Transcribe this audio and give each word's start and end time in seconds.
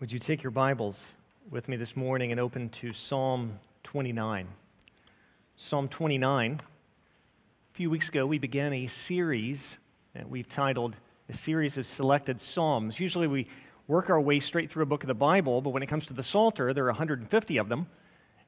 Would 0.00 0.12
you 0.12 0.18
take 0.18 0.42
your 0.42 0.50
Bibles 0.50 1.12
with 1.50 1.68
me 1.68 1.76
this 1.76 1.94
morning 1.94 2.30
and 2.30 2.40
open 2.40 2.70
to 2.70 2.94
Psalm 2.94 3.58
29? 3.82 4.48
Psalm 5.56 5.88
29. 5.88 6.62
A 6.62 7.74
few 7.74 7.90
weeks 7.90 8.08
ago, 8.08 8.24
we 8.24 8.38
began 8.38 8.72
a 8.72 8.86
series 8.86 9.76
that 10.14 10.30
we've 10.30 10.48
titled 10.48 10.96
A 11.28 11.36
Series 11.36 11.76
of 11.76 11.86
Selected 11.86 12.40
Psalms. 12.40 12.98
Usually, 12.98 13.26
we 13.26 13.46
work 13.88 14.08
our 14.08 14.18
way 14.18 14.40
straight 14.40 14.70
through 14.70 14.84
a 14.84 14.86
book 14.86 15.02
of 15.02 15.08
the 15.08 15.12
Bible, 15.12 15.60
but 15.60 15.68
when 15.68 15.82
it 15.82 15.88
comes 15.90 16.06
to 16.06 16.14
the 16.14 16.22
Psalter, 16.22 16.72
there 16.72 16.84
are 16.84 16.92
150 16.92 17.58
of 17.58 17.68
them. 17.68 17.86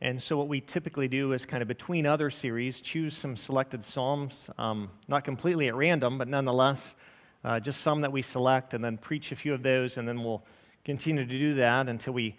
And 0.01 0.23
so, 0.23 0.39
what 0.39 0.49
we 0.49 0.63
typically 0.63 1.07
do 1.07 1.35
is 1.35 1.45
kind 1.45 1.61
of 1.61 1.69
between 1.69 2.07
other 2.07 2.31
series, 2.31 2.81
choose 2.81 3.15
some 3.15 3.37
selected 3.37 3.85
Psalms, 3.85 4.49
um, 4.57 4.89
not 5.07 5.25
completely 5.25 5.69
at 5.69 5.75
random, 5.75 6.17
but 6.17 6.29
nonetheless, 6.29 6.95
uh, 7.45 7.61
just 7.61 7.83
some 7.83 8.01
that 8.01 8.11
we 8.11 8.23
select, 8.23 8.73
and 8.73 8.83
then 8.83 8.97
preach 8.97 9.33
a 9.33 9.37
few 9.37 9.53
of 9.53 9.63
those, 9.63 9.99
and 9.99 10.09
then 10.09 10.25
we'll 10.25 10.43
continue 10.85 11.25
to 11.25 11.39
do 11.39 11.55
that 11.55 11.89
until 11.89 12.13
we 12.13 12.37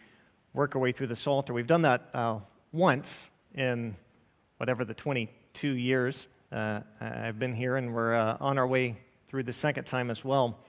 work 0.53 0.75
our 0.75 0.81
way 0.81 0.91
through 0.91 1.07
the 1.07 1.15
Psalter. 1.15 1.53
We've 1.53 1.65
done 1.65 1.83
that 1.83 2.09
uh, 2.13 2.39
once 2.73 3.31
in 3.55 3.95
whatever 4.57 4.83
the 4.83 4.93
22 4.93 5.69
years 5.69 6.27
uh, 6.51 6.81
I've 6.99 7.39
been 7.39 7.53
here, 7.53 7.77
and 7.77 7.93
we're 7.93 8.13
uh, 8.13 8.37
on 8.39 8.57
our 8.57 8.67
way 8.67 8.97
through 9.27 9.43
the 9.43 9.53
second 9.53 9.85
time 9.85 10.11
as 10.11 10.25
well. 10.25 10.59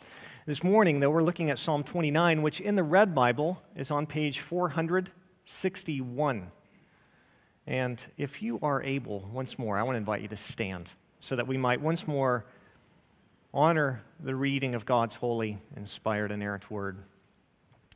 This 0.47 0.63
morning, 0.63 1.01
though, 1.01 1.11
we're 1.11 1.23
looking 1.23 1.51
at 1.51 1.59
Psalm 1.59 1.83
29, 1.83 2.43
which 2.43 2.61
in 2.61 2.77
the 2.77 2.85
Red 2.85 3.15
Bible 3.15 3.61
is 3.75 3.91
on 3.91 4.07
page 4.07 4.41
461. 4.41 6.53
And 7.67 8.03
if 8.17 8.41
you 8.41 8.61
are 8.63 8.83
able, 8.83 9.29
once 9.33 9.59
more, 9.59 9.77
I 9.77 9.83
want 9.83 9.95
to 9.95 9.99
invite 9.99 10.23
you 10.23 10.29
to 10.29 10.37
stand 10.37 10.95
so 11.19 11.35
that 11.35 11.49
we 11.49 11.57
might 11.57 11.81
once 11.81 12.07
more 12.07 12.45
honor 13.53 14.03
the 14.21 14.35
reading 14.35 14.75
of 14.75 14.87
God's 14.87 15.17
holy, 15.17 15.59
inspired, 15.77 16.31
and 16.31 16.41
inerrant 16.41 16.71
word. 16.71 16.99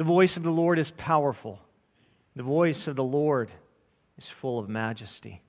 The 0.00 0.04
voice 0.04 0.38
of 0.38 0.42
the 0.42 0.50
Lord 0.50 0.78
is 0.78 0.92
powerful. 0.92 1.60
The 2.34 2.42
voice 2.42 2.86
of 2.86 2.96
the 2.96 3.04
Lord 3.04 3.50
is 4.16 4.30
full 4.30 4.58
of 4.58 4.66
majesty. 4.66 5.42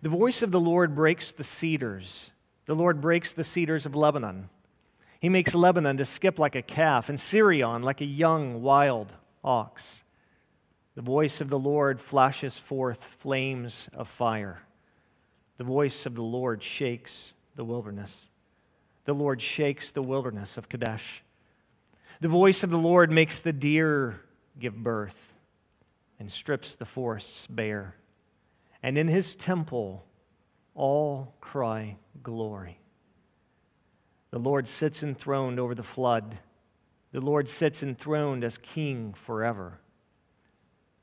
The 0.00 0.08
voice 0.08 0.40
of 0.40 0.50
the 0.50 0.58
Lord 0.58 0.94
breaks 0.94 1.30
the 1.30 1.44
cedars. 1.44 2.32
The 2.64 2.74
Lord 2.74 3.02
breaks 3.02 3.34
the 3.34 3.44
cedars 3.44 3.84
of 3.84 3.94
Lebanon. 3.94 4.48
He 5.20 5.28
makes 5.28 5.54
Lebanon 5.54 5.98
to 5.98 6.06
skip 6.06 6.38
like 6.38 6.54
a 6.54 6.62
calf, 6.62 7.10
and 7.10 7.20
Sirion 7.20 7.82
like 7.82 8.00
a 8.00 8.06
young 8.06 8.62
wild 8.62 9.12
ox. 9.44 10.00
The 10.94 11.02
voice 11.02 11.42
of 11.42 11.50
the 11.50 11.58
Lord 11.58 12.00
flashes 12.00 12.56
forth 12.56 13.04
flames 13.04 13.90
of 13.92 14.08
fire. 14.08 14.62
The 15.58 15.64
voice 15.64 16.06
of 16.06 16.14
the 16.14 16.22
Lord 16.22 16.62
shakes 16.62 17.34
the 17.56 17.64
wilderness. 17.64 18.30
The 19.04 19.12
Lord 19.12 19.42
shakes 19.42 19.92
the 19.92 20.00
wilderness 20.00 20.56
of 20.56 20.70
Kadesh. 20.70 21.22
The 22.20 22.28
voice 22.28 22.62
of 22.62 22.70
the 22.70 22.78
Lord 22.78 23.10
makes 23.10 23.40
the 23.40 23.52
deer 23.52 24.20
give 24.58 24.76
birth 24.76 25.32
and 26.18 26.30
strips 26.30 26.74
the 26.74 26.84
forests 26.84 27.46
bare. 27.46 27.94
And 28.82 28.98
in 28.98 29.08
his 29.08 29.34
temple, 29.34 30.04
all 30.74 31.34
cry 31.40 31.96
glory. 32.22 32.78
The 34.30 34.38
Lord 34.38 34.68
sits 34.68 35.02
enthroned 35.02 35.58
over 35.58 35.74
the 35.74 35.82
flood. 35.82 36.38
The 37.12 37.20
Lord 37.20 37.48
sits 37.48 37.82
enthroned 37.82 38.44
as 38.44 38.58
king 38.58 39.14
forever. 39.14 39.80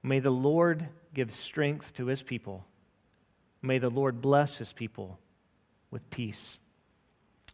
May 0.03 0.19
the 0.19 0.29
Lord 0.29 0.87
give 1.13 1.31
strength 1.31 1.93
to 1.95 2.05
his 2.05 2.21
people. 2.21 2.65
May 3.61 3.79
the 3.79 3.89
Lord 3.89 4.21
bless 4.21 4.59
his 4.59 4.71
people 4.71 5.19
with 5.89 6.09
peace. 6.11 6.59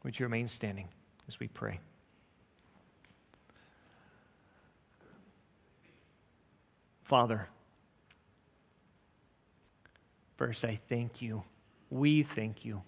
Would 0.03 0.19
you 0.19 0.25
remain 0.25 0.47
standing 0.47 0.89
as 1.27 1.39
we 1.39 1.47
pray? 1.47 1.79
Father, 7.03 7.47
first 10.37 10.65
I 10.65 10.79
thank 10.87 11.21
you. 11.21 11.43
We 11.89 12.23
thank 12.23 12.65
you 12.65 12.81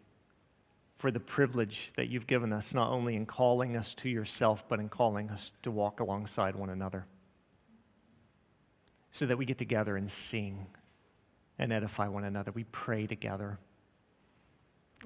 for 0.98 1.12
the 1.12 1.20
privilege 1.20 1.92
that 1.98 2.08
you've 2.08 2.26
given 2.26 2.54
us, 2.54 2.74
not 2.74 2.92
only 2.92 3.16
in 3.16 3.26
calling 3.26 3.76
us 3.76 3.94
to 3.96 4.10
yourself, 4.10 4.68
but 4.68 4.80
in 4.80 4.90
calling 4.90 5.30
us 5.30 5.52
to 5.64 5.70
walk 5.70 6.00
alongside 6.00 6.56
one 6.56 6.70
another. 6.70 7.06
So 9.12 9.26
that 9.26 9.38
we 9.38 9.46
get 9.46 9.58
together 9.58 9.96
and 9.96 10.10
sing 10.10 10.68
and 11.60 11.72
edify 11.72 12.08
one 12.08 12.24
another. 12.24 12.52
We 12.52 12.64
pray 12.66 13.08
together. 13.08 13.60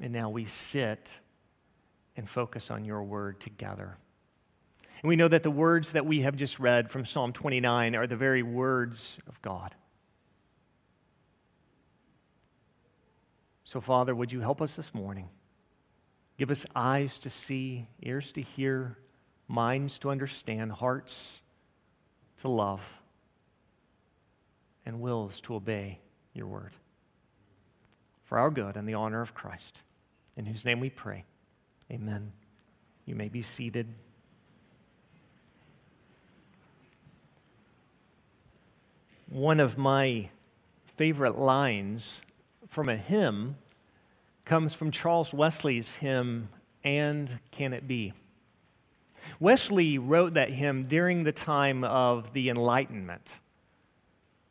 And 0.02 0.14
now 0.14 0.30
we 0.30 0.46
sit 0.46 1.20
and 2.16 2.30
focus 2.30 2.72
on 2.72 2.86
your 2.86 3.04
word 3.04 3.40
together. 3.40 3.98
And 5.02 5.10
we 5.10 5.16
know 5.16 5.28
that 5.28 5.44
the 5.44 5.52
words 5.52 5.94
that 5.94 6.06
we 6.06 6.22
have 6.22 6.36
just 6.36 6.60
read 6.60 6.92
from 6.92 7.06
Psalm 7.06 7.32
29 7.32 7.96
are 7.96 8.08
the 8.08 8.18
very 8.18 8.44
words 8.44 9.18
of 9.28 9.42
God. 9.42 9.74
So, 13.64 13.80
Father, 13.80 14.14
would 14.14 14.32
you 14.32 14.42
help 14.42 14.62
us 14.62 14.76
this 14.76 14.94
morning? 14.94 15.30
Give 16.38 16.52
us 16.52 16.66
eyes 16.76 17.20
to 17.20 17.30
see, 17.30 17.88
ears 18.02 18.32
to 18.34 18.42
hear, 18.42 18.98
minds 19.48 20.00
to 20.00 20.10
understand, 20.10 20.72
hearts 20.72 21.42
to 22.42 22.50
love, 22.50 23.02
and 24.86 25.00
wills 25.00 25.40
to 25.42 25.56
obey 25.56 26.00
your 26.34 26.48
word. 26.48 26.72
For 28.24 28.38
our 28.38 28.50
good 28.50 28.76
and 28.76 28.88
the 28.88 28.96
honor 28.96 29.22
of 29.22 29.34
Christ, 29.34 29.84
in 30.36 30.46
whose 30.46 30.66
name 30.66 30.80
we 30.80 30.90
pray. 30.90 31.26
Amen. 31.92 32.32
You 33.06 33.16
may 33.16 33.30
be 33.30 33.42
seated. 33.42 33.94
One 39.30 39.60
of 39.60 39.78
my 39.78 40.30
favorite 40.98 41.38
lines 41.38 42.24
from 42.68 42.90
a 42.90 42.98
hymn 42.98 43.58
comes 44.44 44.74
from 44.74 44.90
Charles 44.90 45.36
Wesley's 45.36 45.98
hymn, 45.98 46.50
And 46.84 47.40
Can 47.52 47.74
It 47.74 47.88
Be? 47.88 48.14
Wesley 49.40 50.00
wrote 50.00 50.34
that 50.34 50.52
hymn 50.52 50.88
during 50.88 51.26
the 51.26 51.32
time 51.32 51.84
of 51.84 52.34
the 52.34 52.50
Enlightenment. 52.50 53.40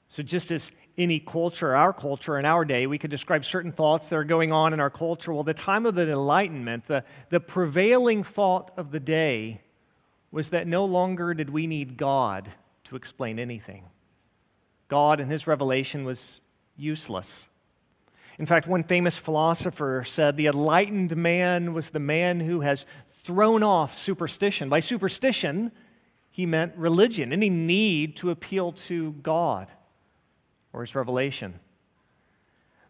So, 0.09 0.23
just 0.23 0.53
as 0.53 0.71
any 0.97 1.19
culture, 1.19 1.75
our 1.75 1.93
culture 1.93 2.39
in 2.39 2.45
our 2.45 2.65
day, 2.65 2.87
we 2.87 2.99
could 2.99 3.11
describe 3.11 3.45
certain 3.45 3.73
thoughts 3.73 4.09
that 4.09 4.17
are 4.17 4.23
going 4.23 4.53
on 4.53 4.73
in 4.73 4.79
our 4.79 4.91
culture. 4.91 5.33
Well, 5.33 5.43
the 5.43 5.55
time 5.55 5.87
of 5.87 5.97
the 5.97 6.09
Enlightenment, 6.09 6.87
the, 6.87 7.03
the 7.31 7.41
prevailing 7.41 8.23
thought 8.23 8.71
of 8.77 8.93
the 8.93 9.01
day 9.01 9.61
was 10.31 10.51
that 10.51 10.69
no 10.69 10.85
longer 10.85 11.35
did 11.35 11.51
we 11.51 11.67
need 11.67 11.97
God 11.97 12.49
to 12.85 12.95
explain 12.95 13.41
anything. 13.41 13.83
God 14.89 15.21
and 15.21 15.31
his 15.31 15.47
revelation 15.47 16.05
was 16.05 16.41
useless. 16.77 17.49
In 18.39 18.47
fact, 18.47 18.67
one 18.67 18.85
famous 18.85 19.17
philosopher 19.17 20.05
said 20.07 20.37
the 20.37 20.47
enlightened 20.47 21.17
man 21.17 21.75
was 21.75 21.91
the 21.91 21.99
man 21.99 22.41
who 22.41 22.61
has 22.61 22.87
thrown 23.23 23.63
off 23.63 23.99
superstition. 23.99 24.69
By 24.69 24.81
superstition, 24.81 25.73
he 26.31 26.47
meant 26.47 26.77
religion, 26.77 27.33
any 27.33 27.51
need 27.51 28.17
to 28.17 28.31
appeal 28.31 28.73
to 28.73 29.13
God 29.23 29.73
or 30.73 30.83
his 30.83 30.95
revelation. 30.95 31.59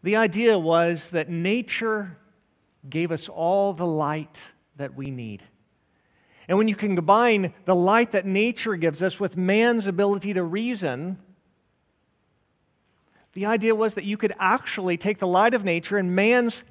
The 0.02 0.16
idea 0.16 0.58
was 0.58 1.10
that 1.10 1.28
nature 1.28 2.18
gave 2.88 3.10
us 3.10 3.28
all 3.28 3.72
the 3.72 3.86
light 3.86 4.52
that 4.76 4.94
we 4.94 5.10
need. 5.10 5.42
And 6.46 6.56
when 6.56 6.68
you 6.68 6.76
can 6.76 6.94
combine 6.94 7.52
the 7.64 7.74
light 7.74 8.12
that 8.12 8.26
nature 8.26 8.76
gives 8.76 9.02
us 9.02 9.18
with 9.18 9.36
man's 9.36 9.86
ability 9.86 10.34
to 10.34 10.42
reason, 10.42 11.18
the 13.38 13.46
idea 13.46 13.72
was 13.72 13.94
that 13.94 14.02
you 14.02 14.16
could 14.16 14.34
actually 14.40 14.96
take 14.96 15.18
the 15.18 15.26
light 15.28 15.54
of 15.54 15.64
nature 15.64 15.96
and 15.96 16.16
man's 16.16 16.64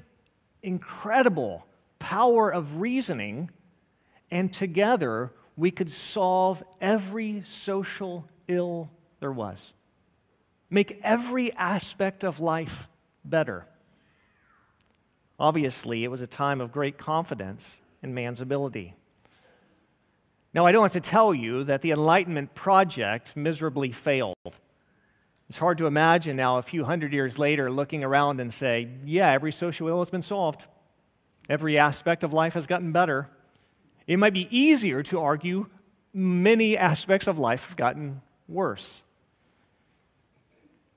incredible 0.61 1.65
power 1.97 2.49
of 2.49 2.81
reasoning, 2.81 3.49
and 4.31 4.51
together 4.51 5.31
we 5.55 5.71
could 5.71 5.89
solve 5.89 6.61
every 6.81 7.41
social 7.45 8.27
ill 8.49 8.91
there 9.21 9.31
was, 9.31 9.71
make 10.69 10.99
every 11.03 11.53
aspect 11.53 12.25
of 12.25 12.41
life 12.41 12.89
better. 13.23 13.65
Obviously, 15.39 16.03
it 16.03 16.11
was 16.11 16.19
a 16.19 16.27
time 16.27 16.59
of 16.59 16.73
great 16.73 16.97
confidence 16.97 17.79
in 18.03 18.13
man's 18.13 18.41
ability. 18.41 18.93
Now, 20.53 20.65
I 20.65 20.73
don't 20.73 20.83
have 20.83 21.01
to 21.01 21.09
tell 21.09 21.33
you 21.33 21.63
that 21.63 21.81
the 21.81 21.91
Enlightenment 21.91 22.55
project 22.55 23.37
miserably 23.37 23.93
failed. 23.93 24.35
It's 25.49 25.57
hard 25.57 25.77
to 25.77 25.85
imagine 25.85 26.35
now, 26.35 26.57
a 26.57 26.61
few 26.61 26.83
hundred 26.83 27.13
years 27.13 27.39
later, 27.39 27.71
looking 27.71 28.03
around 28.03 28.41
and 28.41 28.53
say, 28.53 28.89
yeah, 29.05 29.31
every 29.31 29.51
social 29.51 29.87
ill 29.87 29.99
has 29.99 30.09
been 30.09 30.21
solved. 30.21 30.65
Every 31.49 31.77
aspect 31.77 32.23
of 32.23 32.33
life 32.33 32.55
has 32.55 32.67
gotten 32.67 32.91
better. 32.91 33.29
It 34.05 34.19
might 34.19 34.33
be 34.33 34.47
easier 34.55 35.03
to 35.03 35.21
argue 35.21 35.67
many 36.13 36.77
aspects 36.77 37.27
of 37.27 37.39
life 37.39 37.69
have 37.69 37.77
gotten 37.77 38.21
worse. 38.47 39.03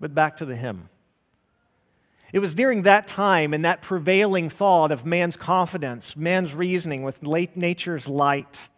But 0.00 0.14
back 0.14 0.38
to 0.38 0.44
the 0.44 0.56
hymn. 0.56 0.88
It 2.32 2.38
was 2.38 2.54
during 2.54 2.82
that 2.82 3.06
time 3.06 3.52
and 3.52 3.64
that 3.64 3.82
prevailing 3.82 4.48
thought 4.48 4.90
of 4.90 5.04
man's 5.04 5.36
confidence, 5.36 6.16
man's 6.16 6.54
reasoning 6.54 7.02
with 7.02 7.22
nature's 7.22 8.08
light, 8.08 8.68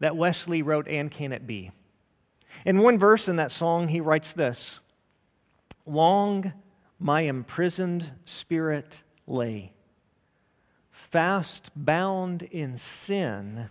that 0.00 0.16
Wesley 0.16 0.62
wrote, 0.62 0.88
And 0.88 1.10
Can 1.10 1.32
It 1.32 1.46
Be? 1.46 1.70
In 2.64 2.78
one 2.78 2.98
verse 2.98 3.28
in 3.28 3.36
that 3.36 3.52
song, 3.52 3.88
he 3.88 4.00
writes 4.00 4.32
this 4.32 4.80
Long 5.86 6.52
my 6.98 7.22
imprisoned 7.22 8.12
spirit 8.24 9.02
lay, 9.26 9.72
fast 10.90 11.70
bound 11.76 12.42
in 12.42 12.76
sin 12.76 13.68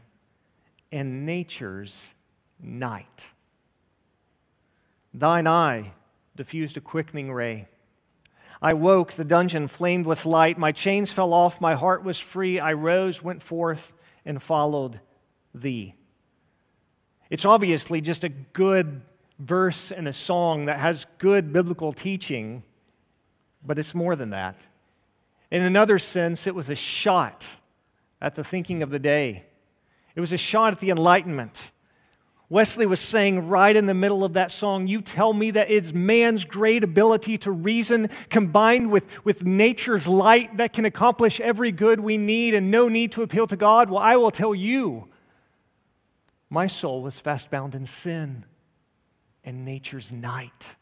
and 0.92 1.26
nature's 1.26 2.14
night. 2.62 3.30
Thine 5.14 5.48
eye 5.48 5.94
diffused 6.36 6.78
a 6.78 6.82
quickening 6.82 7.32
ray. 7.32 7.68
I 8.62 8.74
woke, 8.74 9.14
the 9.14 9.26
dungeon 9.26 9.68
flamed 9.68 10.06
with 10.06 10.26
light. 10.26 10.58
My 10.58 10.72
chains 10.72 11.12
fell 11.12 11.34
off, 11.34 11.60
my 11.60 11.76
heart 11.76 12.04
was 12.04 12.20
free. 12.20 12.60
I 12.60 12.74
rose, 12.74 13.22
went 13.22 13.44
forth, 13.44 13.94
and 14.26 14.42
followed 14.42 15.00
thee. 15.54 15.96
It's 17.30 17.46
obviously 17.46 18.02
just 18.02 18.24
a 18.24 18.30
good 18.30 19.02
verse 19.40 19.92
and 19.92 20.08
a 20.08 20.14
song 20.14 20.66
that 20.66 20.80
has 20.80 21.06
good 21.18 21.52
biblical 21.52 21.94
teaching, 21.94 22.64
but 23.66 23.80
it's 23.80 23.96
more 23.96 24.16
than 24.16 24.32
that. 24.32 24.56
In 25.52 25.62
another 25.62 26.00
sense, 26.00 26.48
it 26.48 26.56
was 26.56 26.70
a 26.70 26.76
shot 26.76 27.58
at 28.22 28.36
the 28.36 28.44
thinking 28.44 28.82
of 28.84 28.90
the 28.90 29.00
day, 29.00 29.44
it 30.16 30.22
was 30.22 30.32
a 30.32 30.38
shot 30.38 30.74
at 30.74 30.80
the 30.80 30.92
Enlightenment. 30.92 31.72
Wesley 32.50 32.86
was 32.86 33.00
saying 33.00 33.48
right 33.48 33.76
in 33.76 33.88
the 33.88 33.96
middle 33.96 34.24
of 34.24 34.34
that 34.34 34.52
song, 34.52 34.86
You 34.86 35.02
tell 35.02 35.34
me 35.34 35.50
that 35.52 35.72
it's 35.72 35.92
man's 35.92 36.46
great 36.46 36.84
ability 36.84 37.40
to 37.40 37.52
reason 37.52 38.10
combined 38.30 38.92
with, 38.92 39.26
with 39.26 39.44
nature's 39.44 40.08
light 40.08 40.58
that 40.58 40.72
can 40.72 40.86
accomplish 40.86 41.40
every 41.40 41.72
good 41.72 42.00
we 42.00 42.16
need 42.16 42.54
and 42.54 42.70
no 42.70 42.90
need 42.90 43.12
to 43.14 43.24
appeal 43.24 43.48
to 43.48 43.56
God. 43.56 43.90
Well, 43.90 44.04
I 44.04 44.18
will 44.18 44.30
tell 44.30 44.54
you 44.54 45.08
my 46.54 46.68
soul 46.68 47.02
was 47.02 47.20
fast 47.20 47.50
bound 47.50 47.74
in 47.74 47.88
sin 47.88 48.46
and 49.44 49.66
nature's 49.66 50.12
night. 50.12 50.76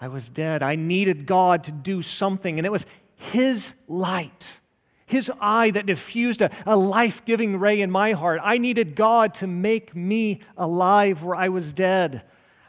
I 0.00 0.08
was 0.08 0.30
dead. 0.30 0.62
I 0.62 0.74
needed 0.74 1.26
God 1.26 1.64
to 1.64 1.72
do 1.72 2.00
something, 2.00 2.58
and 2.58 2.64
it 2.64 2.72
was 2.72 2.86
His 3.14 3.74
light, 3.86 4.60
His 5.04 5.30
eye 5.38 5.70
that 5.72 5.84
diffused 5.84 6.40
a, 6.40 6.50
a 6.64 6.76
life 6.76 7.26
giving 7.26 7.58
ray 7.58 7.82
in 7.82 7.90
my 7.90 8.12
heart. 8.12 8.40
I 8.42 8.56
needed 8.56 8.96
God 8.96 9.34
to 9.34 9.46
make 9.46 9.94
me 9.94 10.40
alive 10.56 11.22
where 11.22 11.36
I 11.36 11.50
was 11.50 11.74
dead. 11.74 12.22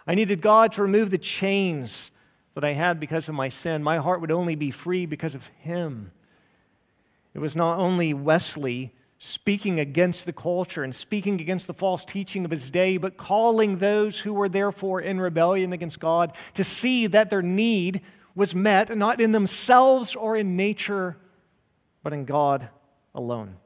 I 0.05 0.15
needed 0.15 0.41
God 0.41 0.73
to 0.73 0.81
remove 0.81 1.11
the 1.11 1.17
chains 1.17 2.11
that 2.55 2.65
I 2.65 2.73
had 2.73 2.99
because 2.99 3.29
of 3.29 3.35
my 3.35 3.47
sin. 3.47 3.83
My 3.83 3.99
heart 3.99 4.19
would 4.19 4.31
only 4.31 4.55
be 4.55 4.71
free 4.71 5.05
because 5.05 5.33
of 5.33 5.47
Him. 5.59 6.11
It 7.33 7.39
was 7.39 7.55
not 7.55 7.79
only 7.79 8.13
Wesley 8.13 8.93
speaking 9.19 9.79
against 9.79 10.25
the 10.25 10.33
culture 10.33 10.83
and 10.83 10.93
speaking 10.93 11.41
against 11.41 11.67
the 11.67 11.73
false 11.73 12.05
teaching 12.05 12.45
of 12.45 12.51
his 12.51 12.69
day, 12.69 12.97
but 12.97 13.17
calling 13.17 13.77
those 13.77 14.19
who 14.19 14.33
were 14.33 14.49
therefore 14.49 15.01
in 15.01 15.19
rebellion 15.19 15.73
against 15.73 15.99
God 15.99 16.33
to 16.53 16.63
see 16.63 17.07
that 17.07 17.29
their 17.29 17.41
need 17.41 18.01
was 18.35 18.53
met 18.53 18.95
not 18.95 19.19
in 19.19 19.31
themselves 19.31 20.15
or 20.15 20.35
in 20.35 20.55
nature, 20.55 21.17
but 22.03 22.13
in 22.13 22.25
God 22.25 22.69
alone. 23.15 23.57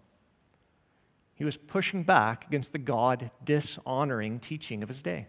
He 1.35 1.43
was 1.43 1.57
pushing 1.57 2.03
back 2.03 2.47
against 2.47 2.71
the 2.71 2.77
God 2.77 3.31
dishonoring 3.43 4.39
teaching 4.39 4.83
of 4.83 4.89
his 4.89 5.01
day. 5.01 5.27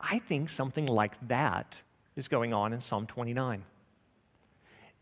I 0.00 0.20
think 0.20 0.48
something 0.48 0.86
like 0.86 1.12
that 1.28 1.82
is 2.16 2.28
going 2.28 2.54
on 2.54 2.72
in 2.72 2.80
Psalm 2.80 3.06
29. 3.06 3.64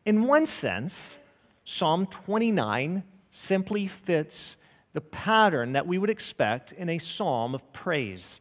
In 0.05 0.23
one 0.25 0.47
sense, 0.47 1.19
Psalm 1.65 2.07
29 2.07 3.05
simply 3.31 3.87
fits 3.87 4.57
the 4.93 5.01
pattern 5.01 5.73
that 5.73 5.87
we 5.87 5.99
would 5.99 6.11
expect 6.11 6.73
in 6.73 6.89
a 6.89 6.99
psalm 6.99 7.55
of 7.55 7.73
praise. 7.73 8.41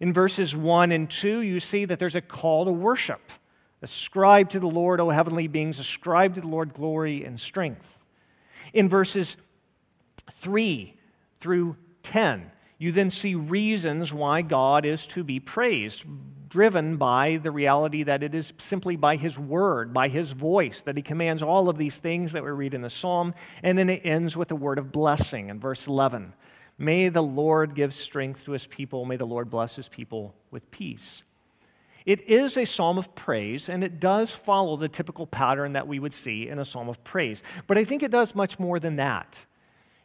In 0.00 0.12
verses 0.12 0.54
1 0.54 0.92
and 0.92 1.10
2, 1.10 1.40
you 1.40 1.60
see 1.60 1.84
that 1.84 1.98
there's 1.98 2.14
a 2.14 2.20
call 2.20 2.64
to 2.64 2.72
worship. 2.72 3.32
Ascribe 3.82 4.50
to 4.50 4.60
the 4.60 4.68
Lord, 4.68 5.00
O 5.00 5.10
heavenly 5.10 5.48
beings, 5.48 5.78
ascribe 5.78 6.34
to 6.34 6.40
the 6.40 6.48
Lord 6.48 6.74
glory 6.74 7.24
and 7.24 7.38
strength. 7.38 8.04
In 8.72 8.88
verses 8.88 9.36
3 10.32 10.96
through 11.38 11.76
10, 12.02 12.50
you 12.78 12.92
then 12.92 13.10
see 13.10 13.34
reasons 13.34 14.12
why 14.12 14.42
God 14.42 14.84
is 14.84 15.06
to 15.08 15.24
be 15.24 15.40
praised 15.40 16.04
driven 16.48 16.96
by 16.96 17.36
the 17.36 17.50
reality 17.50 18.02
that 18.04 18.22
it 18.22 18.34
is 18.34 18.52
simply 18.58 18.96
by 18.96 19.16
His 19.16 19.38
word, 19.38 19.92
by 19.92 20.08
His 20.08 20.30
voice, 20.30 20.80
that 20.82 20.96
He 20.96 21.02
commands 21.02 21.42
all 21.42 21.68
of 21.68 21.78
these 21.78 21.98
things 21.98 22.32
that 22.32 22.44
we 22.44 22.50
read 22.50 22.74
in 22.74 22.82
the 22.82 22.90
psalm. 22.90 23.34
And 23.62 23.76
then 23.76 23.90
it 23.90 24.02
ends 24.04 24.36
with 24.36 24.50
a 24.50 24.56
word 24.56 24.78
of 24.78 24.92
blessing 24.92 25.48
in 25.48 25.60
verse 25.60 25.86
11. 25.86 26.32
May 26.78 27.08
the 27.08 27.22
Lord 27.22 27.74
give 27.74 27.92
strength 27.92 28.44
to 28.44 28.52
His 28.52 28.66
people. 28.66 29.04
May 29.04 29.16
the 29.16 29.26
Lord 29.26 29.50
bless 29.50 29.76
His 29.76 29.88
people 29.88 30.34
with 30.50 30.70
peace. 30.70 31.22
It 32.06 32.26
is 32.26 32.56
a 32.56 32.64
psalm 32.64 32.96
of 32.96 33.14
praise, 33.14 33.68
and 33.68 33.84
it 33.84 34.00
does 34.00 34.30
follow 34.30 34.76
the 34.76 34.88
typical 34.88 35.26
pattern 35.26 35.74
that 35.74 35.86
we 35.86 35.98
would 35.98 36.14
see 36.14 36.48
in 36.48 36.58
a 36.58 36.64
psalm 36.64 36.88
of 36.88 37.04
praise. 37.04 37.42
But 37.66 37.76
I 37.76 37.84
think 37.84 38.02
it 38.02 38.10
does 38.10 38.34
much 38.34 38.58
more 38.58 38.80
than 38.80 38.96
that. 38.96 39.44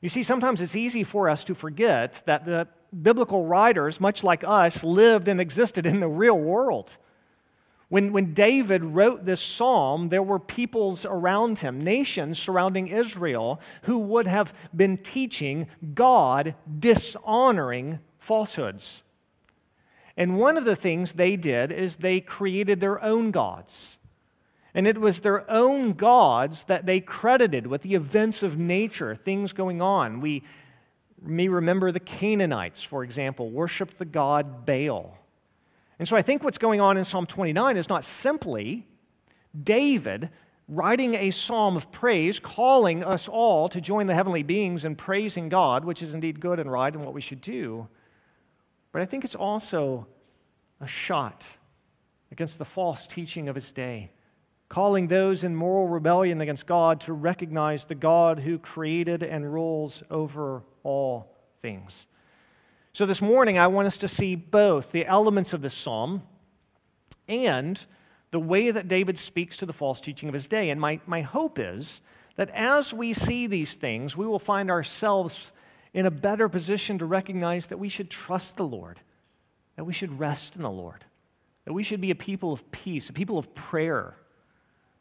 You 0.02 0.10
see, 0.10 0.22
sometimes 0.22 0.60
it's 0.60 0.76
easy 0.76 1.06
for 1.06 1.30
us 1.30 1.46
to 1.46 1.56
forget 1.56 2.22
that 2.26 2.44
the 2.44 2.68
biblical 3.02 3.46
writers, 3.46 4.00
much 4.00 4.24
like 4.24 4.44
us, 4.44 4.84
lived 4.84 5.28
and 5.28 5.40
existed 5.40 5.86
in 5.86 6.00
the 6.00 6.08
real 6.08 6.38
world. 6.38 6.98
When, 7.90 8.12
when 8.12 8.34
David 8.34 8.84
wrote 8.84 9.26
this 9.26 9.42
psalm, 9.42 10.10
there 10.10 10.24
were 10.24 10.40
peoples 10.40 11.06
around 11.06 11.60
him, 11.60 11.80
nations 11.84 12.40
surrounding 12.40 12.88
Israel, 12.88 13.62
who 13.84 14.00
would 14.00 14.26
have 14.26 14.54
been 14.76 14.98
teaching 14.98 15.68
God 15.94 16.56
dishonoring 16.80 18.00
falsehoods. 18.18 19.04
And 20.18 20.38
one 20.38 20.58
of 20.58 20.66
the 20.66 20.76
things 20.76 21.14
they 21.14 21.36
did 21.36 21.72
is 21.72 21.98
they 21.98 22.20
created 22.20 22.80
their 22.80 23.04
own 23.04 23.32
gods. 23.32 23.98
And 24.74 24.88
it 24.88 24.98
was 24.98 25.20
their 25.20 25.50
own 25.52 25.94
gods 25.94 26.64
that 26.64 26.86
they 26.86 27.00
credited 27.00 27.68
with 27.68 27.84
the 27.84 27.94
events 27.94 28.42
of 28.42 28.58
nature, 28.58 29.14
things 29.14 29.54
going 29.54 29.82
on. 29.82 30.20
We 30.20 30.44
may 31.24 31.48
remember 31.48 31.92
the 31.92 32.00
Canaanites, 32.00 32.84
for 32.84 33.04
example, 33.04 33.50
worshiped 33.50 33.98
the 33.98 34.06
god 34.06 34.66
Baal. 34.66 35.18
And 36.00 36.08
so 36.08 36.18
I 36.18 36.22
think 36.22 36.44
what's 36.44 36.58
going 36.58 36.82
on 36.82 36.98
in 36.98 37.06
Psalm 37.06 37.26
29 37.26 37.78
is 37.78 37.90
not 37.90 38.04
simply 38.04 38.88
David 39.62 40.30
writing 40.68 41.16
a 41.16 41.32
psalm 41.32 41.76
of 41.76 41.92
praise, 41.92 42.40
calling 42.40 43.04
us 43.04 43.28
all 43.28 43.70
to 43.70 43.82
join 43.82 44.08
the 44.08 44.16
heavenly 44.16 44.44
beings 44.44 44.86
in 44.86 44.96
praising 44.96 45.50
God, 45.50 45.86
which 45.86 46.02
is 46.02 46.14
indeed 46.14 46.40
good 46.40 46.60
and 46.60 46.72
right 46.72 46.94
and 46.94 47.04
what 47.04 47.14
we 47.14 47.22
should 47.22 47.42
do. 47.42 47.88
But 48.92 49.02
I 49.02 49.06
think 49.06 49.24
it's 49.24 49.36
also 49.36 50.08
a 50.80 50.88
shot 50.88 51.48
against 52.32 52.58
the 52.58 52.66
false 52.66 53.06
teaching 53.06 53.48
of 53.50 53.56
his 53.56 53.72
day, 53.72 54.12
calling 54.74 55.06
those 55.08 55.44
in 55.44 55.56
moral 55.56 55.88
rebellion 55.88 56.42
against 56.42 56.66
God 56.66 57.00
to 57.00 57.14
recognize 57.14 57.86
the 57.86 57.94
God 57.94 58.40
who 58.40 58.58
created 58.58 59.22
and 59.22 59.54
rules 59.54 60.02
over 60.10 60.64
all 60.82 61.32
things. 61.60 62.08
So 62.92 63.06
this 63.06 63.22
morning, 63.22 63.60
I 63.60 63.68
want 63.68 63.86
us 63.86 63.98
to 63.98 64.08
see 64.08 64.34
both 64.34 64.92
the 64.92 65.06
elements 65.06 65.54
of 65.54 65.62
this 65.62 65.76
psalm 65.76 66.24
and 67.28 67.86
the 68.32 68.40
way 68.40 68.72
that 68.72 68.88
David 68.88 69.20
speaks 69.20 69.58
to 69.58 69.68
the 69.68 69.74
false 69.74 70.02
teaching 70.02 70.28
of 70.28 70.34
his 70.34 70.48
day. 70.48 70.72
And 70.72 70.82
my, 70.82 71.00
my 71.06 71.22
hope 71.22 71.60
is 71.60 72.02
that 72.36 72.50
as 72.50 72.92
we 72.96 73.14
see 73.14 73.46
these 73.46 73.76
things, 73.76 74.18
we 74.18 74.26
will 74.26 74.40
find 74.40 74.72
ourselves 74.72 75.52
in 75.94 76.08
a 76.08 76.12
better 76.12 76.50
position 76.50 76.98
to 76.98 77.06
recognize 77.06 77.68
that 77.68 77.78
we 77.78 77.90
should 77.90 78.10
trust 78.10 78.58
the 78.58 78.66
Lord, 78.66 79.02
that 79.76 79.84
we 79.84 79.94
should 79.94 80.20
rest 80.20 80.56
in 80.56 80.64
the 80.64 80.72
Lord, 80.72 81.06
that 81.66 81.74
we 81.74 81.84
should 81.84 82.02
be 82.02 82.10
a 82.10 82.16
people 82.16 82.52
of 82.52 82.72
peace, 82.72 83.08
a 83.08 83.14
people 83.14 83.38
of 83.38 83.54
prayer, 83.54 84.16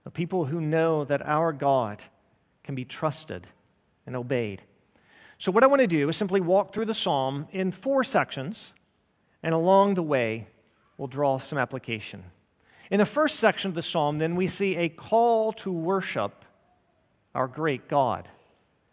a 0.04 0.10
people 0.10 0.46
who 0.46 0.60
know 0.60 1.04
that 1.04 1.26
our 1.26 1.52
God 1.52 2.02
can 2.62 2.74
be 2.74 2.84
trusted 2.84 3.46
and 4.06 4.16
obeyed. 4.16 4.62
So, 5.38 5.50
what 5.50 5.64
I 5.64 5.66
want 5.66 5.80
to 5.80 5.86
do 5.86 6.08
is 6.08 6.16
simply 6.16 6.40
walk 6.40 6.72
through 6.72 6.84
the 6.84 6.94
psalm 6.94 7.48
in 7.50 7.70
four 7.70 8.04
sections, 8.04 8.72
and 9.42 9.54
along 9.54 9.94
the 9.94 10.02
way, 10.02 10.46
we'll 10.96 11.08
draw 11.08 11.38
some 11.38 11.58
application. 11.58 12.24
In 12.90 12.98
the 12.98 13.06
first 13.06 13.36
section 13.36 13.68
of 13.68 13.74
the 13.74 13.82
psalm, 13.82 14.18
then, 14.18 14.36
we 14.36 14.46
see 14.46 14.76
a 14.76 14.88
call 14.88 15.52
to 15.54 15.72
worship 15.72 16.44
our 17.34 17.48
great 17.48 17.88
God. 17.88 18.28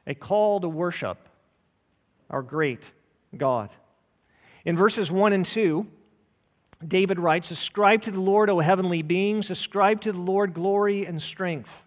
A 0.08 0.16
call 0.16 0.60
to 0.62 0.70
worship 0.70 1.30
our 2.30 2.42
great 2.42 2.94
God. 3.36 3.70
In 4.66 4.75
verses 4.75 5.12
1 5.12 5.34
and 5.34 5.46
2, 5.46 5.86
David 6.88 7.19
writes, 7.19 7.51
Ascribe 7.51 8.01
to 8.03 8.12
the 8.12 8.21
Lord, 8.21 8.50
O 8.50 8.59
heavenly 8.59 9.01
beings, 9.01 9.50
ascribe 9.50 10.01
to 10.01 10.12
the 10.12 10.19
Lord 10.19 10.53
glory 10.53 11.05
and 11.05 11.21
strength. 11.21 11.86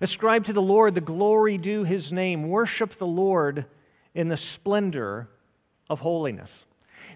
Ascribe 0.00 0.44
to 0.44 0.52
the 0.52 0.62
Lord 0.62 0.94
the 0.94 1.00
glory 1.00 1.58
due 1.58 1.84
his 1.84 2.12
name. 2.12 2.48
Worship 2.48 2.92
the 2.92 3.06
Lord 3.06 3.66
in 4.14 4.28
the 4.28 4.36
splendor 4.36 5.28
of 5.90 6.00
holiness. 6.00 6.64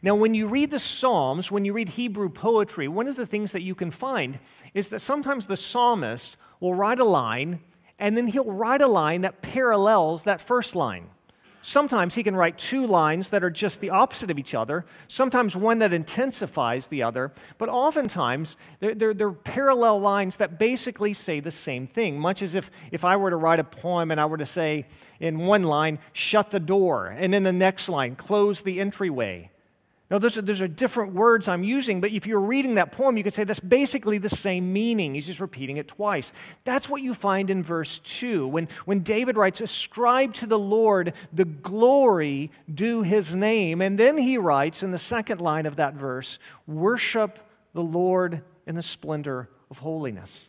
Now, 0.03 0.15
when 0.15 0.35
you 0.35 0.47
read 0.47 0.71
the 0.71 0.79
Psalms, 0.79 1.51
when 1.51 1.65
you 1.65 1.73
read 1.73 1.91
Hebrew 1.91 2.29
poetry, 2.29 2.87
one 2.87 3.09
of 3.09 3.17
the 3.17 3.27
things 3.27 3.53
that 3.53 3.63
you 3.63 3.75
can 3.75 3.91
find 3.91 4.39
is 4.75 4.89
that 4.89 5.01
sometimes 5.01 5.47
the 5.47 5.57
psalmist 5.57 6.37
will 6.61 6.75
write 6.75 6.99
a 6.99 7.05
line 7.05 7.61
and 7.99 8.17
then 8.17 8.27
he'll 8.27 8.45
write 8.45 8.83
a 8.83 8.87
line 8.87 9.23
that 9.23 9.41
parallels 9.41 10.25
that 10.25 10.41
first 10.41 10.77
line. 10.77 11.09
Sometimes 11.69 12.15
he 12.15 12.23
can 12.23 12.37
write 12.37 12.59
two 12.59 12.87
lines 12.87 13.31
that 13.31 13.43
are 13.43 13.51
just 13.51 13.81
the 13.81 13.91
opposite 13.91 14.31
of 14.31 14.39
each 14.39 14.55
other, 14.55 14.87
sometimes 15.09 15.57
one 15.57 15.81
that 15.81 15.93
intensifies 15.93 16.87
the 16.87 17.03
other, 17.03 17.33
but 17.59 17.69
oftentimes 17.69 18.57
they're, 18.79 18.95
they're, 18.95 19.13
they're, 19.13 19.33
parallel 19.33 19.99
lines 19.99 20.37
that 20.37 20.61
basically 20.61 21.13
say 21.13 21.41
the 21.41 21.51
same 21.51 21.89
thing. 21.89 22.21
Much 22.21 22.41
as 22.41 22.55
if, 22.55 22.71
if 22.93 23.05
I 23.05 23.17
were 23.17 23.31
to 23.31 23.37
write 23.37 23.59
a 23.59 23.65
poem 23.65 24.13
and 24.13 24.21
I 24.21 24.27
were 24.27 24.37
to 24.37 24.47
say 24.47 24.87
in 25.19 25.39
one 25.39 25.65
line, 25.65 25.99
shut 26.13 26.53
the 26.53 26.61
door, 26.61 27.09
and 27.09 27.35
in 27.35 27.43
the 27.43 27.53
next 27.53 27.89
line, 27.89 28.15
close 28.15 28.61
the 28.61 28.79
entryway. 28.79 29.51
Now, 30.09 30.19
those 30.19 30.39
are, 30.39 30.43
those 30.43 30.63
are 30.63 30.69
different 30.69 31.15
words 31.15 31.49
I'm 31.49 31.65
using, 31.65 32.01
but 32.01 32.13
if 32.13 32.29
you're 32.29 32.39
reading 32.39 32.75
that 32.75 32.93
poem, 32.93 33.17
you 33.17 33.25
could 33.25 33.35
say 33.35 33.43
that's 33.43 33.59
basically 33.59 34.19
the 34.19 34.31
same 34.31 34.73
meaning. 34.73 35.15
He's 35.15 35.27
just 35.27 35.41
repeating 35.41 35.79
it 35.79 35.89
twice. 35.89 36.33
That's 36.63 36.89
what 36.89 37.03
you 37.03 37.13
find 37.13 37.51
in 37.51 37.65
verse 37.65 37.99
2. 37.99 38.47
When, 38.47 38.69
when 38.85 39.01
David 39.01 39.37
writes, 39.37 39.61
Ascribe 39.61 40.33
to 40.35 40.47
the 40.47 40.61
Lord 40.61 41.13
the 41.33 41.45
glory 41.45 42.53
due 42.73 43.03
his 43.03 43.35
name. 43.35 43.83
And 43.83 43.99
then 43.99 44.17
he 44.17 44.39
writes 44.39 44.85
in 44.85 44.93
the 44.93 44.99
second 44.99 45.41
line 45.41 45.67
of 45.67 45.75
that 45.77 45.95
verse, 45.95 46.39
Worship 46.69 47.41
the 47.75 47.83
Lord 47.83 48.43
in 48.65 48.77
the 48.77 48.83
splendor 48.83 49.49
of 49.73 49.79
holiness. 49.79 50.49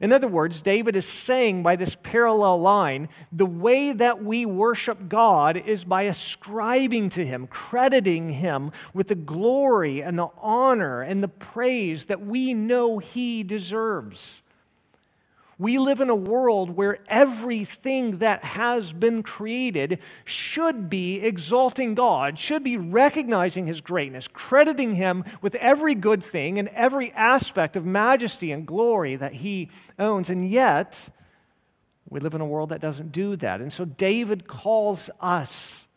In 0.00 0.12
other 0.12 0.28
words, 0.28 0.62
David 0.62 0.96
is 0.96 1.06
saying 1.06 1.62
by 1.62 1.76
this 1.76 1.96
parallel 2.02 2.60
line 2.60 3.08
the 3.32 3.46
way 3.46 3.92
that 3.92 4.22
we 4.22 4.44
worship 4.44 5.08
God 5.08 5.56
is 5.56 5.84
by 5.84 6.02
ascribing 6.02 7.08
to 7.10 7.24
Him, 7.24 7.46
crediting 7.46 8.28
Him 8.28 8.72
with 8.92 9.08
the 9.08 9.14
glory 9.14 10.02
and 10.02 10.18
the 10.18 10.28
honor 10.38 11.00
and 11.02 11.22
the 11.22 11.28
praise 11.28 12.06
that 12.06 12.24
we 12.24 12.52
know 12.54 12.98
He 12.98 13.42
deserves. 13.42 14.42
We 15.58 15.78
live 15.78 16.00
in 16.00 16.10
a 16.10 16.14
world 16.14 16.76
where 16.76 16.98
everything 17.08 18.18
that 18.18 18.44
has 18.44 18.92
been 18.92 19.22
created 19.22 20.00
should 20.26 20.90
be 20.90 21.20
exalting 21.20 21.94
God, 21.94 22.38
should 22.38 22.62
be 22.62 22.76
recognizing 22.76 23.64
His 23.64 23.80
greatness, 23.80 24.28
crediting 24.28 24.96
Him 24.96 25.24
with 25.40 25.54
every 25.54 25.94
good 25.94 26.22
thing 26.22 26.58
and 26.58 26.68
every 26.68 27.10
aspect 27.12 27.74
of 27.74 27.86
majesty 27.86 28.52
and 28.52 28.66
glory 28.66 29.16
that 29.16 29.32
He 29.32 29.70
owns. 29.98 30.28
And 30.28 30.46
yet, 30.46 31.08
we 32.10 32.20
live 32.20 32.34
in 32.34 32.42
a 32.42 32.46
world 32.46 32.68
that 32.68 32.82
doesn't 32.82 33.12
do 33.12 33.34
that. 33.36 33.62
And 33.62 33.72
so 33.72 33.86
David 33.86 34.46
calls 34.46 35.08
us 35.20 35.88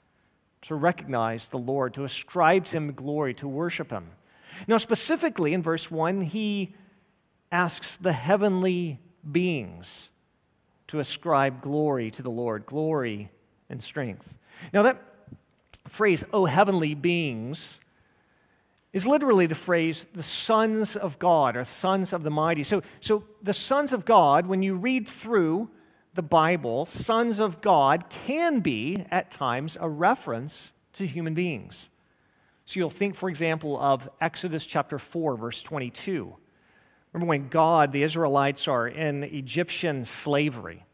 to 0.61 0.75
recognize 0.75 1.47
the 1.47 1.59
Lord, 1.59 1.93
to 1.95 2.05
ascribe 2.05 2.63
to 2.65 2.77
Him 2.77 2.93
glory, 2.93 3.33
to 3.35 3.47
worship 3.47 3.91
Him. 3.91 4.11
Now, 4.69 4.77
specifically 4.77 5.53
in 5.53 5.61
verse 5.61 5.91
1, 5.91 6.21
he 6.21 6.73
asks 7.51 7.97
the 7.97 8.13
heavenly 8.13 8.99
beings 9.31 10.09
to 10.87 10.99
ascribe 10.99 11.61
glory 11.61 12.11
to 12.11 12.21
the 12.21 12.29
Lord, 12.29 12.65
glory 12.65 13.31
and 13.69 13.81
strength. 13.81 14.35
Now, 14.73 14.83
that 14.83 15.01
phrase, 15.87 16.23
oh, 16.33 16.45
heavenly 16.45 16.95
beings, 16.95 17.79
is 18.91 19.05
literally 19.05 19.45
the 19.45 19.55
phrase 19.55 20.05
the 20.13 20.23
sons 20.23 20.95
of 20.95 21.19
God 21.19 21.55
or 21.55 21.63
sons 21.63 22.11
of 22.11 22.23
the 22.23 22.31
mighty. 22.31 22.63
So, 22.63 22.81
so 22.99 23.23
the 23.41 23.53
sons 23.53 23.93
of 23.93 24.05
God, 24.05 24.47
when 24.47 24.63
you 24.63 24.75
read 24.75 25.07
through 25.07 25.69
the 26.15 26.23
Bible, 26.23 26.85
sons 26.85 27.39
of 27.39 27.61
God 27.61 28.09
can 28.09 28.59
be 28.61 29.05
at 29.11 29.31
times 29.31 29.77
a 29.79 29.87
reference 29.87 30.71
to 30.93 31.05
human 31.05 31.33
beings. 31.33 31.89
So 32.65 32.79
you'll 32.79 32.89
think, 32.89 33.15
for 33.15 33.29
example, 33.29 33.79
of 33.79 34.09
Exodus 34.19 34.65
chapter 34.65 34.99
4, 34.99 35.37
verse 35.37 35.61
22 35.61 36.35
Remember 37.13 37.29
when 37.29 37.49
God, 37.49 37.91
the 37.91 38.03
Israelites, 38.03 38.67
are 38.67 38.87
in 38.87 39.23
Egyptian 39.23 40.05
slavery, 40.05 40.85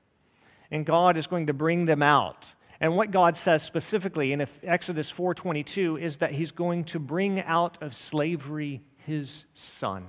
and 0.71 0.85
God 0.85 1.17
is 1.17 1.27
going 1.27 1.47
to 1.47 1.53
bring 1.53 1.85
them 1.85 2.01
out. 2.01 2.55
And 2.79 2.95
what 2.95 3.11
God 3.11 3.37
says 3.37 3.63
specifically 3.63 4.31
in 4.33 4.45
Exodus 4.63 5.11
4:22 5.11 5.99
is 5.99 6.17
that 6.17 6.31
he's 6.31 6.51
going 6.51 6.85
to 6.85 6.99
bring 6.99 7.41
out 7.41 7.81
of 7.81 7.95
slavery 7.95 8.81
his 8.97 9.45
son. 9.53 10.07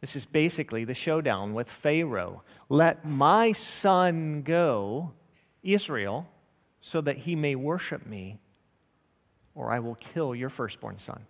This 0.00 0.16
is 0.16 0.26
basically 0.26 0.84
the 0.84 0.94
showdown 0.94 1.54
with 1.54 1.70
Pharaoh. 1.70 2.42
Let 2.68 3.04
my 3.04 3.52
son 3.52 4.42
go, 4.42 5.12
Israel, 5.62 6.28
so 6.80 7.00
that 7.00 7.18
he 7.18 7.36
may 7.36 7.54
worship 7.54 8.04
me, 8.04 8.40
or 9.54 9.70
I 9.70 9.78
will 9.78 9.94
kill 9.94 10.34
your 10.34 10.48
firstborn 10.48 10.98
son. 10.98 11.26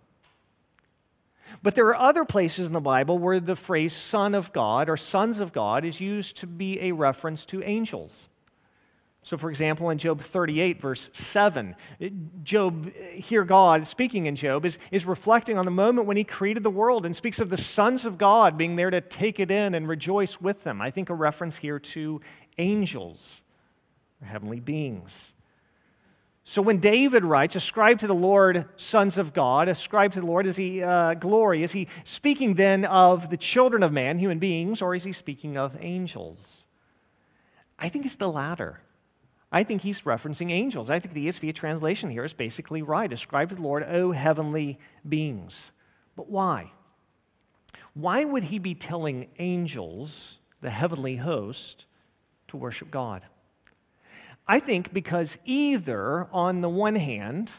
But 1.61 1.75
there 1.75 1.87
are 1.87 1.95
other 1.95 2.25
places 2.25 2.67
in 2.67 2.73
the 2.73 2.81
Bible 2.81 3.17
where 3.17 3.39
the 3.39 3.55
phrase 3.55 3.93
son 3.93 4.35
of 4.35 4.53
God 4.53 4.89
or 4.89 4.97
sons 4.97 5.39
of 5.39 5.53
God 5.53 5.85
is 5.85 6.01
used 6.01 6.37
to 6.37 6.47
be 6.47 6.79
a 6.81 6.91
reference 6.91 7.45
to 7.47 7.63
angels. 7.63 8.29
So, 9.25 9.37
for 9.37 9.49
example, 9.49 9.89
in 9.89 9.97
Job 9.97 10.19
38, 10.19 10.81
verse 10.81 11.09
7, 11.13 11.75
Job, 12.43 12.93
here 12.93 13.45
God, 13.45 13.87
speaking 13.87 14.25
in 14.25 14.35
Job, 14.35 14.65
is, 14.65 14.77
is 14.91 15.05
reflecting 15.05 15.57
on 15.57 15.63
the 15.63 15.71
moment 15.71 16.07
when 16.07 16.17
he 16.17 16.25
created 16.25 16.63
the 16.63 16.69
world 16.69 17.05
and 17.05 17.15
speaks 17.15 17.39
of 17.39 17.49
the 17.49 17.55
sons 17.55 18.05
of 18.05 18.17
God 18.17 18.57
being 18.57 18.75
there 18.75 18.89
to 18.89 18.99
take 18.99 19.39
it 19.39 19.49
in 19.49 19.75
and 19.75 19.87
rejoice 19.87 20.41
with 20.41 20.65
them. 20.65 20.81
I 20.81 20.91
think 20.91 21.09
a 21.09 21.13
reference 21.13 21.55
here 21.55 21.79
to 21.79 22.19
angels, 22.57 23.41
heavenly 24.21 24.59
beings. 24.59 25.33
So 26.45 26.61
when 26.61 26.79
David 26.79 27.23
writes, 27.23 27.55
ascribe 27.55 27.99
to 27.99 28.07
the 28.07 28.13
Lord 28.13 28.65
sons 28.75 29.17
of 29.17 29.33
God, 29.33 29.69
ascribe 29.69 30.11
to 30.13 30.19
the 30.19 30.25
Lord, 30.25 30.45
is 30.45 30.57
he 30.57 30.83
uh, 30.83 31.13
glory? 31.13 31.63
Is 31.63 31.71
he 31.71 31.87
speaking 32.03 32.55
then 32.55 32.83
of 32.83 33.29
the 33.29 33.37
children 33.37 33.81
of 33.81 33.93
man, 33.93 34.19
human 34.19 34.39
beings, 34.39 34.81
or 34.81 34.93
is 34.93 35.05
he 35.05 35.13
speaking 35.13 35.57
of 35.57 35.77
angels? 35.79 36.65
I 37.79 37.87
think 37.87 38.05
it's 38.05 38.15
the 38.15 38.29
latter. 38.29 38.81
I 39.53 39.63
think 39.63 39.83
he's 39.83 40.01
referencing 40.01 40.51
angels. 40.51 40.89
I 40.89 40.99
think 40.99 41.13
the 41.13 41.27
ESV 41.27 41.55
translation 41.55 42.09
here 42.09 42.25
is 42.25 42.33
basically 42.33 42.81
right. 42.81 43.11
Ascribe 43.11 43.49
to 43.49 43.55
the 43.55 43.61
Lord, 43.61 43.83
O 43.83 44.11
heavenly 44.11 44.79
beings. 45.07 45.71
But 46.15 46.29
why? 46.29 46.71
Why 47.93 48.25
would 48.25 48.45
he 48.45 48.59
be 48.59 48.75
telling 48.75 49.29
angels, 49.39 50.39
the 50.61 50.71
heavenly 50.71 51.17
host, 51.17 51.85
to 52.49 52.57
worship 52.57 52.91
God? 52.91 53.25
I 54.47 54.59
think 54.59 54.93
because 54.93 55.37
either, 55.45 56.27
on 56.31 56.61
the 56.61 56.69
one 56.69 56.95
hand, 56.95 57.51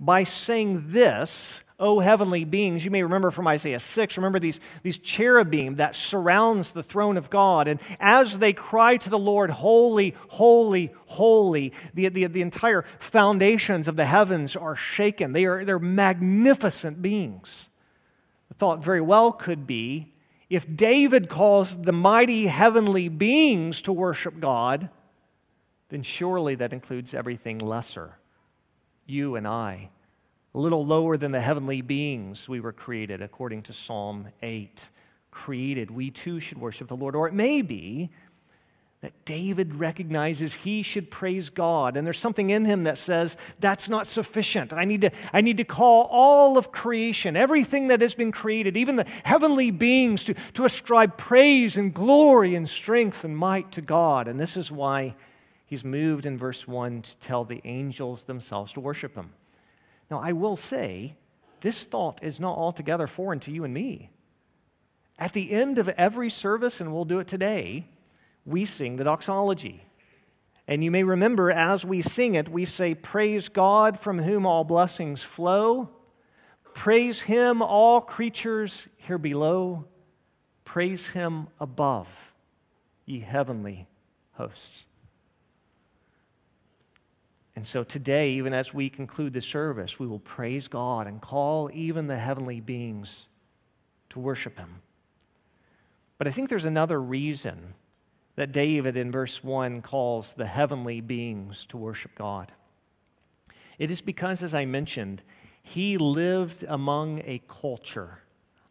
by 0.00 0.24
saying 0.24 0.92
this, 0.92 1.62
O 1.78 2.00
heavenly 2.00 2.44
beings, 2.44 2.84
you 2.84 2.90
may 2.90 3.02
remember 3.02 3.30
from 3.30 3.48
Isaiah 3.48 3.80
6, 3.80 4.16
remember 4.16 4.38
these, 4.38 4.60
these 4.82 4.98
cherubim 4.98 5.76
that 5.76 5.96
surrounds 5.96 6.70
the 6.70 6.82
throne 6.82 7.16
of 7.16 7.30
God. 7.30 7.68
And 7.68 7.80
as 7.98 8.38
they 8.38 8.52
cry 8.52 8.96
to 8.96 9.10
the 9.10 9.18
Lord, 9.18 9.50
Holy, 9.50 10.14
holy, 10.28 10.92
holy, 11.06 11.72
the, 11.94 12.08
the, 12.08 12.26
the 12.26 12.42
entire 12.42 12.84
foundations 12.98 13.88
of 13.88 13.96
the 13.96 14.06
heavens 14.06 14.56
are 14.56 14.76
shaken. 14.76 15.32
They 15.32 15.46
are, 15.46 15.64
they're 15.64 15.78
magnificent 15.78 17.02
beings. 17.02 17.68
The 18.48 18.54
thought 18.54 18.84
very 18.84 19.00
well 19.00 19.32
could 19.32 19.66
be 19.66 20.12
if 20.50 20.76
David 20.76 21.28
calls 21.28 21.76
the 21.76 21.92
mighty 21.92 22.46
heavenly 22.46 23.08
beings 23.08 23.82
to 23.82 23.92
worship 23.92 24.38
God, 24.38 24.90
then 25.94 26.02
surely 26.02 26.56
that 26.56 26.72
includes 26.72 27.14
everything 27.14 27.56
lesser. 27.60 28.18
You 29.06 29.36
and 29.36 29.46
I, 29.46 29.90
a 30.52 30.58
little 30.58 30.84
lower 30.84 31.16
than 31.16 31.30
the 31.30 31.40
heavenly 31.40 31.82
beings 31.82 32.48
we 32.48 32.58
were 32.58 32.72
created, 32.72 33.22
according 33.22 33.62
to 33.62 33.72
Psalm 33.72 34.26
8. 34.42 34.90
Created, 35.30 35.92
we 35.92 36.10
too 36.10 36.40
should 36.40 36.58
worship 36.58 36.88
the 36.88 36.96
Lord. 36.96 37.14
Or 37.14 37.28
it 37.28 37.32
may 37.32 37.62
be 37.62 38.10
that 39.02 39.24
David 39.24 39.76
recognizes 39.76 40.52
he 40.52 40.82
should 40.82 41.12
praise 41.12 41.48
God. 41.48 41.96
And 41.96 42.04
there's 42.04 42.18
something 42.18 42.50
in 42.50 42.64
him 42.64 42.82
that 42.84 42.98
says, 42.98 43.36
that's 43.60 43.88
not 43.88 44.08
sufficient. 44.08 44.72
I 44.72 44.84
need, 44.84 45.02
to, 45.02 45.12
I 45.32 45.42
need 45.42 45.58
to 45.58 45.64
call 45.64 46.08
all 46.10 46.58
of 46.58 46.72
creation, 46.72 47.36
everything 47.36 47.86
that 47.86 48.00
has 48.00 48.16
been 48.16 48.32
created, 48.32 48.76
even 48.76 48.96
the 48.96 49.06
heavenly 49.22 49.70
beings, 49.70 50.24
to, 50.24 50.34
to 50.54 50.64
ascribe 50.64 51.16
praise 51.16 51.76
and 51.76 51.94
glory 51.94 52.56
and 52.56 52.68
strength 52.68 53.22
and 53.22 53.38
might 53.38 53.70
to 53.72 53.80
God. 53.80 54.26
And 54.26 54.40
this 54.40 54.56
is 54.56 54.72
why 54.72 55.14
he's 55.66 55.84
moved 55.84 56.26
in 56.26 56.38
verse 56.38 56.66
1 56.66 57.02
to 57.02 57.18
tell 57.18 57.44
the 57.44 57.60
angels 57.64 58.24
themselves 58.24 58.72
to 58.72 58.80
worship 58.80 59.14
him. 59.14 59.32
Now, 60.10 60.20
I 60.20 60.32
will 60.32 60.56
say, 60.56 61.16
this 61.60 61.84
thought 61.84 62.22
is 62.22 62.38
not 62.38 62.58
altogether 62.58 63.06
foreign 63.06 63.40
to 63.40 63.50
you 63.50 63.64
and 63.64 63.72
me. 63.72 64.10
At 65.18 65.32
the 65.32 65.52
end 65.52 65.78
of 65.78 65.88
every 65.90 66.28
service, 66.28 66.80
and 66.80 66.92
we'll 66.92 67.04
do 67.04 67.20
it 67.20 67.26
today, 67.26 67.86
we 68.44 68.64
sing 68.64 68.96
the 68.96 69.04
doxology. 69.04 69.82
And 70.66 70.82
you 70.82 70.90
may 70.90 71.04
remember 71.04 71.50
as 71.50 71.84
we 71.84 72.02
sing 72.02 72.34
it, 72.34 72.48
we 72.48 72.64
say, 72.64 72.94
Praise 72.94 73.48
God 73.48 73.98
from 73.98 74.18
whom 74.18 74.46
all 74.46 74.64
blessings 74.64 75.22
flow. 75.22 75.90
Praise 76.72 77.20
him, 77.20 77.62
all 77.62 78.00
creatures 78.00 78.88
here 78.96 79.18
below. 79.18 79.84
Praise 80.64 81.08
him 81.08 81.48
above, 81.60 82.34
ye 83.04 83.20
heavenly 83.20 83.86
hosts. 84.32 84.86
And 87.56 87.66
so 87.66 87.84
today, 87.84 88.30
even 88.32 88.52
as 88.52 88.74
we 88.74 88.90
conclude 88.90 89.32
the 89.32 89.40
service, 89.40 89.98
we 89.98 90.06
will 90.06 90.18
praise 90.18 90.66
God 90.66 91.06
and 91.06 91.20
call 91.20 91.70
even 91.72 92.08
the 92.08 92.18
heavenly 92.18 92.60
beings 92.60 93.28
to 94.10 94.18
worship 94.18 94.58
him. 94.58 94.82
But 96.18 96.26
I 96.26 96.30
think 96.30 96.48
there's 96.48 96.64
another 96.64 97.00
reason 97.00 97.74
that 98.36 98.52
David 98.52 98.96
in 98.96 99.12
verse 99.12 99.44
1 99.44 99.82
calls 99.82 100.32
the 100.32 100.46
heavenly 100.46 101.00
beings 101.00 101.64
to 101.66 101.76
worship 101.76 102.14
God. 102.16 102.50
It 103.78 103.90
is 103.90 104.00
because, 104.00 104.42
as 104.42 104.54
I 104.54 104.64
mentioned, 104.64 105.22
he 105.62 105.96
lived 105.96 106.64
among 106.68 107.22
a 107.24 107.40
culture, 107.48 108.20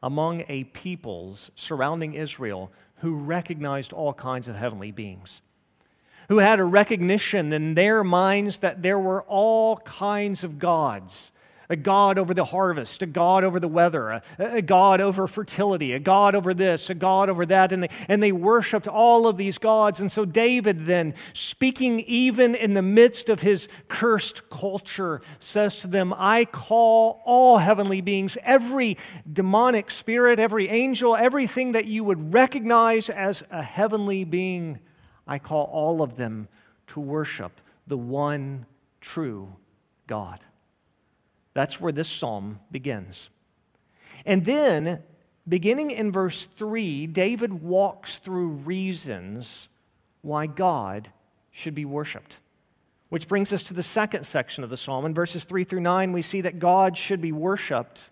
among 0.01 0.43
a 0.49 0.65
peoples 0.65 1.51
surrounding 1.55 2.13
Israel 2.13 2.71
who 2.97 3.15
recognized 3.15 3.93
all 3.93 4.13
kinds 4.13 4.47
of 4.47 4.55
heavenly 4.55 4.91
beings 4.91 5.41
who 6.30 6.39
had 6.39 6.60
a 6.60 6.63
recognition 6.63 7.53
in 7.53 7.75
their 7.75 8.03
minds 8.03 8.60
that 8.60 8.82
there 8.82 9.00
were 9.00 9.24
all 9.24 9.77
kinds 9.77 10.44
of 10.44 10.60
gods 10.60 11.32
a 11.70 11.75
God 11.75 12.20
over 12.20 12.34
the 12.34 12.46
harvest, 12.46 13.01
a 13.01 13.06
God 13.06 13.44
over 13.44 13.60
the 13.60 13.68
weather, 13.68 14.10
a, 14.10 14.22
a, 14.38 14.62
God 14.62 15.01
over 15.01 15.27
fertility, 15.27 15.94
a 15.94 16.00
God 16.00 16.36
over 16.36 16.53
this, 16.53 16.89
a 16.89 16.94
God 16.94 17.30
over 17.30 17.46
that. 17.48 17.72
And 17.72 17.84
they, 17.84 17.89
and 18.08 18.22
they 18.22 18.32
worshiped 18.32 18.88
all 18.88 19.27
of 19.27 19.38
these 19.38 19.58
gods. 19.58 20.00
And 20.00 20.12
so 20.12 20.24
David, 20.24 20.86
then, 20.86 21.15
speaking 21.34 22.01
even 22.01 22.53
in 22.53 22.75
the 22.75 22.82
midst 22.82 23.27
of 23.27 23.42
his 23.42 23.68
cursed 23.88 24.50
culture, 24.50 25.22
says 25.39 25.82
to 25.82 25.88
them, 25.88 26.13
I 26.15 26.46
call 26.46 27.22
all 27.25 27.58
heavenly 27.58 28.01
beings, 28.01 28.38
every 28.44 28.98
demonic 29.32 29.89
spirit, 29.89 30.39
every 30.39 30.68
angel, 30.68 31.15
everything 31.15 31.72
that 31.72 31.86
you 31.86 32.03
would 32.03 32.34
recognize 32.34 33.10
as 33.10 33.44
a 33.50 33.63
heavenly 33.63 34.25
being 34.25 34.80
I 35.27 35.39
call 35.39 35.65
all 35.65 36.01
of 36.01 36.15
them 36.15 36.48
to 36.88 37.00
worship 37.00 37.62
the 37.88 37.98
one 37.98 38.65
true 39.01 39.56
God. 40.08 40.39
That's 41.53 41.80
where 41.80 41.92
this 41.92 42.10
psalm 42.10 42.60
begins. 42.72 43.30
And 44.25 44.46
then, 44.46 45.03
beginning 45.48 45.92
in 45.92 46.12
verse 46.12 46.46
3, 46.46 47.08
David 47.08 47.62
walks 47.62 48.18
through 48.18 48.48
reasons 48.48 49.68
why 50.22 50.48
God 50.48 51.10
should 51.51 51.75
be 51.75 51.86
worshiped. 51.86 52.39
Which 53.10 53.27
brings 53.27 53.53
us 53.53 53.63
to 53.63 53.74
the 53.75 53.84
second 53.84 54.25
section 54.25 54.63
of 54.63 54.72
the 54.72 54.77
psalm. 54.77 55.06
In 55.06 55.13
verses 55.13 55.44
3 55.44 55.63
through 55.63 55.82
9, 55.82 56.13
we 56.13 56.24
see 56.24 56.42
that 56.42 56.58
God 56.58 56.98
should 56.98 57.22
be 57.22 57.32
worshiped 57.32 58.10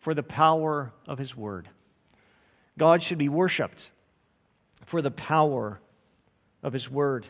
for 0.00 0.12
the 0.12 0.24
power 0.24 0.92
of 1.06 1.18
his 1.18 1.36
word. 1.36 1.68
God 2.76 3.02
should 3.02 3.18
be 3.18 3.28
worshiped 3.28 3.92
for 4.84 5.00
the 5.00 5.12
power 5.12 5.80
of 6.64 6.72
his 6.72 6.90
word. 6.90 7.28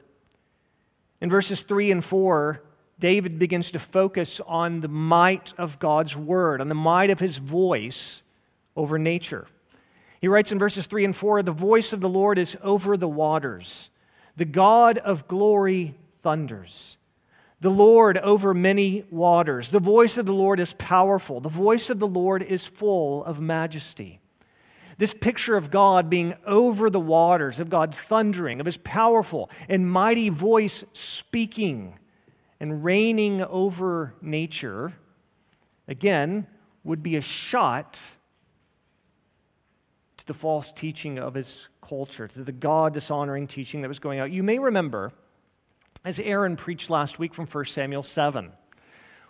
In 1.20 1.28
verses 1.28 1.62
3 1.62 1.90
and 1.90 2.04
4, 2.04 2.62
David 2.98 3.38
begins 3.38 3.72
to 3.72 3.78
focus 3.78 4.40
on 4.46 4.80
the 4.80 4.88
might 4.88 5.52
of 5.58 5.78
God's 5.78 6.16
word, 6.16 6.60
on 6.60 6.68
the 6.68 6.74
might 6.74 7.10
of 7.10 7.20
his 7.20 7.36
voice 7.36 8.22
over 8.76 8.98
nature. 8.98 9.46
He 10.20 10.28
writes 10.28 10.52
in 10.52 10.58
verses 10.58 10.86
3 10.86 11.04
and 11.04 11.16
4 11.16 11.42
The 11.42 11.52
voice 11.52 11.92
of 11.92 12.00
the 12.00 12.08
Lord 12.08 12.38
is 12.38 12.56
over 12.62 12.96
the 12.96 13.08
waters, 13.08 13.90
the 14.36 14.44
God 14.44 14.96
of 14.98 15.28
glory 15.28 15.94
thunders. 16.22 16.96
The 17.60 17.70
Lord 17.70 18.18
over 18.18 18.52
many 18.52 19.04
waters. 19.10 19.70
The 19.70 19.80
voice 19.80 20.18
of 20.18 20.26
the 20.26 20.34
Lord 20.34 20.60
is 20.60 20.74
powerful. 20.74 21.40
The 21.40 21.48
voice 21.48 21.88
of 21.88 21.98
the 21.98 22.06
Lord 22.06 22.42
is 22.42 22.66
full 22.66 23.24
of 23.24 23.40
majesty. 23.40 24.20
This 24.98 25.14
picture 25.14 25.56
of 25.56 25.70
God 25.70 26.08
being 26.08 26.34
over 26.46 26.88
the 26.90 27.00
waters, 27.00 27.60
of 27.60 27.70
God 27.70 27.94
thundering, 27.94 28.60
of 28.60 28.66
his 28.66 28.76
powerful 28.76 29.50
and 29.68 29.90
mighty 29.90 30.28
voice 30.28 30.84
speaking 30.92 31.98
and 32.60 32.84
reigning 32.84 33.42
over 33.42 34.14
nature, 34.22 34.92
again, 35.88 36.46
would 36.84 37.02
be 37.02 37.16
a 37.16 37.20
shot 37.20 38.00
to 40.18 40.26
the 40.26 40.34
false 40.34 40.70
teaching 40.70 41.18
of 41.18 41.34
his 41.34 41.68
culture, 41.82 42.28
to 42.28 42.44
the 42.44 42.52
God 42.52 42.94
dishonoring 42.94 43.46
teaching 43.46 43.82
that 43.82 43.88
was 43.88 43.98
going 43.98 44.20
out. 44.20 44.30
You 44.30 44.42
may 44.42 44.58
remember, 44.58 45.12
as 46.04 46.18
Aaron 46.20 46.56
preached 46.56 46.90
last 46.90 47.18
week 47.18 47.34
from 47.34 47.46
1 47.46 47.64
Samuel 47.66 48.02
7, 48.02 48.52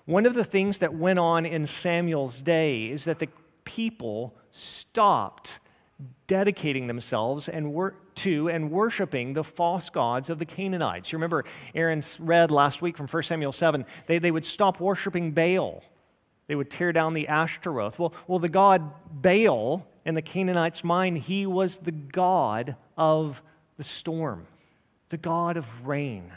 one 0.04 0.26
of 0.26 0.34
the 0.34 0.44
things 0.44 0.78
that 0.78 0.94
went 0.94 1.18
on 1.18 1.46
in 1.46 1.66
Samuel's 1.66 2.42
day 2.42 2.90
is 2.90 3.06
that 3.06 3.18
the 3.18 3.28
people 3.64 4.34
stopped 4.50 5.60
dedicating 6.26 6.86
themselves 6.86 7.48
and 7.48 7.72
wor- 7.72 7.94
to 8.14 8.48
and 8.48 8.70
worshiping 8.70 9.34
the 9.34 9.44
false 9.44 9.90
gods 9.90 10.30
of 10.30 10.38
the 10.38 10.46
Canaanites. 10.46 11.12
You 11.12 11.18
remember 11.18 11.44
Aaron 11.74 12.02
read 12.18 12.50
last 12.50 12.82
week 12.82 12.96
from 12.96 13.06
1 13.06 13.22
Samuel 13.24 13.52
7, 13.52 13.84
they, 14.06 14.18
they 14.18 14.30
would 14.30 14.44
stop 14.44 14.80
worshiping 14.80 15.32
Baal. 15.32 15.82
They 16.46 16.54
would 16.54 16.70
tear 16.70 16.92
down 16.92 17.14
the 17.14 17.28
Ashtaroth. 17.28 17.98
Well, 17.98 18.12
well, 18.26 18.38
the 18.38 18.48
god 18.48 18.90
Baal, 19.10 19.86
in 20.04 20.14
the 20.14 20.22
Canaanites' 20.22 20.84
mind, 20.84 21.18
he 21.18 21.46
was 21.46 21.78
the 21.78 21.92
god 21.92 22.76
of 22.96 23.42
the 23.76 23.84
storm, 23.84 24.46
the 25.08 25.16
god 25.16 25.56
of 25.56 25.86
rain 25.86 26.32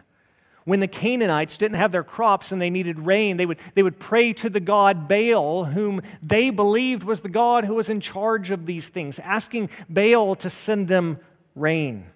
when 0.67 0.81
the 0.81 0.87
Canaanites 0.87 1.55
didn't 1.55 1.77
have 1.77 1.93
their 1.93 2.03
crops 2.03 2.51
and 2.51 2.61
they 2.61 2.69
needed 2.69 2.99
rain, 2.99 3.37
they 3.37 3.45
would, 3.45 3.57
they 3.73 3.83
would 3.83 3.99
pray 3.99 4.33
to 4.33 4.49
the 4.49 4.59
god 4.59 5.07
Baal, 5.07 5.63
whom 5.63 6.01
they 6.21 6.49
believed 6.49 7.05
was 7.05 7.21
the 7.21 7.29
God 7.29 7.63
who 7.63 7.75
was 7.75 7.89
in 7.89 8.01
charge 8.01 8.51
of 8.51 8.65
these 8.65 8.89
things, 8.89 9.17
asking 9.19 9.69
Baal 9.87 10.35
to 10.35 10.49
send 10.49 10.89
them 10.89 11.19
rain. 11.55 12.07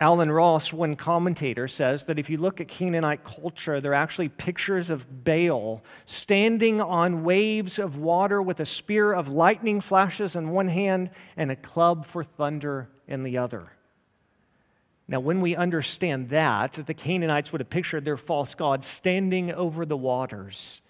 Allen 0.00 0.30
Ross, 0.30 0.70
one 0.70 0.96
commentator, 0.96 1.66
says 1.66 2.04
that 2.04 2.18
if 2.18 2.28
you 2.28 2.36
look 2.36 2.60
at 2.60 2.68
Canaanite 2.68 3.24
culture, 3.24 3.80
there 3.80 3.92
are 3.92 3.94
actually 3.94 4.28
pictures 4.28 4.90
of 4.90 5.24
Baal 5.24 5.82
standing 6.04 6.82
on 6.82 7.24
waves 7.24 7.78
of 7.78 7.96
water 7.96 8.42
with 8.42 8.60
a 8.60 8.66
spear 8.66 9.14
of 9.14 9.28
lightning 9.30 9.80
flashes 9.80 10.36
in 10.36 10.50
one 10.50 10.68
hand 10.68 11.10
and 11.38 11.50
a 11.50 11.56
club 11.56 12.04
for 12.04 12.22
thunder 12.22 12.90
in 13.08 13.22
the 13.22 13.38
other. 13.38 13.72
Now, 15.12 15.20
when 15.20 15.42
we 15.42 15.54
understand 15.54 16.30
that, 16.30 16.72
that 16.72 16.86
the 16.86 16.94
Canaanites 16.94 17.52
would 17.52 17.60
have 17.60 17.68
pictured 17.68 18.06
their 18.06 18.16
false 18.16 18.54
god 18.54 18.82
standing 18.82 19.52
over 19.52 19.84
the 19.84 19.96
waters, 19.96 20.80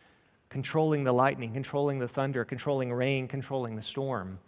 controlling 0.48 1.02
the 1.02 1.12
lightning, 1.12 1.52
controlling 1.52 1.98
the 1.98 2.06
thunder, 2.06 2.44
controlling 2.44 2.92
rain, 2.92 3.26
controlling 3.26 3.74
the 3.74 3.82
storm, 3.82 4.38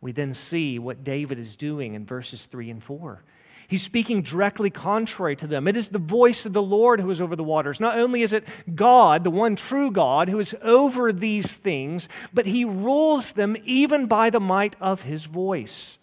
we 0.00 0.12
then 0.12 0.32
see 0.32 0.78
what 0.78 1.04
David 1.04 1.38
is 1.38 1.54
doing 1.54 1.92
in 1.92 2.06
verses 2.06 2.46
3 2.46 2.70
and 2.70 2.82
4. 2.82 3.22
He's 3.66 3.82
speaking 3.82 4.22
directly 4.22 4.70
contrary 4.70 5.36
to 5.36 5.46
them. 5.46 5.68
It 5.68 5.76
is 5.76 5.90
the 5.90 5.98
voice 5.98 6.46
of 6.46 6.54
the 6.54 6.62
Lord 6.62 6.98
who 6.98 7.10
is 7.10 7.20
over 7.20 7.36
the 7.36 7.44
waters. 7.44 7.80
Not 7.80 7.98
only 7.98 8.22
is 8.22 8.32
it 8.32 8.48
God, 8.74 9.22
the 9.22 9.30
one 9.30 9.54
true 9.54 9.90
God, 9.90 10.30
who 10.30 10.38
is 10.38 10.56
over 10.62 11.12
these 11.12 11.52
things, 11.52 12.08
but 12.32 12.46
he 12.46 12.64
rules 12.64 13.32
them 13.32 13.54
even 13.64 14.06
by 14.06 14.30
the 14.30 14.40
might 14.40 14.76
of 14.80 15.02
his 15.02 15.26
voice. 15.26 15.98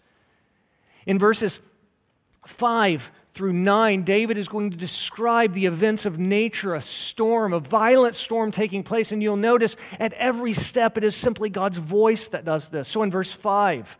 In 1.04 1.18
verses 1.18 1.58
5 2.48 3.10
through 3.32 3.52
9, 3.52 4.02
David 4.02 4.38
is 4.38 4.48
going 4.48 4.70
to 4.70 4.76
describe 4.76 5.52
the 5.52 5.66
events 5.66 6.06
of 6.06 6.18
nature, 6.18 6.74
a 6.74 6.80
storm, 6.80 7.52
a 7.52 7.60
violent 7.60 8.14
storm 8.14 8.50
taking 8.50 8.82
place. 8.82 9.12
And 9.12 9.22
you'll 9.22 9.36
notice 9.36 9.76
at 10.00 10.14
every 10.14 10.54
step 10.54 10.96
it 10.96 11.04
is 11.04 11.14
simply 11.14 11.50
God's 11.50 11.76
voice 11.76 12.28
that 12.28 12.44
does 12.44 12.70
this. 12.70 12.88
So 12.88 13.02
in 13.02 13.10
verse 13.10 13.30
5, 13.30 13.98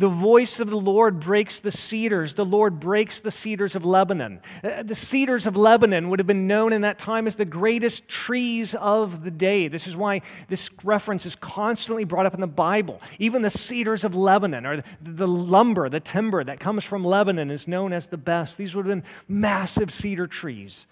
the 0.00 0.08
voice 0.08 0.60
of 0.60 0.70
the 0.70 0.80
Lord 0.80 1.20
breaks 1.20 1.60
the 1.60 1.70
cedars. 1.70 2.32
The 2.32 2.44
Lord 2.44 2.80
breaks 2.80 3.20
the 3.20 3.30
cedars 3.30 3.76
of 3.76 3.84
Lebanon. 3.84 4.40
Uh, 4.64 4.82
the 4.82 4.94
cedars 4.94 5.46
of 5.46 5.56
Lebanon 5.56 6.08
would 6.08 6.18
have 6.18 6.26
been 6.26 6.46
known 6.46 6.72
in 6.72 6.80
that 6.80 6.98
time 6.98 7.26
as 7.26 7.34
the 7.34 7.44
greatest 7.44 8.08
trees 8.08 8.74
of 8.74 9.24
the 9.24 9.30
day. 9.30 9.68
This 9.68 9.86
is 9.86 9.98
why 9.98 10.22
this 10.48 10.70
reference 10.82 11.26
is 11.26 11.36
constantly 11.36 12.04
brought 12.04 12.24
up 12.24 12.32
in 12.32 12.40
the 12.40 12.46
Bible. 12.46 13.02
Even 13.18 13.42
the 13.42 13.50
cedars 13.50 14.02
of 14.02 14.14
Lebanon, 14.14 14.64
or 14.64 14.82
the 15.02 15.28
lumber, 15.28 15.90
the 15.90 16.00
timber 16.00 16.42
that 16.44 16.58
comes 16.58 16.82
from 16.82 17.04
Lebanon, 17.04 17.50
is 17.50 17.68
known 17.68 17.92
as 17.92 18.06
the 18.06 18.16
best. 18.16 18.56
These 18.56 18.74
would 18.74 18.86
have 18.86 19.02
been 19.02 19.04
massive 19.28 19.92
cedar 19.92 20.26
trees. 20.26 20.86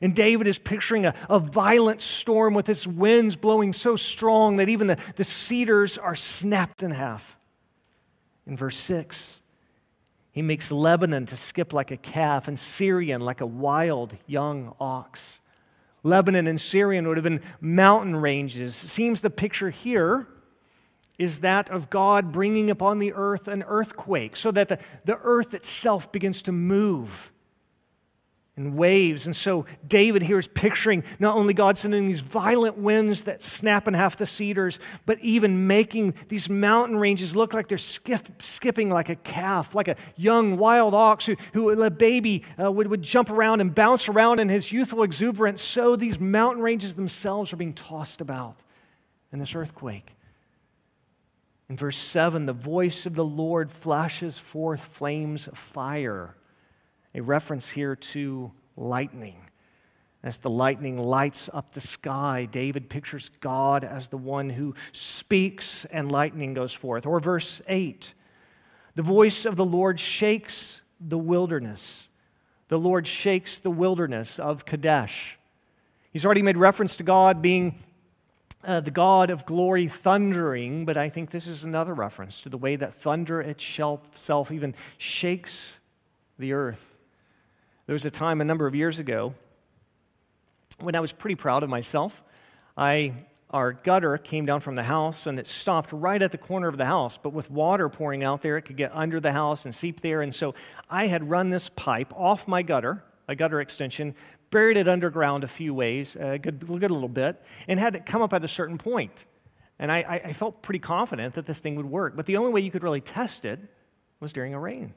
And 0.00 0.14
David 0.14 0.46
is 0.46 0.60
picturing 0.60 1.04
a, 1.04 1.16
a 1.28 1.40
violent 1.40 2.00
storm 2.00 2.54
with 2.54 2.68
its 2.68 2.86
winds 2.86 3.34
blowing 3.34 3.72
so 3.72 3.96
strong 3.96 4.58
that 4.58 4.68
even 4.68 4.86
the, 4.86 4.98
the 5.16 5.24
cedars 5.24 5.98
are 5.98 6.14
snapped 6.14 6.84
in 6.84 6.92
half. 6.92 7.36
In 8.46 8.56
verse 8.56 8.76
6, 8.76 9.40
he 10.32 10.42
makes 10.42 10.72
Lebanon 10.72 11.26
to 11.26 11.36
skip 11.36 11.72
like 11.72 11.90
a 11.90 11.96
calf 11.96 12.48
and 12.48 12.58
Sirion 12.58 13.20
like 13.20 13.40
a 13.40 13.46
wild 13.46 14.16
young 14.26 14.74
ox. 14.80 15.40
Lebanon 16.02 16.46
and 16.46 16.58
Sirion 16.58 17.06
would 17.06 17.16
have 17.16 17.24
been 17.24 17.42
mountain 17.60 18.16
ranges. 18.16 18.82
It 18.82 18.88
seems 18.88 19.20
the 19.20 19.30
picture 19.30 19.70
here 19.70 20.26
is 21.18 21.40
that 21.40 21.70
of 21.70 21.90
God 21.90 22.32
bringing 22.32 22.70
upon 22.70 22.98
the 22.98 23.12
earth 23.12 23.46
an 23.46 23.62
earthquake 23.68 24.36
so 24.36 24.50
that 24.50 24.68
the, 24.68 24.78
the 25.04 25.18
earth 25.22 25.54
itself 25.54 26.10
begins 26.10 26.42
to 26.42 26.52
move. 26.52 27.30
And 28.56 28.76
waves. 28.76 29.24
And 29.24 29.34
so 29.34 29.64
David 29.86 30.22
here 30.22 30.38
is 30.38 30.46
picturing 30.46 31.04
not 31.18 31.36
only 31.36 31.54
God 31.54 31.78
sending 31.78 32.06
these 32.06 32.20
violent 32.20 32.76
winds 32.76 33.24
that 33.24 33.42
snap 33.42 33.88
in 33.88 33.94
half 33.94 34.18
the 34.18 34.26
cedars, 34.26 34.78
but 35.06 35.18
even 35.20 35.66
making 35.66 36.14
these 36.28 36.50
mountain 36.50 36.98
ranges 36.98 37.34
look 37.34 37.54
like 37.54 37.68
they're 37.68 37.78
skip, 37.78 38.42
skipping 38.42 38.90
like 38.90 39.08
a 39.08 39.16
calf, 39.16 39.74
like 39.74 39.88
a 39.88 39.96
young 40.16 40.58
wild 40.58 40.92
ox 40.92 41.24
who, 41.24 41.36
who 41.54 41.70
a 41.82 41.90
baby 41.90 42.44
uh, 42.62 42.70
would, 42.70 42.88
would 42.88 43.02
jump 43.02 43.30
around 43.30 43.62
and 43.62 43.74
bounce 43.74 44.08
around 44.08 44.38
in 44.38 44.50
his 44.50 44.70
youthful 44.70 45.02
exuberance. 45.02 45.62
So 45.62 45.96
these 45.96 46.20
mountain 46.20 46.62
ranges 46.62 46.94
themselves 46.94 47.54
are 47.54 47.56
being 47.56 47.74
tossed 47.74 48.20
about 48.20 48.56
in 49.32 49.38
this 49.38 49.54
earthquake. 49.54 50.14
In 51.70 51.76
verse 51.78 51.96
7, 51.96 52.44
the 52.44 52.52
voice 52.52 53.06
of 53.06 53.14
the 53.14 53.24
Lord 53.24 53.70
flashes 53.70 54.36
forth 54.36 54.82
flames 54.82 55.48
of 55.48 55.56
fire 55.56 56.34
a 57.14 57.20
reference 57.20 57.68
here 57.70 57.96
to 57.96 58.52
lightning. 58.76 59.36
As 60.22 60.38
the 60.38 60.50
lightning 60.50 60.98
lights 60.98 61.50
up 61.52 61.72
the 61.72 61.80
sky, 61.80 62.46
David 62.50 62.88
pictures 62.88 63.30
God 63.40 63.82
as 63.82 64.08
the 64.08 64.16
one 64.16 64.50
who 64.50 64.74
speaks 64.92 65.84
and 65.86 66.12
lightning 66.12 66.54
goes 66.54 66.72
forth. 66.72 67.06
Or 67.06 67.20
verse 67.20 67.60
8 67.66 68.14
the 68.94 69.02
voice 69.02 69.46
of 69.46 69.56
the 69.56 69.64
Lord 69.64 69.98
shakes 69.98 70.82
the 71.00 71.18
wilderness. 71.18 72.08
The 72.68 72.78
Lord 72.78 73.06
shakes 73.06 73.58
the 73.58 73.70
wilderness 73.70 74.38
of 74.38 74.66
Kadesh. 74.66 75.38
He's 76.12 76.26
already 76.26 76.42
made 76.42 76.58
reference 76.58 76.96
to 76.96 77.02
God 77.02 77.40
being 77.40 77.78
uh, 78.64 78.80
the 78.80 78.90
God 78.90 79.30
of 79.30 79.46
glory 79.46 79.88
thundering, 79.88 80.84
but 80.84 80.96
I 80.96 81.08
think 81.08 81.30
this 81.30 81.46
is 81.46 81.64
another 81.64 81.94
reference 81.94 82.42
to 82.42 82.48
the 82.48 82.58
way 82.58 82.76
that 82.76 82.94
thunder 82.94 83.40
itself 83.40 84.52
even 84.52 84.74
shakes 84.98 85.78
the 86.38 86.52
earth. 86.52 86.91
There 87.86 87.94
was 87.94 88.04
a 88.04 88.10
time 88.10 88.40
a 88.40 88.44
number 88.44 88.66
of 88.66 88.74
years 88.74 88.98
ago 88.98 89.34
when 90.78 90.94
I 90.94 91.00
was 91.00 91.12
pretty 91.12 91.34
proud 91.34 91.62
of 91.62 91.68
myself. 91.68 92.22
I, 92.76 93.12
our 93.50 93.72
gutter 93.72 94.16
came 94.18 94.46
down 94.46 94.60
from 94.60 94.76
the 94.76 94.84
house 94.84 95.26
and 95.26 95.38
it 95.38 95.48
stopped 95.48 95.92
right 95.92 96.22
at 96.22 96.30
the 96.30 96.38
corner 96.38 96.68
of 96.68 96.78
the 96.78 96.86
house, 96.86 97.18
but 97.18 97.32
with 97.32 97.50
water 97.50 97.88
pouring 97.88 98.22
out 98.22 98.40
there, 98.40 98.56
it 98.56 98.62
could 98.62 98.76
get 98.76 98.92
under 98.94 99.18
the 99.18 99.32
house 99.32 99.64
and 99.64 99.74
seep 99.74 100.00
there. 100.00 100.22
And 100.22 100.32
so 100.32 100.54
I 100.88 101.08
had 101.08 101.28
run 101.28 101.50
this 101.50 101.68
pipe 101.70 102.12
off 102.14 102.46
my 102.46 102.62
gutter, 102.62 103.02
a 103.26 103.34
gutter 103.34 103.60
extension, 103.60 104.14
buried 104.50 104.76
it 104.76 104.86
underground 104.86 105.42
a 105.42 105.48
few 105.48 105.74
ways, 105.74 106.16
a 106.16 106.38
good, 106.38 106.60
good 106.60 106.90
little 106.90 107.08
bit, 107.08 107.42
and 107.66 107.80
had 107.80 107.96
it 107.96 108.06
come 108.06 108.22
up 108.22 108.32
at 108.32 108.44
a 108.44 108.48
certain 108.48 108.78
point. 108.78 109.26
And 109.80 109.90
I, 109.90 110.20
I 110.24 110.32
felt 110.34 110.62
pretty 110.62 110.78
confident 110.78 111.34
that 111.34 111.46
this 111.46 111.58
thing 111.58 111.74
would 111.74 111.86
work. 111.86 112.14
But 112.14 112.26
the 112.26 112.36
only 112.36 112.52
way 112.52 112.60
you 112.60 112.70
could 112.70 112.84
really 112.84 113.00
test 113.00 113.44
it 113.44 113.58
was 114.20 114.32
during 114.32 114.54
a 114.54 114.60
rain. 114.60 114.94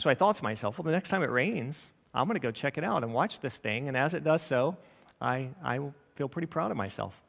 So 0.00 0.08
I 0.08 0.14
thought 0.14 0.36
to 0.36 0.42
myself, 0.42 0.78
well, 0.78 0.84
the 0.84 0.92
next 0.92 1.10
time 1.10 1.22
it 1.22 1.30
rains, 1.30 1.90
I'm 2.14 2.26
going 2.26 2.34
to 2.34 2.40
go 2.40 2.50
check 2.50 2.78
it 2.78 2.84
out 2.84 3.04
and 3.04 3.12
watch 3.12 3.40
this 3.40 3.58
thing. 3.58 3.86
And 3.86 3.98
as 3.98 4.14
it 4.14 4.24
does 4.24 4.40
so, 4.40 4.78
I, 5.20 5.50
I 5.62 5.78
feel 6.14 6.26
pretty 6.26 6.46
proud 6.46 6.70
of 6.70 6.78
myself. 6.78 7.20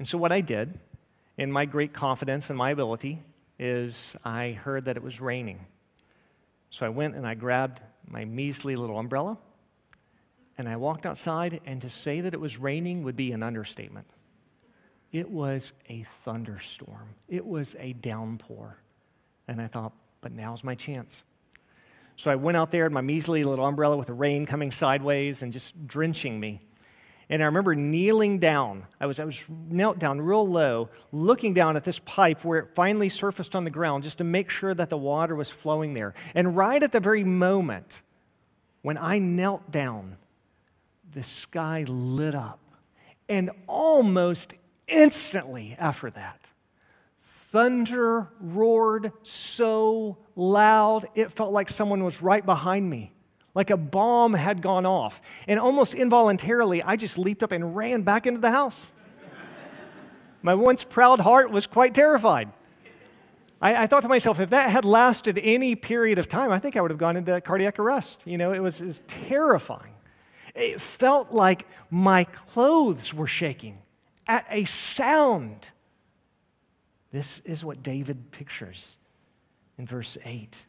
And 0.00 0.08
so 0.08 0.18
what 0.18 0.32
I 0.32 0.40
did, 0.40 0.76
in 1.36 1.52
my 1.52 1.66
great 1.66 1.92
confidence 1.92 2.50
in 2.50 2.56
my 2.56 2.72
ability, 2.72 3.22
is 3.60 4.16
I 4.24 4.50
heard 4.50 4.86
that 4.86 4.96
it 4.96 5.04
was 5.04 5.20
raining. 5.20 5.66
So 6.70 6.84
I 6.84 6.88
went 6.88 7.14
and 7.14 7.24
I 7.24 7.34
grabbed 7.34 7.80
my 8.08 8.24
measly 8.24 8.74
little 8.74 8.98
umbrella 8.98 9.38
and 10.58 10.68
I 10.68 10.74
walked 10.74 11.06
outside, 11.06 11.60
and 11.64 11.80
to 11.82 11.88
say 11.88 12.22
that 12.22 12.34
it 12.34 12.40
was 12.40 12.58
raining 12.58 13.04
would 13.04 13.14
be 13.14 13.30
an 13.30 13.44
understatement. 13.44 14.08
It 15.12 15.30
was 15.30 15.72
a 15.88 16.04
thunderstorm, 16.24 17.14
it 17.28 17.46
was 17.46 17.76
a 17.78 17.92
downpour. 17.92 18.76
And 19.46 19.60
I 19.60 19.68
thought, 19.68 19.92
but 20.20 20.32
now's 20.32 20.64
my 20.64 20.74
chance. 20.74 21.22
So 22.18 22.32
I 22.32 22.34
went 22.34 22.56
out 22.56 22.72
there 22.72 22.84
in 22.84 22.92
my 22.92 23.00
measly 23.00 23.44
little 23.44 23.64
umbrella 23.64 23.96
with 23.96 24.08
the 24.08 24.12
rain 24.12 24.44
coming 24.44 24.72
sideways 24.72 25.44
and 25.44 25.52
just 25.52 25.86
drenching 25.86 26.38
me. 26.38 26.60
And 27.30 27.40
I 27.40 27.46
remember 27.46 27.76
kneeling 27.76 28.40
down. 28.40 28.86
I 29.00 29.06
was, 29.06 29.20
I 29.20 29.24
was 29.24 29.40
knelt 29.48 30.00
down 30.00 30.20
real 30.20 30.46
low, 30.46 30.88
looking 31.12 31.54
down 31.54 31.76
at 31.76 31.84
this 31.84 32.00
pipe 32.00 32.44
where 32.44 32.58
it 32.58 32.74
finally 32.74 33.08
surfaced 33.08 33.54
on 33.54 33.62
the 33.62 33.70
ground 33.70 34.02
just 34.02 34.18
to 34.18 34.24
make 34.24 34.50
sure 34.50 34.74
that 34.74 34.90
the 34.90 34.96
water 34.96 35.36
was 35.36 35.48
flowing 35.48 35.94
there. 35.94 36.12
And 36.34 36.56
right 36.56 36.82
at 36.82 36.90
the 36.90 36.98
very 36.98 37.22
moment 37.22 38.02
when 38.82 38.98
I 38.98 39.20
knelt 39.20 39.70
down, 39.70 40.16
the 41.12 41.22
sky 41.22 41.84
lit 41.86 42.34
up. 42.34 42.58
And 43.28 43.52
almost 43.68 44.54
instantly 44.88 45.76
after 45.78 46.10
that, 46.10 46.50
thunder 47.50 48.28
roared 48.40 49.12
so 49.22 50.18
loud 50.36 51.06
it 51.14 51.32
felt 51.32 51.52
like 51.52 51.68
someone 51.68 52.04
was 52.04 52.20
right 52.22 52.44
behind 52.44 52.88
me, 52.88 53.12
like 53.54 53.70
a 53.70 53.76
bomb 53.76 54.34
had 54.34 54.60
gone 54.60 54.86
off. 54.86 55.20
And 55.46 55.58
almost 55.58 55.94
involuntarily, 55.94 56.82
I 56.82 56.96
just 56.96 57.18
leaped 57.18 57.42
up 57.42 57.52
and 57.52 57.74
ran 57.74 58.02
back 58.02 58.26
into 58.26 58.40
the 58.40 58.50
house. 58.50 58.92
My 60.42 60.54
once 60.54 60.84
proud 60.84 61.20
heart 61.20 61.50
was 61.50 61.66
quite 61.66 61.94
terrified. 61.94 62.52
I, 63.60 63.82
I, 63.82 63.86
thought 63.88 64.02
to 64.02 64.08
myself, 64.08 64.38
if 64.38 64.50
that 64.50 64.70
had 64.70 64.84
lasted 64.84 65.36
any 65.42 65.74
period 65.74 66.20
of 66.20 66.28
time, 66.28 66.52
I 66.52 66.60
think 66.60 66.76
I 66.76 66.80
would 66.80 66.92
have 66.92 66.98
gone 66.98 67.16
into 67.16 67.40
cardiac 67.40 67.80
arrest. 67.80 68.22
You 68.24 68.38
know, 68.38 68.52
it 68.52 68.60
was, 68.60 68.80
it 68.80 68.86
was 68.86 69.02
terrifying. 69.08 69.94
It 70.54 70.80
felt 70.80 71.32
like 71.32 71.66
my 71.90 72.22
clothes 72.22 73.12
were 73.12 73.26
shaking 73.26 73.78
at 74.28 74.46
a 74.48 74.64
sound 74.64 75.70
this 77.12 77.40
is 77.44 77.64
what 77.64 77.82
David 77.82 78.30
pictures 78.30 78.96
in 79.78 79.86
verse 79.86 80.18
8. 80.24 80.66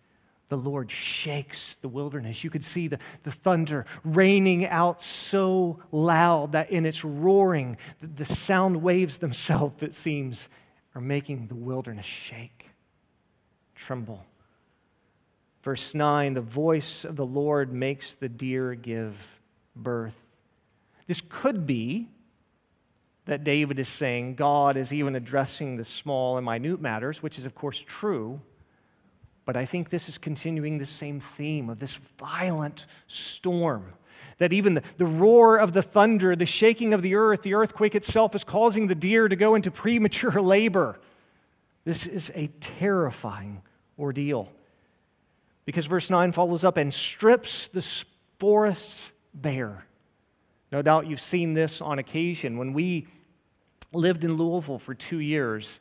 The 0.50 0.58
Lord 0.58 0.90
shakes 0.90 1.76
the 1.76 1.90
wilderness. 1.90 2.44
You 2.44 2.50
could 2.50 2.66
see 2.66 2.88
the, 2.88 2.98
the 3.24 3.32
thunder 3.32 3.86
raining 4.04 4.66
out 4.66 5.02
so 5.02 5.80
loud 5.92 6.54
that 6.54 6.72
in 6.72 6.86
its 6.86 7.04
roaring, 7.04 7.78
the, 8.02 8.08
the 8.08 8.26
sound 8.26 8.82
waves 8.82 9.20
themselves, 9.20 9.84
it 9.84 9.94
seems, 9.94 10.50
are 10.96 11.02
making 11.02 11.48
the 11.48 11.56
wilderness 11.56 12.06
shake, 12.06 12.66
tremble. 13.76 14.26
Verse 15.62 15.94
9 15.94 16.34
the 16.34 16.42
voice 16.42 17.06
of 17.06 17.16
the 17.16 17.26
Lord 17.26 17.72
makes 17.72 18.16
the 18.16 18.30
deer 18.30 18.74
give 18.74 19.40
birth. 19.76 20.26
This 21.06 21.22
could 21.28 21.66
be 21.68 22.10
that 23.30 23.44
David 23.44 23.78
is 23.78 23.88
saying 23.88 24.34
God 24.34 24.76
is 24.76 24.92
even 24.92 25.16
addressing 25.16 25.78
the 25.78 25.84
small 25.84 26.38
and 26.38 26.46
minute 26.46 26.82
matters, 26.82 27.22
which 27.22 27.38
is, 27.38 27.46
of 27.46 27.54
course, 27.54 27.80
true. 27.80 28.42
But 29.46 29.56
I 29.56 29.66
think 29.66 29.92
this 29.92 30.10
is 30.10 30.18
continuing 30.18 30.80
the 30.80 30.88
same 30.88 31.20
theme 31.20 31.70
of 31.70 31.78
this 31.78 31.94
violent 32.18 32.88
storm. 33.06 33.94
That 34.40 34.52
even 34.52 34.74
the, 34.74 34.84
the 34.98 35.06
roar 35.06 35.58
of 35.58 35.74
the 35.74 35.84
thunder, 35.84 36.36
the 36.36 36.48
shaking 36.48 36.92
of 36.92 37.04
the 37.04 37.14
earth, 37.14 37.44
the 37.44 37.54
earthquake 37.54 37.94
itself 37.94 38.34
is 38.34 38.44
causing 38.44 38.88
the 38.88 38.96
deer 38.96 39.28
to 39.28 39.36
go 39.36 39.54
into 39.54 39.70
premature 39.86 40.42
labor. 40.42 41.00
This 41.86 42.08
is 42.08 42.32
a 42.34 42.48
terrifying 42.60 43.62
ordeal. 44.00 44.52
Because 45.66 45.86
verse 45.86 46.10
9 46.10 46.32
follows 46.32 46.64
up 46.64 46.78
and 46.78 46.92
strips 46.92 47.68
the 47.68 47.86
forests 48.40 49.12
bare. 49.36 49.86
No 50.72 50.82
doubt 50.82 51.06
you've 51.06 51.22
seen 51.22 51.54
this 51.54 51.80
on 51.80 52.00
occasion. 52.00 52.58
When 52.58 52.74
we 52.74 53.08
lived 53.94 54.24
in 54.24 54.36
Louisville 54.36 54.80
for 54.80 54.94
two 54.94 55.20
years. 55.20 55.80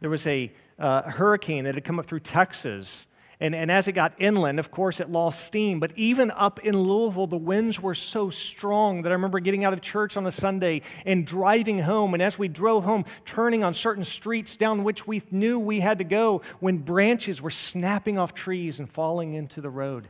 There 0.00 0.10
was 0.10 0.26
a 0.26 0.52
uh, 0.78 1.02
hurricane 1.02 1.64
that 1.64 1.74
had 1.74 1.84
come 1.84 1.98
up 1.98 2.06
through 2.06 2.20
Texas. 2.20 3.06
And, 3.40 3.56
and 3.56 3.72
as 3.72 3.88
it 3.88 3.92
got 3.92 4.12
inland, 4.18 4.60
of 4.60 4.70
course, 4.70 5.00
it 5.00 5.10
lost 5.10 5.44
steam. 5.44 5.80
But 5.80 5.90
even 5.96 6.30
up 6.30 6.60
in 6.60 6.78
Louisville, 6.78 7.26
the 7.26 7.36
winds 7.36 7.80
were 7.80 7.94
so 7.94 8.30
strong 8.30 9.02
that 9.02 9.10
I 9.10 9.14
remember 9.14 9.40
getting 9.40 9.64
out 9.64 9.72
of 9.72 9.80
church 9.80 10.16
on 10.16 10.26
a 10.26 10.32
Sunday 10.32 10.82
and 11.04 11.26
driving 11.26 11.80
home. 11.80 12.14
And 12.14 12.22
as 12.22 12.38
we 12.38 12.46
drove 12.46 12.84
home, 12.84 13.04
turning 13.24 13.64
on 13.64 13.74
certain 13.74 14.04
streets 14.04 14.56
down 14.56 14.84
which 14.84 15.08
we 15.08 15.22
knew 15.32 15.58
we 15.58 15.80
had 15.80 15.98
to 15.98 16.04
go 16.04 16.42
when 16.60 16.78
branches 16.78 17.42
were 17.42 17.50
snapping 17.50 18.16
off 18.16 18.32
trees 18.32 18.78
and 18.78 18.88
falling 18.88 19.34
into 19.34 19.60
the 19.60 19.70
road. 19.70 20.08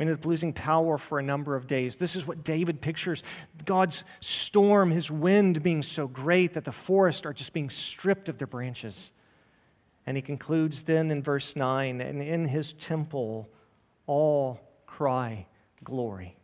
We 0.00 0.04
ended 0.04 0.20
up 0.20 0.24
losing 0.24 0.54
power 0.54 0.96
for 0.96 1.18
a 1.18 1.22
number 1.22 1.54
of 1.54 1.66
days. 1.66 1.96
This 1.96 2.16
is 2.16 2.26
what 2.26 2.42
David 2.42 2.80
pictures 2.80 3.22
God's 3.66 4.02
storm, 4.20 4.90
his 4.90 5.10
wind 5.10 5.62
being 5.62 5.82
so 5.82 6.08
great 6.08 6.54
that 6.54 6.64
the 6.64 6.72
forests 6.72 7.26
are 7.26 7.34
just 7.34 7.52
being 7.52 7.68
stripped 7.68 8.30
of 8.30 8.38
their 8.38 8.46
branches. 8.46 9.12
And 10.06 10.16
he 10.16 10.22
concludes 10.22 10.84
then 10.84 11.10
in 11.10 11.22
verse 11.22 11.54
9 11.54 12.00
and 12.00 12.22
in 12.22 12.48
his 12.48 12.72
temple, 12.72 13.50
all 14.06 14.62
cry 14.86 15.46
glory. 15.84 16.34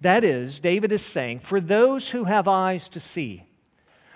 That 0.00 0.24
is, 0.24 0.58
David 0.58 0.90
is 0.90 1.02
saying, 1.02 1.40
for 1.40 1.60
those 1.60 2.12
who 2.12 2.24
have 2.24 2.48
eyes 2.48 2.88
to 2.88 2.98
see, 2.98 3.44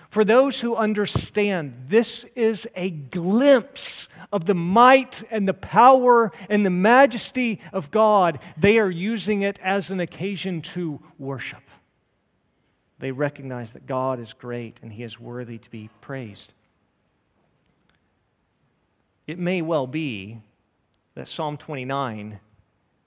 for 0.09 0.25
those 0.25 0.59
who 0.59 0.75
understand, 0.75 1.73
this 1.87 2.23
is 2.35 2.67
a 2.75 2.89
glimpse 2.89 4.07
of 4.31 4.45
the 4.45 4.55
might 4.55 5.23
and 5.29 5.47
the 5.47 5.53
power 5.53 6.31
and 6.49 6.65
the 6.65 6.71
majesty 6.71 7.61
of 7.71 7.91
God. 7.91 8.39
They 8.57 8.79
are 8.79 8.89
using 8.89 9.43
it 9.43 9.59
as 9.63 9.91
an 9.91 9.99
occasion 9.99 10.61
to 10.63 10.99
worship. 11.19 11.61
They 12.97 13.11
recognize 13.11 13.73
that 13.73 13.85
God 13.85 14.19
is 14.19 14.33
great 14.33 14.79
and 14.81 14.91
He 14.91 15.03
is 15.03 15.19
worthy 15.19 15.59
to 15.59 15.69
be 15.69 15.89
praised. 16.01 16.53
It 19.27 19.37
may 19.37 19.61
well 19.61 19.85
be 19.85 20.41
that 21.13 21.27
Psalm 21.27 21.55
29 21.55 22.39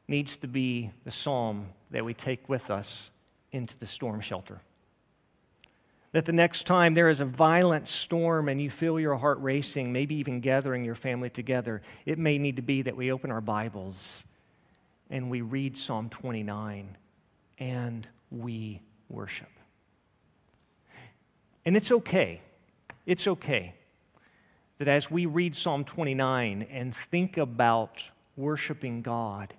needs 0.06 0.36
to 0.36 0.46
be 0.46 0.92
the 1.04 1.10
psalm 1.10 1.66
that 1.90 2.04
we 2.04 2.14
take 2.14 2.48
with 2.48 2.70
us 2.70 3.10
into 3.50 3.76
the 3.78 3.86
storm 3.86 4.20
shelter. 4.20 4.60
That 6.12 6.27
the 6.27 6.33
next 6.33 6.66
time 6.66 6.94
there 6.94 7.09
is 7.09 7.20
a 7.20 7.25
violent 7.25 7.88
storm 7.88 8.48
and 8.48 8.61
you 8.61 8.68
feel 8.70 9.01
your 9.01 9.16
heart 9.16 9.38
racing, 9.40 9.92
maybe 9.92 10.14
even 10.16 10.40
gathering 10.40 10.85
your 10.85 10.94
family 10.94 11.31
together, 11.31 11.81
it 12.05 12.18
may 12.18 12.38
need 12.38 12.57
to 12.57 12.62
be 12.62 12.83
that 12.83 12.96
we 12.96 13.11
open 13.11 13.31
our 13.31 13.40
Bibles 13.40 14.22
and 15.09 15.31
we 15.31 15.40
read 15.40 15.77
Psalm 15.77 16.11
29 16.11 16.96
and 17.59 18.09
we 18.31 18.81
worship. 19.09 19.48
And 21.64 21.77
it's 21.77 21.92
okay. 21.92 22.42
It's 23.07 23.27
okay 23.27 23.75
that 24.79 24.88
as 24.88 25.11
we 25.11 25.27
read 25.27 25.55
Psalm 25.55 25.85
29 25.85 26.66
and 26.70 26.94
think 26.94 27.37
about 27.37 28.03
worshiping 28.37 29.01
God, 29.01 29.55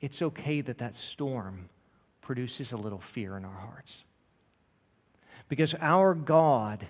it's 0.00 0.20
okay 0.20 0.60
that 0.60 0.78
that 0.78 0.94
storm 0.94 1.70
produces 2.20 2.72
a 2.72 2.76
little 2.76 3.00
fear 3.00 3.36
in 3.36 3.44
our 3.44 3.54
hearts. 3.54 4.04
Because 5.48 5.74
our 5.80 6.14
God 6.14 6.86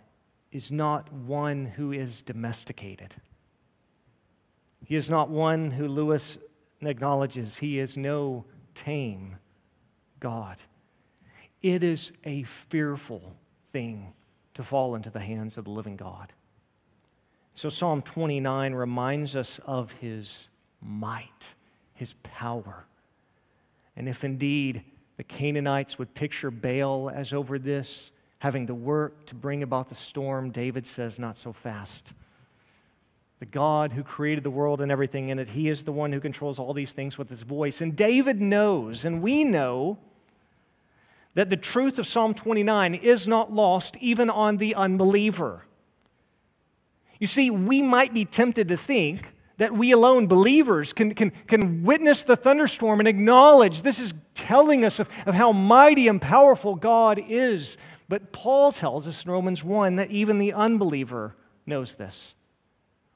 is 0.50 0.70
not 0.70 1.12
one 1.12 1.66
who 1.66 1.92
is 1.92 2.22
domesticated. 2.22 3.14
He 4.84 4.96
is 4.96 5.10
not 5.10 5.28
one 5.28 5.72
who 5.72 5.88
Lewis 5.88 6.38
acknowledges 6.80 7.56
he 7.56 7.78
is 7.78 7.96
no 7.96 8.44
tame 8.74 9.36
God. 10.20 10.62
It 11.62 11.82
is 11.82 12.12
a 12.24 12.44
fearful 12.44 13.34
thing 13.72 14.12
to 14.54 14.62
fall 14.62 14.94
into 14.94 15.10
the 15.10 15.20
hands 15.20 15.58
of 15.58 15.64
the 15.64 15.70
living 15.70 15.96
God. 15.96 16.32
So, 17.54 17.68
Psalm 17.68 18.02
29 18.02 18.74
reminds 18.74 19.34
us 19.34 19.58
of 19.64 19.92
his 19.92 20.48
might, 20.80 21.54
his 21.94 22.14
power. 22.22 22.86
And 23.96 24.08
if 24.08 24.24
indeed 24.24 24.84
the 25.16 25.24
Canaanites 25.24 25.98
would 25.98 26.14
picture 26.14 26.50
Baal 26.50 27.10
as 27.10 27.32
over 27.32 27.58
this, 27.58 28.12
having 28.46 28.68
to 28.68 28.74
work 28.76 29.26
to 29.26 29.34
bring 29.34 29.64
about 29.64 29.88
the 29.88 29.94
storm, 29.96 30.50
David 30.50 30.86
says, 30.86 31.18
not 31.18 31.36
so 31.36 31.52
fast. 31.52 32.14
The 33.40 33.44
God 33.44 33.92
who 33.92 34.04
created 34.04 34.44
the 34.44 34.50
world 34.50 34.80
and 34.80 34.92
everything 34.92 35.30
in 35.30 35.40
it, 35.40 35.48
He 35.48 35.68
is 35.68 35.82
the 35.82 35.90
one 35.90 36.12
who 36.12 36.20
controls 36.20 36.60
all 36.60 36.72
these 36.72 36.92
things 36.92 37.18
with 37.18 37.28
His 37.28 37.42
voice. 37.42 37.80
And 37.80 37.96
David 37.96 38.40
knows, 38.40 39.04
and 39.04 39.20
we 39.20 39.42
know, 39.42 39.98
that 41.34 41.50
the 41.50 41.56
truth 41.56 41.98
of 41.98 42.06
Psalm 42.06 42.34
29 42.34 42.94
is 42.94 43.26
not 43.26 43.52
lost 43.52 43.96
even 43.96 44.30
on 44.30 44.58
the 44.58 44.76
unbeliever. 44.76 45.64
You 47.18 47.26
see, 47.26 47.50
we 47.50 47.82
might 47.82 48.14
be 48.14 48.24
tempted 48.24 48.68
to 48.68 48.76
think 48.76 49.34
that 49.56 49.72
we 49.72 49.90
alone, 49.90 50.28
believers, 50.28 50.92
can, 50.92 51.16
can, 51.16 51.32
can 51.48 51.82
witness 51.82 52.22
the 52.22 52.36
thunderstorm 52.36 53.00
and 53.00 53.08
acknowledge 53.08 53.82
this 53.82 53.98
is 53.98 54.14
telling 54.34 54.84
us 54.84 55.00
of, 55.00 55.08
of 55.26 55.34
how 55.34 55.50
mighty 55.50 56.06
and 56.06 56.22
powerful 56.22 56.76
God 56.76 57.20
is. 57.28 57.76
But 58.08 58.32
Paul 58.32 58.72
tells 58.72 59.08
us 59.08 59.24
in 59.24 59.30
Romans 59.30 59.64
1 59.64 59.96
that 59.96 60.10
even 60.10 60.38
the 60.38 60.52
unbeliever 60.52 61.34
knows 61.66 61.96
this. 61.96 62.34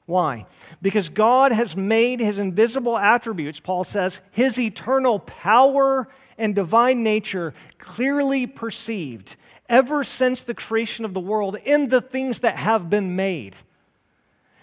Why? 0.05 0.45
Because 0.81 1.07
God 1.07 1.51
has 1.53 1.75
made 1.75 2.19
his 2.19 2.39
invisible 2.39 2.97
attributes, 2.97 3.59
Paul 3.59 3.83
says, 3.83 4.19
his 4.31 4.59
eternal 4.59 5.19
power 5.19 6.09
and 6.37 6.53
divine 6.53 7.03
nature 7.03 7.53
clearly 7.77 8.45
perceived 8.47 9.37
ever 9.69 10.03
since 10.03 10.41
the 10.41 10.53
creation 10.53 11.05
of 11.05 11.13
the 11.13 11.19
world 11.19 11.55
in 11.63 11.87
the 11.87 12.01
things 12.01 12.39
that 12.39 12.57
have 12.57 12.89
been 12.89 13.15
made. 13.15 13.55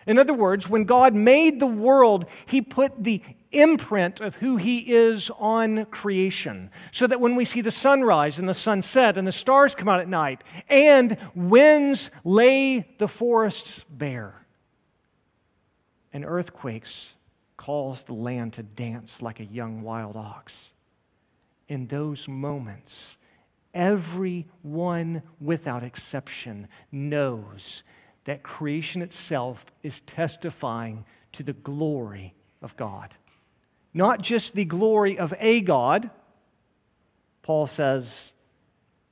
In 0.06 0.18
other 0.18 0.34
words, 0.34 0.68
when 0.68 0.84
God 0.84 1.14
made 1.14 1.60
the 1.60 1.66
world, 1.66 2.26
he 2.44 2.60
put 2.60 3.04
the 3.04 3.22
imprint 3.52 4.20
of 4.20 4.36
who 4.36 4.56
he 4.56 4.78
is 4.92 5.30
on 5.38 5.86
creation. 5.86 6.70
So 6.92 7.06
that 7.06 7.20
when 7.20 7.36
we 7.36 7.44
see 7.44 7.60
the 7.60 7.70
sunrise 7.70 8.38
and 8.38 8.48
the 8.48 8.54
sunset 8.54 9.16
and 9.16 9.26
the 9.26 9.32
stars 9.32 9.74
come 9.74 9.88
out 9.88 10.00
at 10.00 10.08
night 10.08 10.42
and 10.68 11.16
winds 11.34 12.10
lay 12.24 12.88
the 12.98 13.08
forests 13.08 13.84
bare 13.90 14.46
and 16.12 16.24
earthquakes 16.24 17.14
cause 17.56 18.02
the 18.02 18.14
land 18.14 18.54
to 18.54 18.62
dance 18.62 19.20
like 19.20 19.40
a 19.40 19.44
young 19.44 19.82
wild 19.82 20.16
ox. 20.16 20.72
In 21.68 21.86
those 21.88 22.26
moments, 22.28 23.18
everyone 23.74 25.22
without 25.40 25.82
exception 25.82 26.68
knows 26.90 27.82
that 28.24 28.42
creation 28.42 29.02
itself 29.02 29.66
is 29.82 30.00
testifying 30.02 31.04
to 31.32 31.42
the 31.42 31.52
glory 31.52 32.34
of 32.62 32.76
God. 32.76 33.14
Not 33.98 34.22
just 34.22 34.54
the 34.54 34.64
glory 34.64 35.18
of 35.18 35.34
a 35.40 35.60
God. 35.60 36.08
Paul 37.42 37.66
says 37.66 38.32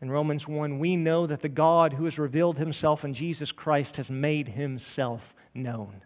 in 0.01 0.13
Romans 0.13 0.47
1 0.47 0.79
we 0.79 0.95
know 0.95 1.27
that 1.27 1.41
the 1.41 1.49
God 1.49 1.95
who 1.95 2.05
has 2.05 2.21
revealed 2.21 2.57
himself 2.57 3.05
in 3.05 3.13
Jesus 3.13 3.51
Christ 3.51 3.97
has 3.97 4.13
made 4.13 4.47
himself 4.47 5.35
known. 5.53 6.05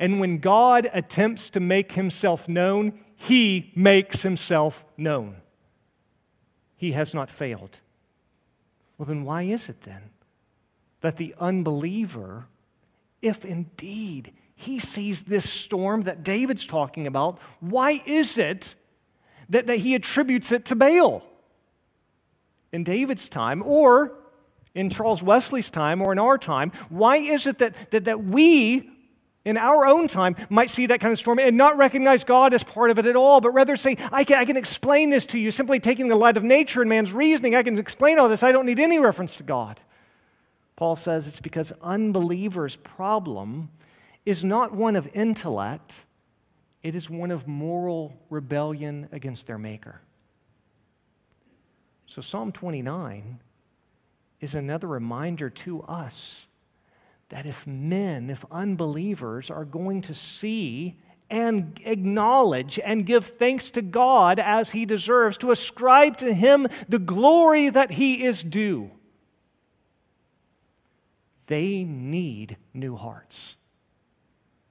And 0.00 0.18
when 0.18 0.38
God 0.38 0.90
attempts 0.92 1.48
to 1.50 1.60
make 1.60 1.92
himself 1.92 2.48
known, 2.48 2.98
he 3.14 3.70
makes 3.76 4.22
himself 4.22 4.84
known. 4.96 5.36
He 6.76 6.90
has 6.90 7.14
not 7.14 7.30
failed. 7.30 7.78
Well, 8.98 9.06
then 9.06 9.22
why 9.22 9.42
is 9.42 9.68
it 9.68 9.82
then 9.82 10.10
that 11.02 11.18
the 11.18 11.36
unbeliever, 11.38 12.48
if 13.22 13.44
indeed 13.44 14.32
he 14.60 14.78
sees 14.78 15.22
this 15.22 15.48
storm 15.48 16.02
that 16.02 16.22
David's 16.22 16.66
talking 16.66 17.06
about, 17.06 17.38
why 17.60 18.02
is 18.04 18.36
it 18.36 18.74
that, 19.48 19.66
that 19.66 19.78
he 19.78 19.94
attributes 19.94 20.52
it 20.52 20.66
to 20.66 20.76
Baal? 20.76 21.22
In 22.72 22.84
David's 22.84 23.28
time, 23.28 23.62
or 23.64 24.12
in 24.74 24.90
Charles 24.90 25.22
Wesley's 25.22 25.70
time, 25.70 26.02
or 26.02 26.12
in 26.12 26.18
our 26.18 26.38
time, 26.38 26.72
why 26.88 27.16
is 27.16 27.46
it 27.46 27.58
that, 27.58 27.74
that, 27.90 28.04
that 28.04 28.22
we 28.22 28.90
in 29.44 29.56
our 29.56 29.86
own 29.86 30.06
time 30.06 30.36
might 30.50 30.68
see 30.68 30.86
that 30.86 31.00
kind 31.00 31.12
of 31.12 31.18
storm 31.18 31.38
and 31.38 31.56
not 31.56 31.78
recognize 31.78 32.22
God 32.22 32.52
as 32.52 32.62
part 32.62 32.90
of 32.90 32.98
it 32.98 33.06
at 33.06 33.16
all, 33.16 33.40
but 33.40 33.50
rather 33.50 33.76
say, 33.76 33.96
I 34.12 34.24
can, 34.24 34.38
I 34.38 34.44
can 34.44 34.58
explain 34.58 35.08
this 35.08 35.24
to 35.26 35.38
you 35.38 35.50
simply 35.50 35.80
taking 35.80 36.08
the 36.08 36.16
light 36.16 36.36
of 36.36 36.44
nature 36.44 36.82
and 36.82 36.88
man's 36.90 37.12
reasoning. 37.12 37.54
I 37.54 37.62
can 37.62 37.78
explain 37.78 38.18
all 38.18 38.28
this. 38.28 38.42
I 38.42 38.52
don't 38.52 38.66
need 38.66 38.78
any 38.78 38.98
reference 38.98 39.36
to 39.36 39.42
God. 39.42 39.80
Paul 40.76 40.96
says 40.96 41.26
it's 41.26 41.40
because 41.40 41.72
unbelievers' 41.82 42.76
problem 42.76 43.70
is 44.24 44.44
not 44.44 44.72
one 44.72 44.96
of 44.96 45.08
intellect, 45.14 46.06
it 46.82 46.94
is 46.94 47.08
one 47.10 47.30
of 47.30 47.46
moral 47.46 48.14
rebellion 48.30 49.08
against 49.12 49.46
their 49.46 49.58
Maker. 49.58 50.00
So, 52.06 52.20
Psalm 52.20 52.52
29 52.52 53.40
is 54.40 54.54
another 54.54 54.88
reminder 54.88 55.50
to 55.50 55.82
us 55.82 56.46
that 57.28 57.46
if 57.46 57.66
men, 57.66 58.30
if 58.30 58.44
unbelievers 58.50 59.50
are 59.50 59.64
going 59.64 60.02
to 60.02 60.14
see 60.14 60.98
and 61.30 61.80
acknowledge 61.84 62.80
and 62.82 63.06
give 63.06 63.26
thanks 63.26 63.70
to 63.70 63.82
God 63.82 64.40
as 64.40 64.70
he 64.70 64.84
deserves, 64.84 65.36
to 65.38 65.52
ascribe 65.52 66.16
to 66.16 66.34
him 66.34 66.66
the 66.88 66.98
glory 66.98 67.68
that 67.68 67.92
he 67.92 68.24
is 68.24 68.42
due, 68.42 68.90
they 71.46 71.84
need 71.84 72.56
new 72.74 72.96
hearts. 72.96 73.56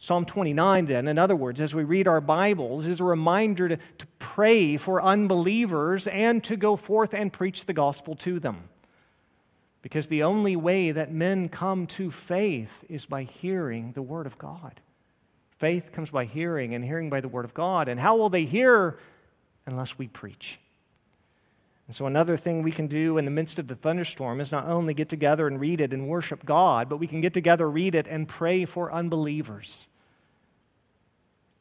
Psalm 0.02 0.24
29, 0.26 0.86
then, 0.86 1.10
in 1.10 1.18
other 1.18 1.36
words, 1.36 1.60
as 1.60 1.76
we 1.76 1.84
read 1.84 2.08
our 2.08 2.22
Bibles, 2.22 2.88
is 2.88 3.02
a 3.02 3.04
reminder 3.04 3.68
to, 3.68 3.78
to 3.98 4.08
pray 4.18 4.78
for 4.78 5.02
unbelievers 5.02 6.08
and 6.08 6.42
to 6.46 6.56
go 6.56 6.78
forth 6.78 7.14
and 7.14 7.34
preach 7.34 7.66
the 7.66 7.74
gospel 7.74 8.16
to 8.16 8.40
them. 8.40 8.70
Because 9.82 10.08
the 10.08 10.24
only 10.24 10.56
way 10.56 10.92
that 10.92 11.12
men 11.12 11.50
come 11.50 11.86
to 11.88 12.10
faith 12.10 12.86
is 12.88 13.06
by 13.06 13.24
hearing 13.24 13.92
the 13.92 14.02
Word 14.02 14.26
of 14.26 14.38
God. 14.38 14.80
Faith 15.58 15.92
comes 15.92 16.10
by 16.10 16.24
hearing, 16.24 16.74
and 16.74 16.86
hearing 16.86 17.10
by 17.10 17.20
the 17.20 17.28
Word 17.28 17.44
of 17.44 17.54
God. 17.54 17.90
And 17.90 18.00
how 18.00 18.16
will 18.16 18.30
they 18.30 18.46
hear 18.46 18.98
unless 19.66 19.98
we 19.98 20.08
preach? 20.08 20.60
And 21.88 21.96
so, 21.96 22.06
another 22.06 22.38
thing 22.38 22.64
we 22.64 22.72
can 22.72 22.88
do 22.88 23.18
in 23.18 23.26
the 23.26 23.32
midst 23.32 23.60
of 23.60 23.68
the 23.68 23.76
thunderstorm 23.76 24.40
is 24.40 24.52
not 24.52 24.68
only 24.68 24.94
get 24.94 25.10
together 25.10 25.48
and 25.48 25.60
read 25.60 25.82
it 25.82 25.92
and 25.92 26.08
worship 26.08 26.46
God, 26.46 26.88
but 26.88 26.98
we 26.98 27.08
can 27.08 27.20
get 27.20 27.34
together, 27.34 27.70
read 27.70 27.96
it, 27.96 28.08
and 28.08 28.30
pray 28.30 28.64
for 28.64 28.94
unbelievers. 28.94 29.89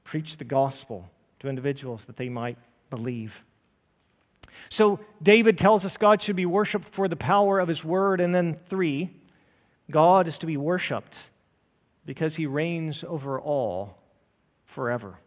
Preach 0.08 0.38
the 0.38 0.44
gospel 0.44 1.10
to 1.38 1.50
individuals 1.50 2.06
that 2.06 2.16
they 2.16 2.30
might 2.30 2.56
believe. 2.88 3.44
So 4.70 5.00
David 5.22 5.58
tells 5.58 5.84
us 5.84 5.98
God 5.98 6.22
should 6.22 6.34
be 6.34 6.46
worshiped 6.46 6.88
for 6.88 7.08
the 7.08 7.14
power 7.14 7.60
of 7.60 7.68
his 7.68 7.84
word. 7.84 8.18
And 8.18 8.34
then 8.34 8.58
three, 8.68 9.10
God 9.90 10.26
is 10.26 10.38
to 10.38 10.46
be 10.46 10.56
worshiped 10.56 11.28
because 12.06 12.36
he 12.36 12.46
reigns 12.46 13.04
over 13.04 13.38
all 13.38 13.98
forever. 14.64 15.18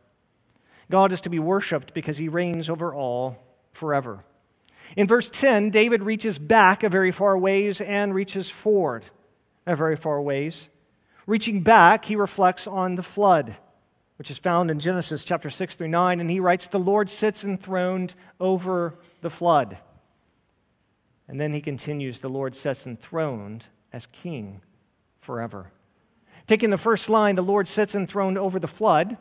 God 0.89 1.11
is 1.11 1.21
to 1.21 1.29
be 1.29 1.37
worshiped 1.37 1.93
because 1.93 2.17
he 2.17 2.27
reigns 2.27 2.67
over 2.67 2.91
all 2.91 3.37
forever. 3.73 4.23
In 4.97 5.05
verse 5.05 5.29
10, 5.29 5.69
David 5.69 6.01
reaches 6.01 6.39
back 6.39 6.81
a 6.81 6.89
very 6.89 7.11
far 7.11 7.37
ways 7.37 7.81
and 7.81 8.15
reaches 8.15 8.49
forward 8.49 9.05
a 9.67 9.75
very 9.75 9.95
far 9.95 10.19
ways. 10.19 10.69
Reaching 11.27 11.61
back, 11.61 12.05
he 12.05 12.15
reflects 12.15 12.65
on 12.65 12.95
the 12.95 13.03
flood 13.03 13.57
which 14.21 14.29
is 14.29 14.37
found 14.37 14.69
in 14.69 14.77
Genesis 14.77 15.23
chapter 15.23 15.49
6 15.49 15.73
through 15.73 15.87
9, 15.87 16.19
and 16.19 16.29
he 16.29 16.39
writes, 16.39 16.67
The 16.67 16.77
Lord 16.77 17.09
sits 17.09 17.43
enthroned 17.43 18.13
over 18.39 18.93
the 19.21 19.31
flood. 19.31 19.79
And 21.27 21.41
then 21.41 21.53
he 21.53 21.59
continues, 21.59 22.19
The 22.19 22.29
Lord 22.29 22.53
sits 22.53 22.85
enthroned 22.85 23.65
as 23.91 24.05
king 24.05 24.61
forever. 25.21 25.71
Taking 26.45 26.69
the 26.69 26.77
first 26.77 27.09
line, 27.09 27.33
The 27.33 27.41
Lord 27.41 27.67
sits 27.67 27.95
enthroned 27.95 28.37
over 28.37 28.59
the 28.59 28.67
flood, 28.67 29.17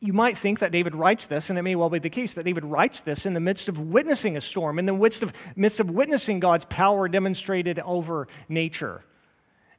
you 0.00 0.14
might 0.14 0.38
think 0.38 0.60
that 0.60 0.72
David 0.72 0.94
writes 0.94 1.26
this, 1.26 1.50
and 1.50 1.58
it 1.58 1.62
may 1.62 1.76
well 1.76 1.90
be 1.90 1.98
the 1.98 2.08
case 2.08 2.32
that 2.32 2.46
David 2.46 2.64
writes 2.64 3.00
this 3.00 3.26
in 3.26 3.34
the 3.34 3.40
midst 3.40 3.68
of 3.68 3.78
witnessing 3.78 4.38
a 4.38 4.40
storm, 4.40 4.78
in 4.78 4.86
the 4.86 4.94
midst 4.94 5.22
of, 5.22 5.34
midst 5.54 5.80
of 5.80 5.90
witnessing 5.90 6.40
God's 6.40 6.64
power 6.64 7.08
demonstrated 7.08 7.78
over 7.80 8.26
nature. 8.48 9.04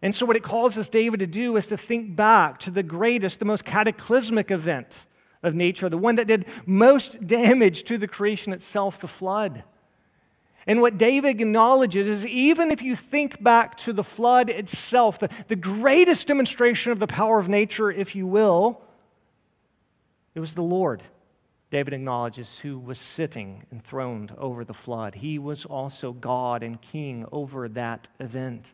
And 0.01 0.15
so, 0.15 0.25
what 0.25 0.35
it 0.35 0.43
causes 0.43 0.89
David 0.89 1.19
to 1.19 1.27
do 1.27 1.55
is 1.57 1.67
to 1.67 1.77
think 1.77 2.15
back 2.15 2.59
to 2.59 2.71
the 2.71 2.83
greatest, 2.83 3.39
the 3.39 3.45
most 3.45 3.65
cataclysmic 3.65 4.49
event 4.49 5.05
of 5.43 5.53
nature, 5.53 5.89
the 5.89 5.97
one 5.97 6.15
that 6.15 6.27
did 6.27 6.45
most 6.65 7.25
damage 7.27 7.83
to 7.83 7.97
the 7.97 8.07
creation 8.07 8.53
itself, 8.53 8.99
the 8.99 9.07
flood. 9.07 9.63
And 10.67 10.81
what 10.81 10.97
David 10.97 11.41
acknowledges 11.41 12.07
is 12.07 12.25
even 12.25 12.71
if 12.71 12.81
you 12.81 12.95
think 12.95 13.41
back 13.41 13.75
to 13.77 13.93
the 13.93 14.03
flood 14.03 14.49
itself, 14.49 15.19
the, 15.19 15.29
the 15.47 15.55
greatest 15.55 16.27
demonstration 16.27 16.91
of 16.91 16.99
the 16.99 17.07
power 17.07 17.39
of 17.39 17.49
nature, 17.49 17.91
if 17.91 18.15
you 18.15 18.27
will, 18.27 18.81
it 20.35 20.39
was 20.39 20.53
the 20.53 20.61
Lord, 20.61 21.01
David 21.71 21.93
acknowledges, 21.93 22.59
who 22.59 22.77
was 22.77 22.99
sitting 22.99 23.65
enthroned 23.71 24.33
over 24.37 24.63
the 24.63 24.73
flood. 24.73 25.15
He 25.15 25.39
was 25.39 25.65
also 25.65 26.13
God 26.13 26.63
and 26.63 26.79
king 26.79 27.25
over 27.31 27.67
that 27.69 28.09
event. 28.19 28.73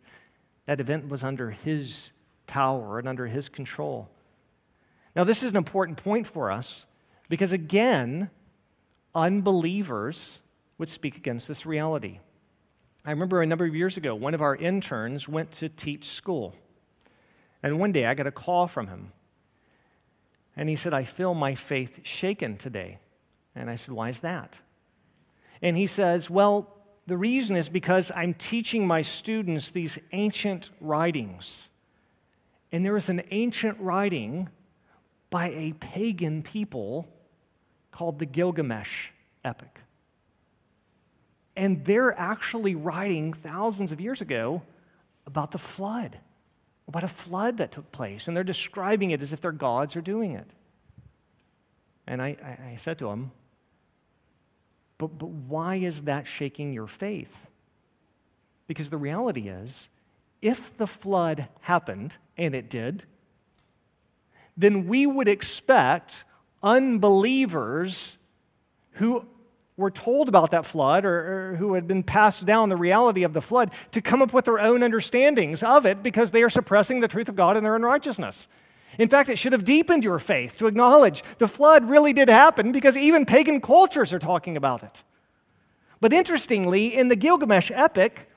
That 0.68 0.80
event 0.80 1.10
was 1.10 1.24
under 1.24 1.52
his 1.52 2.12
power 2.46 3.00
and 3.00 3.08
under 3.08 3.26
his 3.28 3.50
control. 3.50 4.10
Now, 5.16 5.24
this 5.24 5.42
is 5.42 5.50
an 5.50 5.58
important 5.58 5.98
point 5.98 6.28
for 6.28 6.52
us 6.52 6.86
because, 7.30 7.52
again, 7.52 8.30
unbelievers 9.16 10.40
would 10.78 10.90
speak 10.90 11.18
against 11.18 11.48
this 11.48 11.66
reality. 11.66 12.20
I 13.04 13.12
remember 13.12 13.42
a 13.42 13.48
number 13.48 13.66
of 13.66 13.76
years 13.76 13.98
ago, 13.98 14.14
one 14.14 14.34
of 14.34 14.42
our 14.42 14.56
interns 14.56 15.28
went 15.28 15.52
to 15.54 15.70
teach 15.70 16.06
school. 16.06 16.54
And 17.64 17.80
one 17.80 17.92
day 17.92 18.06
I 18.06 18.14
got 18.14 18.28
a 18.28 18.32
call 18.32 18.68
from 18.68 18.88
him. 18.88 19.12
And 20.56 20.70
he 20.70 20.76
said, 20.76 20.94
I 20.94 21.04
feel 21.04 21.34
my 21.34 21.56
faith 21.56 22.02
shaken 22.04 22.58
today. 22.58 23.00
And 23.56 23.70
I 23.70 23.76
said, 23.76 23.94
Why 23.94 24.10
is 24.10 24.20
that? 24.20 24.60
And 25.62 25.78
he 25.78 25.88
says, 25.88 26.30
Well, 26.30 26.77
the 27.08 27.18
reason 27.18 27.56
is 27.56 27.70
because 27.70 28.12
I'm 28.16 28.34
teaching 28.34 28.86
my 28.86 29.02
students 29.02 29.72
these 29.72 29.98
ancient 30.12 30.70
writings. 30.82 31.70
And 32.72 32.86
there 32.86 32.98
is 32.98 33.08
an 33.08 33.24
ancient 33.32 33.80
writing 33.80 34.50
by 35.30 35.50
a 35.50 35.74
pagan 35.74 36.44
people 36.44 37.08
called 37.92 38.20
the 38.20 38.26
Gilgamesh 38.26 39.10
epic. 39.44 39.80
And 41.56 41.84
they're 41.86 42.18
actually 42.20 42.76
writing 42.76 43.34
thousands 43.34 43.92
of 43.92 44.00
years 44.00 44.22
ago 44.22 44.62
about 45.26 45.52
the 45.52 45.58
flood, 45.58 46.20
about 46.88 47.04
a 47.04 47.08
flood 47.08 47.58
that 47.58 47.72
took 47.72 47.92
place. 47.92 48.28
And 48.28 48.36
they're 48.36 48.44
describing 48.44 49.12
it 49.12 49.22
as 49.22 49.34
if 49.34 49.42
their 49.42 49.52
gods 49.52 49.96
are 49.96 50.02
doing 50.02 50.34
it. 50.34 50.48
And 52.06 52.22
I, 52.22 52.38
I, 52.72 52.76
said 52.76 53.00
to 53.00 53.10
him, 53.10 53.32
but, 54.98 55.18
but 55.18 55.30
why 55.30 55.76
is 55.76 56.04
that 56.04 56.28
shaking 56.28 56.74
your 56.74 56.88
faith? 56.88 57.48
Because 58.68 58.90
the 58.90 58.98
reality 58.98 59.48
is, 59.48 59.90
if 60.42 60.76
the 60.78 60.88
flood 60.88 61.48
happened, 61.62 62.18
and 62.38 62.54
it 62.54 62.70
did, 62.70 63.04
then 64.56 64.88
we 64.88 65.06
would 65.06 65.28
expect 65.28 66.26
unbelievers 66.62 68.18
who 68.94 69.26
were 69.78 69.92
told 69.92 70.28
about 70.28 70.52
that 70.52 70.66
flood 70.66 71.06
or, 71.06 71.52
or, 71.52 71.56
who 71.58 71.76
had 71.76 71.88
been 71.88 72.02
passed 72.02 72.46
down 72.46 72.70
the 72.70 72.76
reality 72.76 73.24
of 73.24 73.34
the 73.34 73.42
flood 73.42 73.70
to 73.92 74.02
come 74.02 74.24
up 74.24 74.34
with 74.34 74.46
their 74.46 74.60
own 74.60 74.82
understandings 74.82 75.62
of 75.62 75.86
it 75.86 76.02
because 76.02 76.32
they 76.32 76.42
are 76.42 76.50
suppressing 76.50 77.00
the 77.00 77.08
truth 77.08 77.30
of 77.30 77.36
God 77.36 77.56
in 77.56 77.64
their 77.64 77.76
unrighteousness. 77.76 78.48
In 78.98 79.10
fact, 79.10 79.30
it 79.30 79.38
should 79.38 79.54
have 79.54 79.64
deepened 79.64 80.04
your 80.04 80.20
faith 80.20 80.58
to 80.58 80.68
acknowledge 80.68 81.24
the 81.38 81.48
flood 81.48 81.90
really 81.90 82.14
did 82.14 82.30
happen 82.30 82.72
because 82.72 82.98
even 82.98 83.26
pagan 83.26 83.62
cultures 83.62 84.12
are 84.12 84.20
talking 84.20 84.58
about 84.58 84.84
it. 84.84 85.04
But 86.00 86.14
interestingly, 86.14 86.96
in 86.96 87.08
the 87.08 87.16
Gilgamesh 87.16 87.72
epic, 87.74 88.30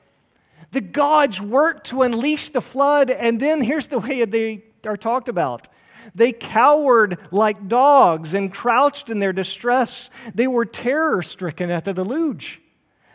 the 0.71 0.81
gods 0.81 1.41
worked 1.41 1.87
to 1.87 2.03
unleash 2.03 2.49
the 2.49 2.61
flood, 2.61 3.09
and 3.09 3.39
then 3.39 3.61
here's 3.61 3.87
the 3.87 3.99
way 3.99 4.23
they 4.25 4.63
are 4.85 4.97
talked 4.97 5.29
about. 5.29 5.67
They 6.15 6.31
cowered 6.31 7.17
like 7.31 7.67
dogs 7.67 8.33
and 8.33 8.51
crouched 8.51 9.09
in 9.09 9.19
their 9.19 9.33
distress. 9.33 10.09
They 10.33 10.47
were 10.47 10.65
terror 10.65 11.21
stricken 11.21 11.69
at 11.69 11.85
the 11.85 11.93
deluge. 11.93 12.60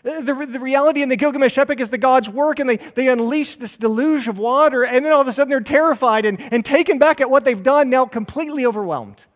The, 0.07 0.47
the, 0.49 0.61
reality 0.61 1.03
in 1.03 1.09
the 1.09 1.17
Gilgamesh 1.17 1.59
epic 1.59 1.81
is 1.81 1.91
the 1.91 1.99
gods 1.99 2.29
work 2.29 2.61
and 2.61 2.71
they, 2.71 2.77
they 2.77 3.09
unleash 3.09 3.57
this 3.57 3.77
deluge 3.77 4.29
of 4.29 4.39
water, 4.39 4.85
and 4.85 5.05
then 5.05 5.13
all 5.13 5.21
of 5.21 5.27
a 5.27 5.33
sudden 5.33 5.51
they're 5.51 5.61
terrified 5.61 6.25
and, 6.25 6.41
and 6.53 6.65
taken 6.65 6.99
back 6.99 7.21
at 7.21 7.29
what 7.29 7.45
they've 7.45 7.61
done, 7.61 7.91
now 7.91 8.07
completely 8.07 8.65
overwhelmed. 8.65 9.27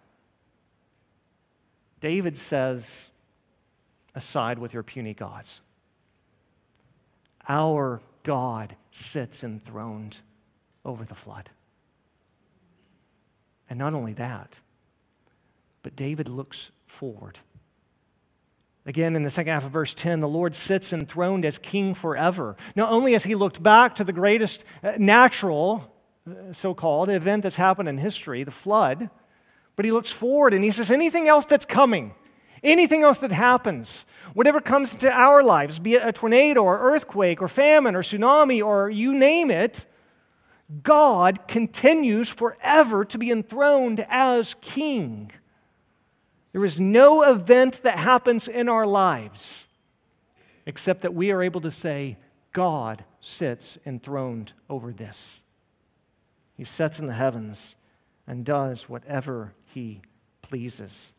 David 1.98 2.38
says, 2.38 3.10
Aside 4.14 4.60
with 4.60 4.72
your 4.72 4.84
puny 4.84 5.12
gods. 5.12 5.60
Our 7.48 8.00
God 8.22 8.76
sits 8.92 9.42
enthroned 9.42 10.18
over 10.84 11.04
the 11.04 11.16
flood. 11.16 11.50
And 13.68 13.76
not 13.76 13.92
only 13.92 14.12
that, 14.12 14.60
but 15.82 15.96
David 15.96 16.28
looks 16.28 16.70
forward. 16.86 17.40
Again, 18.90 19.14
in 19.14 19.22
the 19.22 19.30
second 19.30 19.52
half 19.52 19.64
of 19.64 19.70
verse 19.70 19.94
10, 19.94 20.18
the 20.18 20.26
Lord 20.26 20.52
sits 20.52 20.92
enthroned 20.92 21.44
as 21.44 21.58
king 21.58 21.94
forever. 21.94 22.56
Not 22.74 22.90
only 22.90 23.12
has 23.12 23.22
he 23.22 23.36
looked 23.36 23.62
back 23.62 23.94
to 23.94 24.02
the 24.02 24.12
greatest 24.12 24.64
uh, 24.82 24.94
natural, 24.98 25.94
uh, 26.28 26.52
so 26.52 26.74
called, 26.74 27.08
event 27.08 27.44
that's 27.44 27.54
happened 27.54 27.88
in 27.88 27.98
history, 27.98 28.42
the 28.42 28.50
flood, 28.50 29.08
but 29.76 29.84
he 29.84 29.92
looks 29.92 30.10
forward 30.10 30.54
and 30.54 30.64
he 30.64 30.72
says, 30.72 30.90
anything 30.90 31.28
else 31.28 31.46
that's 31.46 31.64
coming, 31.64 32.16
anything 32.64 33.04
else 33.04 33.18
that 33.18 33.30
happens, 33.30 34.06
whatever 34.34 34.60
comes 34.60 34.94
into 34.94 35.08
our 35.08 35.40
lives, 35.40 35.78
be 35.78 35.94
it 35.94 36.02
a 36.04 36.10
tornado 36.10 36.64
or 36.64 36.80
earthquake 36.80 37.40
or 37.40 37.46
famine 37.46 37.94
or 37.94 38.02
tsunami 38.02 38.60
or 38.60 38.90
you 38.90 39.14
name 39.14 39.52
it, 39.52 39.86
God 40.82 41.46
continues 41.46 42.28
forever 42.28 43.04
to 43.04 43.18
be 43.18 43.30
enthroned 43.30 44.04
as 44.08 44.54
king. 44.60 45.30
There 46.52 46.64
is 46.64 46.80
no 46.80 47.22
event 47.22 47.82
that 47.82 47.98
happens 47.98 48.48
in 48.48 48.68
our 48.68 48.86
lives 48.86 49.66
except 50.66 51.02
that 51.02 51.14
we 51.14 51.30
are 51.30 51.42
able 51.42 51.60
to 51.60 51.70
say, 51.70 52.16
God 52.52 53.04
sits 53.20 53.78
enthroned 53.86 54.52
over 54.68 54.92
this. 54.92 55.40
He 56.56 56.64
sits 56.64 56.98
in 56.98 57.06
the 57.06 57.12
heavens 57.12 57.76
and 58.26 58.44
does 58.44 58.88
whatever 58.88 59.54
he 59.64 60.02
pleases. 60.42 61.12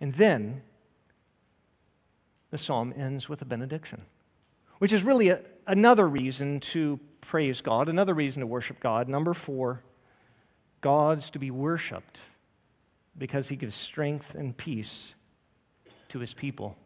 And 0.00 0.12
then 0.14 0.62
the 2.50 2.58
psalm 2.58 2.92
ends 2.96 3.28
with 3.28 3.40
a 3.40 3.44
benediction, 3.44 4.02
which 4.78 4.92
is 4.92 5.04
really 5.04 5.28
a, 5.28 5.42
another 5.66 6.08
reason 6.08 6.60
to 6.60 6.98
praise 7.20 7.60
God, 7.60 7.88
another 7.88 8.14
reason 8.14 8.40
to 8.40 8.46
worship 8.46 8.80
God. 8.80 9.08
Number 9.08 9.32
four, 9.32 9.82
God's 10.80 11.30
to 11.30 11.38
be 11.38 11.50
worshiped 11.50 12.22
because 13.16 13.48
he 13.48 13.56
gives 13.56 13.74
strength 13.74 14.34
and 14.34 14.56
peace 14.56 15.14
to 16.08 16.18
his 16.18 16.34
people. 16.34 16.76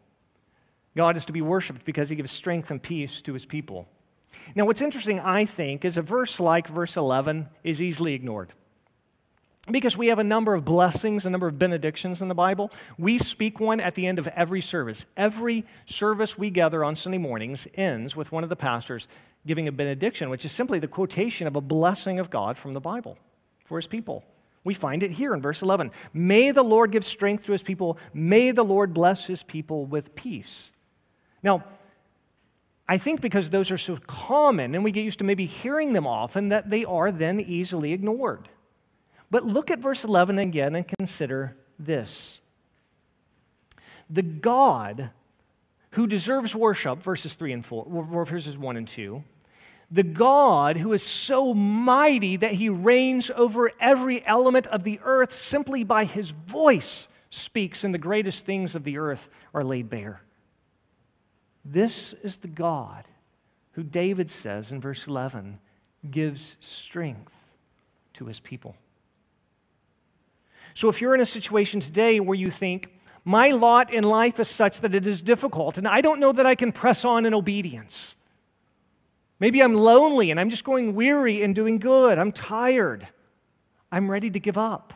God 0.95 1.15
is 1.15 1.25
to 1.25 1.33
be 1.33 1.41
worshiped 1.41 1.85
because 1.85 2.09
he 2.09 2.15
gives 2.15 2.31
strength 2.31 2.71
and 2.71 2.81
peace 2.81 3.21
to 3.21 3.33
his 3.33 3.45
people. 3.45 3.87
Now, 4.55 4.65
what's 4.65 4.81
interesting, 4.81 5.19
I 5.19 5.45
think, 5.45 5.85
is 5.85 5.97
a 5.97 6.01
verse 6.01 6.39
like 6.39 6.67
verse 6.67 6.97
11 6.97 7.47
is 7.63 7.81
easily 7.81 8.13
ignored. 8.13 8.51
Because 9.69 9.97
we 9.97 10.07
have 10.07 10.19
a 10.19 10.23
number 10.23 10.53
of 10.53 10.63
blessings, 10.63 11.25
a 11.25 11.29
number 11.29 11.47
of 11.47 11.59
benedictions 11.59 12.21
in 12.21 12.29
the 12.29 12.35
Bible. 12.35 12.71
We 12.97 13.17
speak 13.17 13.59
one 13.59 13.81
at 13.81 13.95
the 13.95 14.07
end 14.07 14.17
of 14.17 14.27
every 14.29 14.61
service. 14.61 15.05
Every 15.17 15.65
service 15.85 16.37
we 16.37 16.49
gather 16.49 16.85
on 16.85 16.95
Sunday 16.95 17.17
mornings 17.17 17.67
ends 17.75 18.15
with 18.15 18.31
one 18.31 18.43
of 18.43 18.49
the 18.49 18.55
pastors 18.55 19.09
giving 19.45 19.67
a 19.67 19.71
benediction, 19.73 20.29
which 20.29 20.45
is 20.45 20.53
simply 20.53 20.79
the 20.79 20.87
quotation 20.87 21.47
of 21.47 21.55
a 21.57 21.61
blessing 21.61 22.17
of 22.17 22.29
God 22.29 22.57
from 22.57 22.73
the 22.73 22.79
Bible 22.79 23.17
for 23.65 23.77
his 23.77 23.87
people. 23.87 24.23
We 24.67 24.73
find 24.73 25.01
it 25.01 25.11
here 25.11 25.33
in 25.33 25.41
verse 25.41 25.61
11. 25.61 25.91
May 26.13 26.51
the 26.51 26.61
Lord 26.61 26.91
give 26.91 27.05
strength 27.05 27.45
to 27.45 27.53
his 27.53 27.63
people. 27.63 27.97
May 28.13 28.51
the 28.51 28.65
Lord 28.65 28.93
bless 28.93 29.25
his 29.25 29.41
people 29.41 29.85
with 29.85 30.13
peace. 30.13 30.71
Now, 31.41 31.63
I 32.85 32.97
think 32.97 33.21
because 33.21 33.49
those 33.49 33.71
are 33.71 33.77
so 33.77 33.95
common 34.07 34.75
and 34.75 34.83
we 34.83 34.91
get 34.91 35.05
used 35.05 35.19
to 35.19 35.23
maybe 35.23 35.45
hearing 35.45 35.93
them 35.93 36.05
often, 36.05 36.49
that 36.49 36.69
they 36.69 36.83
are 36.83 37.13
then 37.13 37.39
easily 37.39 37.93
ignored. 37.93 38.49
But 39.31 39.45
look 39.45 39.71
at 39.71 39.79
verse 39.79 40.03
11 40.03 40.37
again 40.37 40.75
and 40.75 40.85
consider 40.85 41.55
this. 41.79 42.41
The 44.09 44.21
God 44.21 45.11
who 45.91 46.07
deserves 46.07 46.53
worship, 46.53 47.01
verses 47.01 47.35
3 47.35 47.53
and 47.53 47.65
4, 47.65 48.25
verses 48.25 48.57
1 48.57 48.75
and 48.75 48.87
2, 48.87 49.23
The 49.89 50.03
God 50.03 50.77
who 50.77 50.91
is 50.91 51.03
so 51.03 51.53
mighty 51.53 52.35
that 52.37 52.53
he 52.53 52.69
reigns 52.69 53.31
over 53.33 53.71
every 53.79 54.25
element 54.25 54.67
of 54.67 54.83
the 54.83 54.99
earth 55.03 55.33
simply 55.33 55.83
by 55.83 56.03
his 56.03 56.31
voice 56.31 57.07
speaks, 57.29 57.83
and 57.83 57.93
the 57.93 57.99
greatest 57.99 58.45
things 58.45 58.75
of 58.75 58.83
the 58.83 58.97
earth 58.97 59.29
are 59.53 59.63
laid 59.63 59.89
bare. 59.89 60.21
This 61.63 62.13
is 62.23 62.37
the 62.37 62.47
God 62.47 63.05
who 63.73 63.83
David 63.83 64.29
says 64.29 64.71
in 64.71 64.81
verse 64.81 65.07
11 65.07 65.59
gives 66.09 66.57
strength 66.59 67.33
to 68.13 68.25
his 68.25 68.39
people. 68.39 68.75
So 70.73 70.89
if 70.89 71.01
you're 71.01 71.15
in 71.15 71.21
a 71.21 71.25
situation 71.25 71.79
today 71.79 72.19
where 72.19 72.37
you 72.37 72.51
think, 72.51 72.93
my 73.23 73.51
lot 73.51 73.93
in 73.93 74.03
life 74.03 74.39
is 74.39 74.47
such 74.47 74.81
that 74.81 74.93
it 74.93 75.07
is 75.07 75.21
difficult, 75.21 75.77
and 75.77 75.87
I 75.87 76.01
don't 76.01 76.19
know 76.19 76.31
that 76.31 76.45
I 76.45 76.55
can 76.55 76.71
press 76.71 77.03
on 77.03 77.25
in 77.25 77.33
obedience. 77.33 78.15
Maybe 79.39 79.61
I'm 79.61 79.73
lonely 79.73 80.31
and 80.31 80.39
I'm 80.39 80.49
just 80.49 80.63
going 80.63 80.95
weary 80.95 81.43
and 81.43 81.53
doing 81.53 81.77
good. 81.77 82.17
I'm 82.17 82.31
tired. 82.31 83.07
I'm 83.91 84.09
ready 84.09 84.29
to 84.31 84.39
give 84.39 84.57
up. 84.57 84.93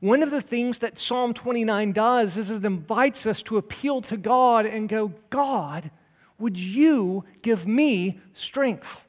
One 0.00 0.22
of 0.22 0.30
the 0.30 0.42
things 0.42 0.80
that 0.80 0.98
Psalm 0.98 1.32
29 1.32 1.92
does 1.92 2.36
is 2.36 2.50
it 2.50 2.64
invites 2.64 3.24
us 3.24 3.42
to 3.44 3.56
appeal 3.56 4.02
to 4.02 4.18
God 4.18 4.66
and 4.66 4.88
go, 4.88 5.12
God, 5.30 5.90
would 6.38 6.58
you 6.58 7.24
give 7.40 7.66
me 7.66 8.20
strength? 8.34 9.06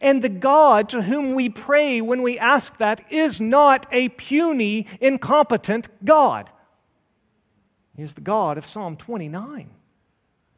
And 0.00 0.22
the 0.22 0.28
God 0.28 0.88
to 0.88 1.02
whom 1.02 1.34
we 1.34 1.48
pray 1.48 2.00
when 2.00 2.22
we 2.22 2.38
ask 2.38 2.76
that 2.78 3.00
is 3.10 3.40
not 3.40 3.86
a 3.92 4.08
puny, 4.10 4.86
incompetent 5.00 5.88
God. 6.04 6.50
He 7.96 8.02
is 8.02 8.14
the 8.14 8.20
God 8.20 8.58
of 8.58 8.66
Psalm 8.66 8.96
29. 8.96 9.70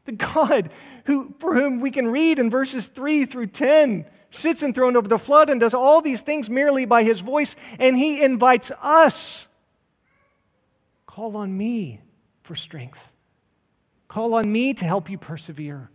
The 0.09 0.15
God 0.15 0.71
who, 1.05 1.35
for 1.37 1.53
whom 1.53 1.81
we 1.81 1.91
can 1.91 2.07
read 2.07 2.39
in 2.39 2.49
verses 2.49 2.87
3 2.87 3.25
through 3.25 3.45
10 3.45 4.05
sits 4.31 4.63
enthroned 4.63 4.97
over 4.97 5.07
the 5.07 5.19
flood 5.19 5.51
and 5.51 5.59
does 5.59 5.75
all 5.75 6.01
these 6.01 6.21
things 6.21 6.49
merely 6.49 6.85
by 6.85 7.03
his 7.03 7.19
voice, 7.19 7.55
and 7.77 7.95
he 7.95 8.23
invites 8.23 8.71
us. 8.81 9.47
Call 11.05 11.37
on 11.37 11.55
me 11.55 12.01
for 12.41 12.55
strength. 12.55 13.11
Call 14.07 14.33
on 14.33 14.51
me 14.51 14.73
to 14.73 14.83
help 14.83 15.11
you 15.11 15.19
persevere, 15.19 15.91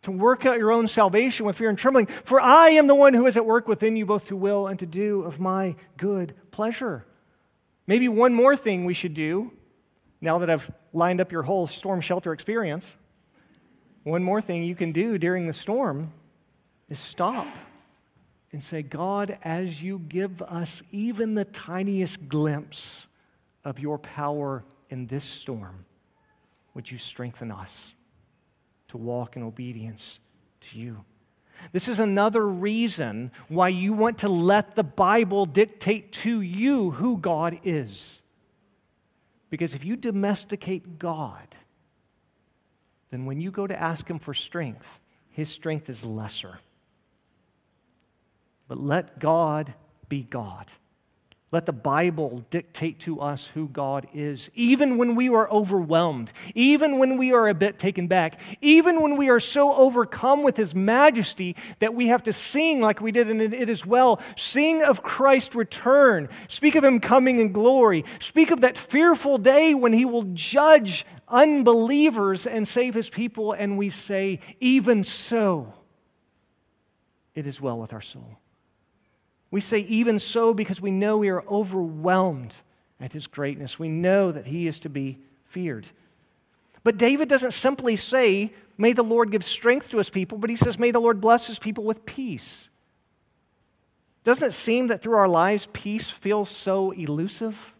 to 0.00 0.10
work 0.10 0.46
out 0.46 0.56
your 0.56 0.72
own 0.72 0.88
salvation 0.88 1.44
with 1.44 1.58
fear 1.58 1.68
and 1.68 1.76
trembling. 1.76 2.06
For 2.06 2.40
I 2.40 2.70
am 2.70 2.86
the 2.86 2.94
one 2.94 3.12
who 3.12 3.26
is 3.26 3.36
at 3.36 3.44
work 3.44 3.68
within 3.68 3.96
you, 3.96 4.06
both 4.06 4.28
to 4.28 4.36
will 4.36 4.66
and 4.66 4.78
to 4.78 4.86
do 4.86 5.24
of 5.24 5.38
my 5.38 5.76
good 5.98 6.34
pleasure. 6.50 7.04
Maybe 7.86 8.08
one 8.08 8.32
more 8.32 8.56
thing 8.56 8.86
we 8.86 8.94
should 8.94 9.12
do 9.12 9.52
now 10.20 10.38
that 10.38 10.50
I've 10.50 10.70
lined 10.92 11.20
up 11.20 11.32
your 11.32 11.42
whole 11.42 11.66
storm 11.66 12.00
shelter 12.00 12.32
experience, 12.32 12.96
one 14.04 14.22
more 14.22 14.40
thing 14.40 14.64
you 14.64 14.74
can 14.74 14.92
do 14.92 15.18
during 15.18 15.46
the 15.46 15.52
storm 15.52 16.12
is 16.88 16.98
stop 16.98 17.46
and 18.52 18.62
say, 18.62 18.82
God, 18.82 19.38
as 19.42 19.82
you 19.82 19.98
give 20.08 20.40
us 20.42 20.82
even 20.90 21.34
the 21.34 21.44
tiniest 21.44 22.28
glimpse 22.28 23.06
of 23.64 23.78
your 23.78 23.98
power 23.98 24.64
in 24.88 25.06
this 25.06 25.24
storm, 25.24 25.84
would 26.74 26.90
you 26.90 26.98
strengthen 26.98 27.50
us 27.50 27.94
to 28.88 28.96
walk 28.96 29.36
in 29.36 29.42
obedience 29.42 30.18
to 30.60 30.78
you? 30.78 31.04
This 31.72 31.88
is 31.88 32.00
another 32.00 32.46
reason 32.46 33.32
why 33.48 33.68
you 33.68 33.92
want 33.92 34.18
to 34.18 34.28
let 34.28 34.76
the 34.76 34.84
Bible 34.84 35.44
dictate 35.44 36.12
to 36.12 36.40
you 36.40 36.92
who 36.92 37.18
God 37.18 37.60
is. 37.64 38.17
Because 39.50 39.74
if 39.74 39.84
you 39.84 39.96
domesticate 39.96 40.98
God, 40.98 41.46
then 43.10 43.24
when 43.24 43.40
you 43.40 43.50
go 43.50 43.66
to 43.66 43.80
ask 43.80 44.08
Him 44.08 44.18
for 44.18 44.34
strength, 44.34 45.00
His 45.30 45.48
strength 45.48 45.88
is 45.88 46.04
lesser. 46.04 46.58
But 48.66 48.78
let 48.78 49.18
God 49.18 49.72
be 50.08 50.22
God. 50.22 50.66
Let 51.50 51.64
the 51.64 51.72
Bible 51.72 52.44
dictate 52.50 52.98
to 53.00 53.22
us 53.22 53.46
who 53.46 53.68
God 53.68 54.06
is, 54.12 54.50
even 54.54 54.98
when 54.98 55.14
we 55.14 55.30
are 55.30 55.50
overwhelmed, 55.50 56.30
even 56.54 56.98
when 56.98 57.16
we 57.16 57.32
are 57.32 57.48
a 57.48 57.54
bit 57.54 57.78
taken 57.78 58.06
back, 58.06 58.38
even 58.60 59.00
when 59.00 59.16
we 59.16 59.30
are 59.30 59.40
so 59.40 59.72
overcome 59.74 60.42
with 60.42 60.58
His 60.58 60.74
majesty 60.74 61.56
that 61.78 61.94
we 61.94 62.08
have 62.08 62.22
to 62.24 62.34
sing 62.34 62.82
like 62.82 63.00
we 63.00 63.12
did 63.12 63.30
in 63.30 63.40
it 63.40 63.70
as 63.70 63.86
well. 63.86 64.20
Sing 64.36 64.82
of 64.82 65.02
Christ's 65.02 65.54
return. 65.54 66.28
Speak 66.48 66.74
of 66.74 66.84
Him 66.84 67.00
coming 67.00 67.38
in 67.38 67.52
glory. 67.52 68.04
Speak 68.20 68.50
of 68.50 68.60
that 68.60 68.76
fearful 68.76 69.38
day 69.38 69.72
when 69.72 69.94
He 69.94 70.04
will 70.04 70.24
judge 70.34 71.06
unbelievers 71.28 72.46
and 72.46 72.68
save 72.68 72.92
His 72.92 73.08
people. 73.08 73.52
And 73.52 73.78
we 73.78 73.88
say, 73.88 74.40
even 74.60 75.02
so, 75.02 75.72
it 77.34 77.46
is 77.46 77.58
well 77.58 77.78
with 77.78 77.94
our 77.94 78.02
soul. 78.02 78.38
We 79.50 79.60
say, 79.60 79.80
even 79.80 80.18
so, 80.18 80.52
because 80.52 80.80
we 80.80 80.90
know 80.90 81.18
we 81.18 81.30
are 81.30 81.44
overwhelmed 81.48 82.54
at 83.00 83.12
his 83.12 83.26
greatness. 83.26 83.78
We 83.78 83.88
know 83.88 84.30
that 84.30 84.46
he 84.46 84.66
is 84.66 84.78
to 84.80 84.88
be 84.88 85.18
feared. 85.44 85.88
But 86.84 86.98
David 86.98 87.28
doesn't 87.28 87.52
simply 87.52 87.96
say, 87.96 88.52
May 88.76 88.92
the 88.92 89.02
Lord 89.02 89.32
give 89.32 89.44
strength 89.44 89.90
to 89.90 89.98
his 89.98 90.10
people, 90.10 90.38
but 90.38 90.50
he 90.50 90.56
says, 90.56 90.78
May 90.78 90.90
the 90.90 91.00
Lord 91.00 91.20
bless 91.20 91.46
his 91.46 91.58
people 91.58 91.84
with 91.84 92.06
peace. 92.06 92.68
Doesn't 94.22 94.48
it 94.48 94.52
seem 94.52 94.88
that 94.88 95.02
through 95.02 95.16
our 95.16 95.28
lives, 95.28 95.66
peace 95.72 96.10
feels 96.10 96.48
so 96.48 96.92
elusive? 96.92 97.74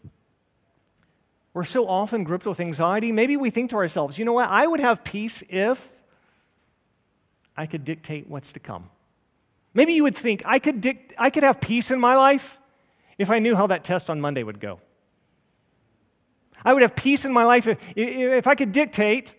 We're 1.53 1.63
so 1.63 1.87
often 1.87 2.23
gripped 2.23 2.45
with 2.45 2.59
anxiety. 2.59 3.11
Maybe 3.11 3.37
we 3.37 3.49
think 3.49 3.69
to 3.71 3.77
ourselves, 3.77 4.17
you 4.17 4.25
know 4.25 4.33
what? 4.33 4.49
I 4.49 4.67
would 4.67 4.79
have 4.79 5.03
peace 5.03 5.43
if 5.49 5.89
I 7.55 7.65
could 7.65 7.83
dictate 7.83 8.29
what's 8.29 8.53
to 8.53 8.59
come. 8.59 8.89
Maybe 9.73 9.93
you 9.93 10.03
would 10.03 10.15
think, 10.15 10.41
I 10.45 10.59
could, 10.59 10.97
I 11.17 11.29
could 11.29 11.43
have 11.43 11.61
peace 11.61 11.91
in 11.91 11.99
my 11.99 12.15
life 12.15 12.59
if 13.17 13.29
I 13.29 13.39
knew 13.39 13.55
how 13.55 13.67
that 13.67 13.83
test 13.83 14.09
on 14.09 14.19
Monday 14.19 14.43
would 14.43 14.59
go. 14.59 14.79
I 16.63 16.73
would 16.73 16.81
have 16.81 16.95
peace 16.95 17.25
in 17.25 17.31
my 17.31 17.43
life 17.43 17.67
if, 17.67 17.79
if 17.95 18.47
I 18.47 18.55
could 18.55 18.71
dictate 18.71 19.35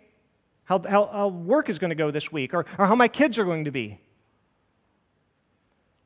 how, 0.65 0.81
how, 0.89 1.07
how 1.07 1.29
work 1.29 1.69
is 1.69 1.79
going 1.79 1.91
to 1.91 1.97
go 1.97 2.11
this 2.11 2.31
week 2.31 2.55
or, 2.55 2.65
or 2.79 2.87
how 2.87 2.95
my 2.95 3.09
kids 3.09 3.39
are 3.39 3.45
going 3.45 3.65
to 3.65 3.71
be. 3.71 4.01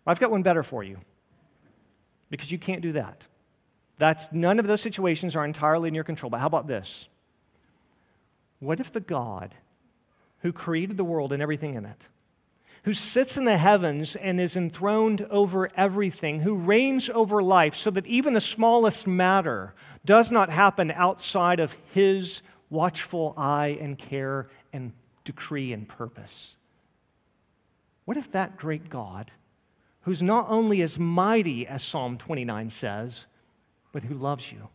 I've 0.07 0.21
got 0.21 0.31
one 0.31 0.43
better 0.43 0.63
for 0.63 0.83
you 0.83 0.99
because 2.31 2.51
you 2.51 2.59
can't 2.59 2.83
do 2.83 2.93
that. 2.93 3.27
That's, 3.99 4.33
none 4.33 4.59
of 4.59 4.67
those 4.67 4.81
situations 4.81 5.37
are 5.37 5.45
entirely 5.45 5.89
in 5.89 5.95
your 5.95 6.05
control. 6.05 6.31
But 6.31 6.41
how 6.41 6.47
about 6.47 6.67
this? 6.67 7.07
What 8.59 8.81
if 8.81 8.91
the 8.91 9.01
God 9.01 9.55
who 10.41 10.53
created 10.53 10.97
the 10.97 11.05
world 11.05 11.33
and 11.33 11.43
everything 11.43 11.75
in 11.75 11.85
it 11.85 12.09
who 12.85 12.93
sits 12.93 13.37
in 13.39 13.45
the 13.45 13.57
heavens 13.57 14.15
and 14.15 14.39
is 14.39 14.57
enthroned 14.57 15.27
over 15.31 15.71
everything, 15.75 16.41
who 16.41 16.55
reigns 16.55 17.09
over 17.11 17.43
life, 17.43 17.75
so 17.75 17.91
that 17.91 18.07
even 18.07 18.35
the 18.35 18.41
smallest 18.41 19.07
matter 19.07 19.75
does 20.05 20.31
not 20.31 20.51
happen 20.51 20.91
outside 20.91 21.61
of 21.61 21.77
his 21.95 22.43
watchful 22.69 23.33
eye 23.39 23.79
and 23.81 23.97
care 23.97 24.49
and 24.73 24.93
decree 25.25 25.73
and 25.73 25.89
purpose. 25.89 26.57
What 28.05 28.19
if 28.19 28.31
that 28.33 28.59
great 28.59 28.91
God, 28.91 29.31
who's 30.03 30.23
not 30.23 30.47
only 30.51 30.83
as 30.83 30.99
mighty 30.99 31.67
as 31.67 31.83
Psalm 31.83 32.19
29 32.19 32.69
says, 32.69 33.27
but 33.93 34.03
who 34.03 34.15
loves 34.15 34.53
you, 34.53 34.69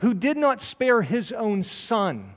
who 0.00 0.12
did 0.12 0.36
not 0.36 0.60
spare 0.60 1.00
his 1.00 1.32
own 1.32 1.62
son, 1.62 2.34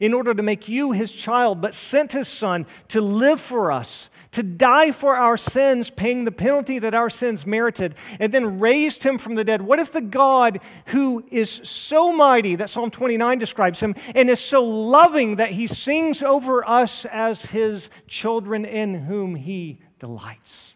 in 0.00 0.14
order 0.14 0.34
to 0.34 0.42
make 0.42 0.68
you 0.68 0.92
his 0.92 1.12
child, 1.12 1.60
but 1.60 1.74
sent 1.74 2.12
his 2.12 2.28
son 2.28 2.66
to 2.88 3.00
live 3.00 3.40
for 3.40 3.70
us, 3.70 4.10
to 4.32 4.42
die 4.42 4.92
for 4.92 5.16
our 5.16 5.36
sins, 5.36 5.90
paying 5.90 6.24
the 6.24 6.32
penalty 6.32 6.78
that 6.78 6.94
our 6.94 7.10
sins 7.10 7.46
merited, 7.46 7.94
and 8.18 8.32
then 8.32 8.58
raised 8.58 9.02
him 9.02 9.18
from 9.18 9.34
the 9.34 9.44
dead. 9.44 9.62
What 9.62 9.78
if 9.78 9.92
the 9.92 10.00
God 10.00 10.60
who 10.86 11.24
is 11.30 11.50
so 11.50 12.12
mighty 12.12 12.56
that 12.56 12.70
Psalm 12.70 12.90
29 12.90 13.38
describes 13.38 13.80
him 13.80 13.94
and 14.14 14.30
is 14.30 14.40
so 14.40 14.64
loving 14.64 15.36
that 15.36 15.50
he 15.50 15.66
sings 15.66 16.22
over 16.22 16.66
us 16.68 17.04
as 17.06 17.42
his 17.46 17.90
children 18.06 18.64
in 18.64 18.94
whom 18.94 19.34
he 19.34 19.80
delights? 19.98 20.74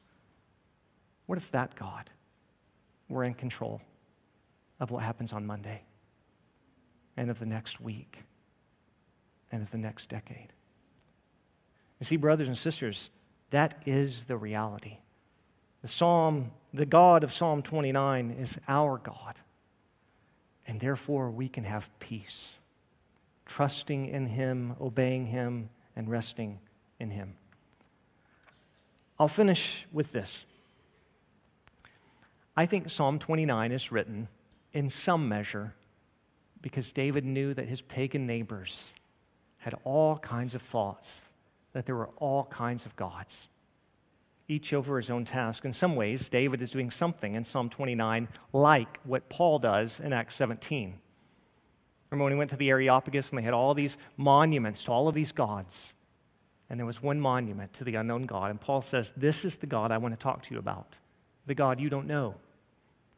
What 1.26 1.38
if 1.38 1.50
that 1.52 1.74
God 1.74 2.10
were 3.08 3.24
in 3.24 3.34
control 3.34 3.80
of 4.80 4.90
what 4.90 5.02
happens 5.02 5.32
on 5.32 5.46
Monday 5.46 5.82
and 7.16 7.30
of 7.30 7.38
the 7.38 7.46
next 7.46 7.80
week? 7.80 8.22
And 9.51 9.62
of 9.62 9.70
the 9.70 9.78
next 9.78 10.09
decade. 10.09 10.53
You 12.01 12.05
see, 12.07 12.16
brothers 12.16 12.49
and 12.49 12.59
sisters, 12.59 13.11
that 13.51 13.80
is 13.86 14.24
the 14.24 14.36
reality. 14.36 14.99
The 15.82 15.88
Psalm, 15.88 16.51
the 16.74 16.86
God 16.86 17.24
of 17.24 17.32
Psalm 17.32 17.62
29 17.62 18.32
is 18.32 18.59
our 18.68 18.99
God. 18.99 19.36
And 20.66 20.80
therefore, 20.80 21.30
we 21.30 21.49
can 21.49 21.64
have 21.64 21.90
peace, 22.01 22.59
trusting 23.47 24.09
in 24.09 24.26
Him, 24.26 24.74
obeying 24.80 25.26
Him, 25.26 25.70
and 25.94 26.11
resting 26.11 26.59
in 26.99 27.11
Him. 27.11 27.34
I'll 29.18 29.28
finish 29.28 29.86
with 29.92 30.12
this. 30.12 30.44
I 32.57 32.66
think 32.66 32.90
Psalm 32.90 33.18
29 33.18 33.72
is 33.72 33.92
written 33.92 34.28
in 34.72 34.90
some 34.90 35.28
measure 35.28 35.74
because 36.61 36.90
David 36.90 37.24
knew 37.24 37.55
that 37.55 37.68
his 37.68 37.80
pagan 37.80 38.26
neighbors 38.26 38.92
had 39.66 39.74
all 39.82 40.16
kinds 40.18 40.54
of 40.54 40.62
thoughts 40.62 41.24
that 41.72 41.86
there 41.86 41.96
were 41.96 42.10
all 42.18 42.44
kinds 42.44 42.86
of 42.86 42.94
gods, 42.94 43.48
each 44.46 44.72
over 44.72 44.96
his 44.96 45.10
own 45.10 45.24
task. 45.24 45.64
In 45.64 45.72
some 45.72 45.96
ways, 45.96 46.28
David 46.28 46.62
is 46.62 46.70
doing 46.70 46.88
something 46.88 47.34
in 47.34 47.42
Psalm 47.42 47.68
29 47.68 48.28
like 48.52 49.00
what 49.02 49.28
Paul 49.28 49.58
does 49.58 49.98
in 49.98 50.12
Acts 50.12 50.36
17. 50.36 50.94
Remember 52.10 52.22
when 52.22 52.32
he 52.32 52.38
went 52.38 52.50
to 52.50 52.56
the 52.56 52.70
Areopagus 52.70 53.30
and 53.30 53.38
they 53.40 53.42
had 53.42 53.54
all 53.54 53.74
these 53.74 53.98
monuments 54.16 54.84
to 54.84 54.92
all 54.92 55.08
of 55.08 55.16
these 55.16 55.32
gods? 55.32 55.94
And 56.70 56.78
there 56.78 56.86
was 56.86 57.02
one 57.02 57.20
monument 57.20 57.72
to 57.72 57.82
the 57.82 57.96
unknown 57.96 58.26
God. 58.26 58.52
And 58.52 58.60
Paul 58.60 58.82
says, 58.82 59.12
This 59.16 59.44
is 59.44 59.56
the 59.56 59.66
God 59.66 59.90
I 59.90 59.98
want 59.98 60.14
to 60.14 60.22
talk 60.22 60.42
to 60.42 60.54
you 60.54 60.60
about. 60.60 60.96
The 61.46 61.56
God 61.56 61.80
you 61.80 61.90
don't 61.90 62.06
know. 62.06 62.36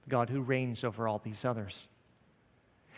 The 0.05 0.11
God 0.11 0.31
who 0.31 0.41
reigns 0.41 0.83
over 0.83 1.07
all 1.07 1.21
these 1.23 1.45
others. 1.45 1.89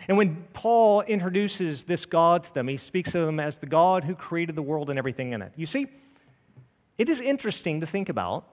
And 0.09 0.17
when 0.17 0.45
Paul 0.53 1.03
introduces 1.03 1.85
this 1.85 2.07
God 2.07 2.45
to 2.45 2.55
them, 2.55 2.69
he 2.69 2.77
speaks 2.77 3.15
of 3.15 3.27
them 3.27 3.39
as 3.39 3.59
the 3.59 3.67
God 3.67 4.05
who 4.05 4.15
created 4.15 4.57
the 4.57 4.63
world 4.63 4.91
and 4.91 4.99
everything 4.99 5.33
in 5.33 5.43
it. 5.43 5.53
You 5.57 5.67
see, 5.67 5.87
it 6.99 7.09
is 7.09 7.21
interesting 7.21 7.81
to 7.81 7.87
think 7.87 8.09
about. 8.09 8.45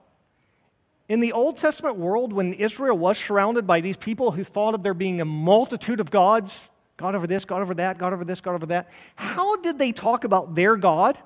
In 1.08 1.20
the 1.20 1.32
Old 1.32 1.56
Testament 1.56 1.96
world, 1.96 2.32
when 2.32 2.52
Israel 2.52 2.96
was 2.96 3.18
surrounded 3.18 3.66
by 3.66 3.80
these 3.80 3.96
people 3.96 4.30
who 4.30 4.44
thought 4.44 4.74
of 4.74 4.82
there 4.82 4.94
being 4.94 5.20
a 5.20 5.24
multitude 5.24 6.00
of 6.00 6.10
gods, 6.10 6.68
God 6.98 7.14
over 7.14 7.26
this, 7.26 7.44
God 7.44 7.62
over 7.62 7.74
that, 7.74 7.96
God 7.96 8.12
over 8.12 8.24
this, 8.24 8.40
God 8.42 8.54
over 8.54 8.66
that, 8.66 8.90
how 9.16 9.56
did 9.56 9.78
they 9.78 9.92
talk 9.92 10.24
about 10.24 10.54
their 10.54 10.76
God 10.76 11.18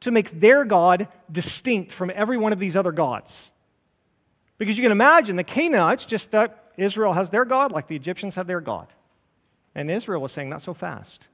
to 0.00 0.10
make 0.10 0.38
their 0.38 0.64
God 0.64 1.08
distinct 1.30 1.92
from 1.92 2.10
every 2.14 2.36
one 2.36 2.52
of 2.52 2.58
these 2.58 2.76
other 2.76 2.92
gods? 2.92 3.50
Because 4.58 4.76
you 4.76 4.82
can 4.82 4.92
imagine 4.92 5.36
the 5.36 5.44
Canaanites 5.44 6.04
just 6.04 6.30
that 6.32 6.72
Israel 6.76 7.14
has 7.14 7.30
their 7.30 7.44
God 7.44 7.72
like 7.72 7.86
the 7.86 7.96
Egyptians 7.96 8.34
have 8.34 8.46
their 8.46 8.60
God. 8.60 8.88
And 9.74 9.90
Israel 9.90 10.20
was 10.20 10.32
saying, 10.32 10.48
Not 10.48 10.62
so 10.62 10.74
fast. 10.74 11.28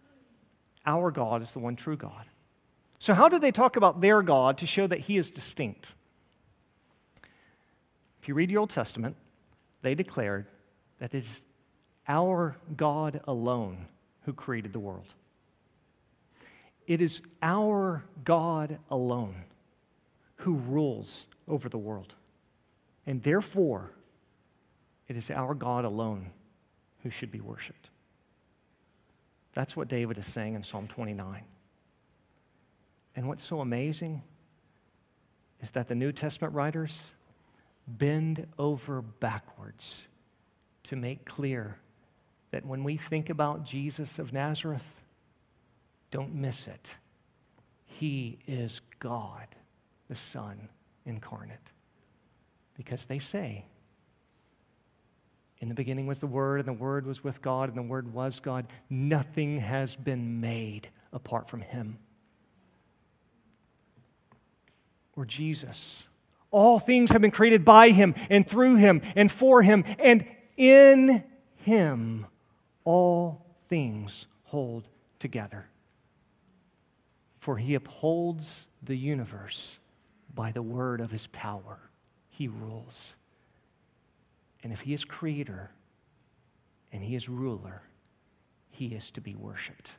Our 0.87 1.11
God 1.11 1.43
is 1.43 1.53
the 1.53 1.59
one 1.59 1.77
true 1.77 1.97
God. 1.97 2.27
So, 2.99 3.15
how 3.15 3.29
did 3.29 3.41
they 3.41 3.53
talk 3.53 3.77
about 3.77 4.01
their 4.01 4.23
God 4.23 4.59
to 4.59 4.67
show 4.67 4.87
that 4.87 5.01
He 5.01 5.17
is 5.17 5.31
distinct? 5.31 5.95
If 8.21 8.29
you 8.29 8.35
read 8.35 8.51
the 8.51 8.57
Old 8.57 8.71
Testament, 8.71 9.17
they 9.83 9.95
declared 9.95 10.47
that 10.99 11.15
it 11.15 11.25
is 11.25 11.43
our 12.09 12.57
God 12.77 13.21
alone 13.27 13.87
who 14.23 14.33
created 14.33 14.73
the 14.73 14.81
world. 14.81 15.15
It 16.87 17.01
is 17.01 17.21
our 17.43 18.05
God 18.25 18.79
alone 18.91 19.45
who 20.37 20.55
rules 20.55 21.27
over 21.47 21.69
the 21.69 21.79
world. 21.79 22.15
And 23.07 23.23
therefore, 23.23 23.91
it 25.07 25.17
is 25.17 25.31
our 25.31 25.55
God 25.55 25.85
alone 25.85 26.31
who 27.03 27.11
should 27.11 27.31
be 27.31 27.41
worshiped. 27.41 27.91
That's 29.59 29.77
what 29.77 29.89
David 29.89 30.19
is 30.19 30.27
saying 30.27 30.55
in 30.55 30.63
Psalm 30.63 30.87
29. 30.87 31.43
And 33.17 33.27
what's 33.27 33.43
so 33.43 33.61
amazing 33.61 34.23
is 35.61 35.73
that 35.73 35.89
the 35.89 35.97
New 35.97 36.13
Testament 36.13 36.55
writers 36.55 37.13
bend 37.85 38.47
over 38.57 39.03
backwards 39.03 40.07
to 40.85 40.95
make 40.95 41.25
clear 41.25 41.77
that 42.53 42.65
when 42.65 42.85
we 42.85 42.97
think 42.97 43.31
about 43.31 43.65
Jesus 43.65 44.21
of 44.21 44.33
Nazareth, 44.33 45.03
don't 46.13 46.37
miss 46.37 46.69
it. 46.69 46.95
He 47.85 48.39
is 48.47 48.81
God, 49.01 49.49
the 50.07 50.15
Son 50.15 50.69
incarnate. 51.05 51.73
Because 52.77 53.07
they 53.07 53.19
say 53.19 53.65
in 55.61 55.69
the 55.69 55.75
beginning 55.75 56.07
was 56.07 56.21
the 56.21 56.27
Word, 56.27 56.61
and 56.61 56.69
the 56.69 56.73
Word 56.73 57.05
was 57.05 57.25
with 57.25 57.43
God, 57.43 57.69
and 57.69 57.77
the 57.77 57.83
Word 57.83 58.13
was 58.13 58.41
God. 58.41 58.67
Nothing 58.89 59.59
has 59.61 59.97
been 59.97 60.41
made 60.41 60.89
apart 61.13 61.49
from 61.49 61.63
Him. 61.63 61.99
Or 65.17 65.25
Jesus. 65.25 66.07
All 66.51 66.79
things 66.79 67.11
have 67.11 67.21
been 67.21 67.33
created 67.33 67.65
by 67.65 67.91
Him, 67.91 68.15
and 68.31 68.47
through 68.47 68.77
Him, 68.77 69.03
and 69.17 69.31
for 69.31 69.63
Him, 69.63 69.85
and 69.99 70.25
in 70.57 71.25
Him 71.57 72.27
all 72.85 73.45
things 73.69 74.27
hold 74.45 74.89
together. 75.19 75.67
For 77.39 77.57
He 77.59 77.75
upholds 77.75 78.69
the 78.83 78.97
universe 78.97 79.79
by 80.33 80.53
the 80.53 80.63
word 80.63 81.01
of 81.01 81.11
His 81.11 81.27
power. 81.27 81.79
He 82.31 82.47
rules. 82.47 83.17
And 84.63 84.73
if 84.73 84.81
he 84.81 84.93
is 84.93 85.05
creator 85.05 85.71
and 86.93 87.03
he 87.03 87.15
is 87.15 87.29
ruler, 87.29 87.83
he 88.71 88.87
is 88.87 89.11
to 89.13 89.21
be 89.21 89.35
worshiped. 89.35 89.93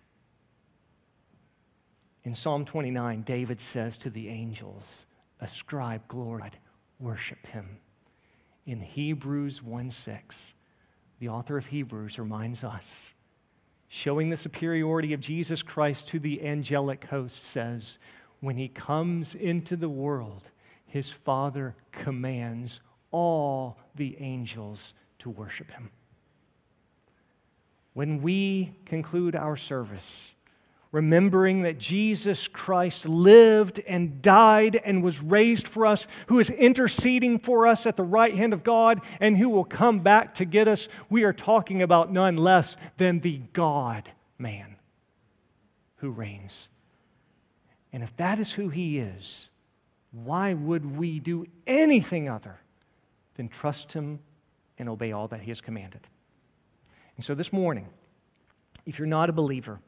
In 2.23 2.35
Psalm 2.35 2.65
29, 2.65 3.21
David 3.21 3.61
says 3.61 3.97
to 3.99 4.09
the 4.09 4.29
angels, 4.29 5.05
Ascribe 5.39 6.07
glory, 6.07 6.51
worship 6.99 7.45
him. 7.47 7.77
In 8.65 8.81
Hebrews 8.81 9.63
1 9.63 9.89
6, 9.89 10.53
the 11.19 11.29
author 11.29 11.57
of 11.57 11.67
Hebrews 11.67 12.19
reminds 12.19 12.63
us, 12.63 13.13
showing 13.87 14.29
the 14.29 14.37
superiority 14.37 15.13
of 15.13 15.21
Jesus 15.21 15.63
Christ 15.63 16.09
to 16.09 16.19
the 16.19 16.45
angelic 16.45 17.05
host, 17.05 17.43
says, 17.43 17.97
When 18.41 18.57
he 18.57 18.67
comes 18.67 19.33
into 19.33 19.75
the 19.75 19.89
world, 19.89 20.49
his 20.85 21.09
Father 21.09 21.75
commands 21.91 22.81
all 23.11 23.77
the 23.95 24.17
angels 24.19 24.93
to 25.19 25.29
worship 25.29 25.71
him. 25.71 25.89
When 27.93 28.21
we 28.21 28.73
conclude 28.85 29.35
our 29.35 29.55
service, 29.55 30.33
remembering 30.91 31.61
that 31.63 31.77
Jesus 31.77 32.47
Christ 32.47 33.05
lived 33.05 33.81
and 33.87 34.21
died 34.21 34.75
and 34.75 35.03
was 35.03 35.21
raised 35.21 35.67
for 35.67 35.85
us, 35.85 36.07
who 36.27 36.39
is 36.39 36.49
interceding 36.49 37.39
for 37.39 37.67
us 37.67 37.85
at 37.85 37.95
the 37.95 38.03
right 38.03 38.35
hand 38.35 38.53
of 38.53 38.63
God, 38.63 39.01
and 39.19 39.37
who 39.37 39.49
will 39.49 39.65
come 39.65 39.99
back 39.99 40.33
to 40.35 40.45
get 40.45 40.67
us, 40.67 40.87
we 41.09 41.23
are 41.23 41.33
talking 41.33 41.81
about 41.81 42.11
none 42.11 42.37
less 42.37 42.75
than 42.97 43.19
the 43.19 43.41
God 43.53 44.09
man 44.37 44.77
who 45.97 46.09
reigns. 46.09 46.69
And 47.91 48.01
if 48.03 48.15
that 48.17 48.39
is 48.39 48.53
who 48.53 48.69
he 48.69 48.99
is, 48.99 49.49
why 50.11 50.53
would 50.53 50.97
we 50.97 51.19
do 51.19 51.45
anything 51.67 52.29
other 52.29 52.59
then 53.39 53.47
trust 53.47 53.93
Him 53.93 54.19
and 54.77 54.89
obey 54.89 55.13
all 55.13 55.29
that 55.29 55.39
He 55.39 55.49
has 55.49 55.61
commanded. 55.61 56.01
And 57.15 57.23
so 57.23 57.33
this 57.33 57.53
morning, 57.53 57.87
if 58.85 58.99
you're 58.99 59.07
not 59.07 59.29
a 59.29 59.33
believer, 59.33 59.79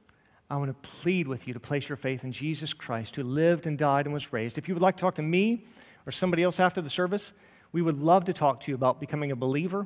I 0.49 0.55
want 0.55 0.69
to 0.69 0.89
plead 0.89 1.27
with 1.27 1.47
you 1.47 1.53
to 1.53 1.59
place 1.59 1.89
your 1.89 1.97
faith 1.97 2.23
in 2.23 2.31
Jesus 2.31 2.73
Christ, 2.73 3.17
who 3.17 3.23
lived 3.23 3.67
and 3.67 3.77
died 3.77 4.05
and 4.05 4.13
was 4.13 4.31
raised. 4.31 4.57
If 4.57 4.69
you 4.69 4.73
would 4.73 4.81
like 4.81 4.95
to 4.97 5.01
talk 5.01 5.15
to 5.15 5.21
me 5.21 5.65
or 6.05 6.13
somebody 6.13 6.43
else 6.43 6.61
after 6.61 6.81
the 6.81 6.89
service, 6.89 7.33
we 7.73 7.81
would 7.81 7.99
love 7.99 8.25
to 8.25 8.33
talk 8.33 8.61
to 8.61 8.71
you 8.71 8.75
about 8.75 9.01
becoming 9.01 9.31
a 9.31 9.35
believer. 9.35 9.85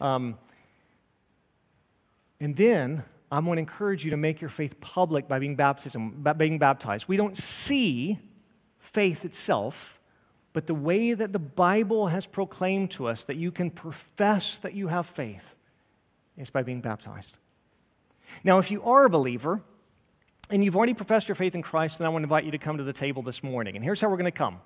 Um, 0.00 0.38
and 2.38 2.54
then 2.54 3.02
I'm 3.30 3.44
going 3.44 3.56
to 3.56 3.60
encourage 3.60 4.04
you 4.04 4.12
to 4.12 4.16
make 4.16 4.40
your 4.40 4.50
faith 4.50 4.80
public 4.80 5.26
by 5.26 5.40
being, 5.40 5.56
baptism, 5.56 6.22
by 6.22 6.32
being 6.32 6.58
baptized. 6.58 7.08
We 7.08 7.16
don't 7.16 7.36
see 7.36 8.20
faith 8.78 9.24
itself 9.24 9.98
but 10.54 10.68
the 10.68 10.74
way 10.74 11.12
that 11.12 11.32
the 11.32 11.38
Bible 11.38 12.06
has 12.06 12.24
proclaimed 12.24 12.92
to 12.92 13.08
us 13.08 13.24
that 13.24 13.36
you 13.36 13.50
can 13.50 13.70
profess 13.70 14.56
that 14.58 14.72
you 14.72 14.86
have 14.88 15.04
faith 15.04 15.56
is 16.38 16.48
by 16.48 16.62
being 16.62 16.80
baptized. 16.80 17.36
Now, 18.44 18.60
if 18.60 18.70
you 18.70 18.82
are 18.84 19.04
a 19.04 19.10
believer 19.10 19.60
and 20.48 20.64
you've 20.64 20.76
already 20.76 20.94
professed 20.94 21.28
your 21.28 21.34
faith 21.34 21.56
in 21.56 21.62
Christ, 21.62 21.98
then 21.98 22.06
I 22.06 22.10
want 22.10 22.22
to 22.22 22.26
invite 22.26 22.44
you 22.44 22.52
to 22.52 22.58
come 22.58 22.78
to 22.78 22.84
the 22.84 22.92
table 22.92 23.20
this 23.20 23.42
morning. 23.42 23.74
And 23.74 23.84
here's 23.84 24.00
how 24.00 24.08
we're 24.08 24.16
going 24.16 24.24
to 24.26 24.30
come. 24.30 24.60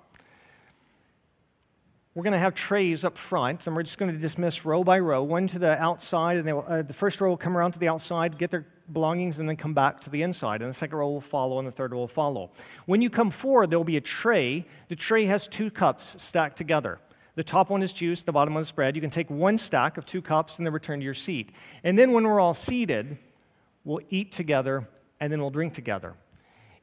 We're 2.13 2.23
going 2.23 2.33
to 2.33 2.39
have 2.39 2.53
trays 2.53 3.03
up 3.03 3.17
front, 3.17 3.65
and 3.65 3.75
we're 3.75 3.83
just 3.83 3.97
going 3.97 4.11
to 4.11 4.17
dismiss 4.17 4.65
row 4.65 4.83
by 4.83 4.99
row, 4.99 5.23
one 5.23 5.47
to 5.47 5.59
the 5.59 5.81
outside, 5.81 6.37
and 6.37 6.49
uh, 6.49 6.81
the 6.83 6.93
first 6.93 7.19
row 7.19 7.29
will 7.29 7.37
come 7.37 7.57
around 7.57 7.71
to 7.73 7.79
the 7.79 7.87
outside, 7.87 8.37
get 8.37 8.51
their 8.51 8.67
belongings, 8.91 9.39
and 9.39 9.47
then 9.47 9.55
come 9.55 9.73
back 9.73 10.01
to 10.01 10.09
the 10.09 10.21
inside. 10.21 10.61
And 10.61 10.69
the 10.69 10.73
second 10.73 10.97
row 10.97 11.09
will 11.09 11.21
follow, 11.21 11.59
and 11.59 11.67
the 11.67 11.71
third 11.71 11.91
row 11.91 11.99
will 11.99 12.07
follow. 12.07 12.51
When 12.85 13.01
you 13.01 13.09
come 13.09 13.31
forward, 13.31 13.69
there 13.69 13.79
will 13.79 13.85
be 13.85 13.97
a 13.97 14.01
tray. 14.01 14.65
The 14.87 14.95
tray 14.95 15.25
has 15.25 15.47
two 15.47 15.71
cups 15.71 16.15
stacked 16.21 16.57
together. 16.57 16.99
The 17.35 17.43
top 17.43 17.69
one 17.69 17.81
is 17.81 17.93
juice, 17.93 18.21
the 18.21 18.33
bottom 18.33 18.53
one 18.53 18.63
is 18.63 18.71
bread. 18.71 18.95
You 18.95 19.01
can 19.01 19.09
take 19.09 19.29
one 19.29 19.57
stack 19.57 19.97
of 19.97 20.05
two 20.05 20.21
cups 20.21 20.57
and 20.57 20.65
then 20.65 20.73
return 20.73 20.99
to 20.99 21.05
your 21.05 21.13
seat. 21.13 21.51
And 21.85 21.97
then 21.97 22.11
when 22.11 22.25
we're 22.27 22.39
all 22.39 22.53
seated, 22.53 23.17
we'll 23.85 24.01
eat 24.09 24.33
together 24.33 24.89
and 25.21 25.31
then 25.31 25.39
we'll 25.39 25.49
drink 25.49 25.73
together. 25.73 26.15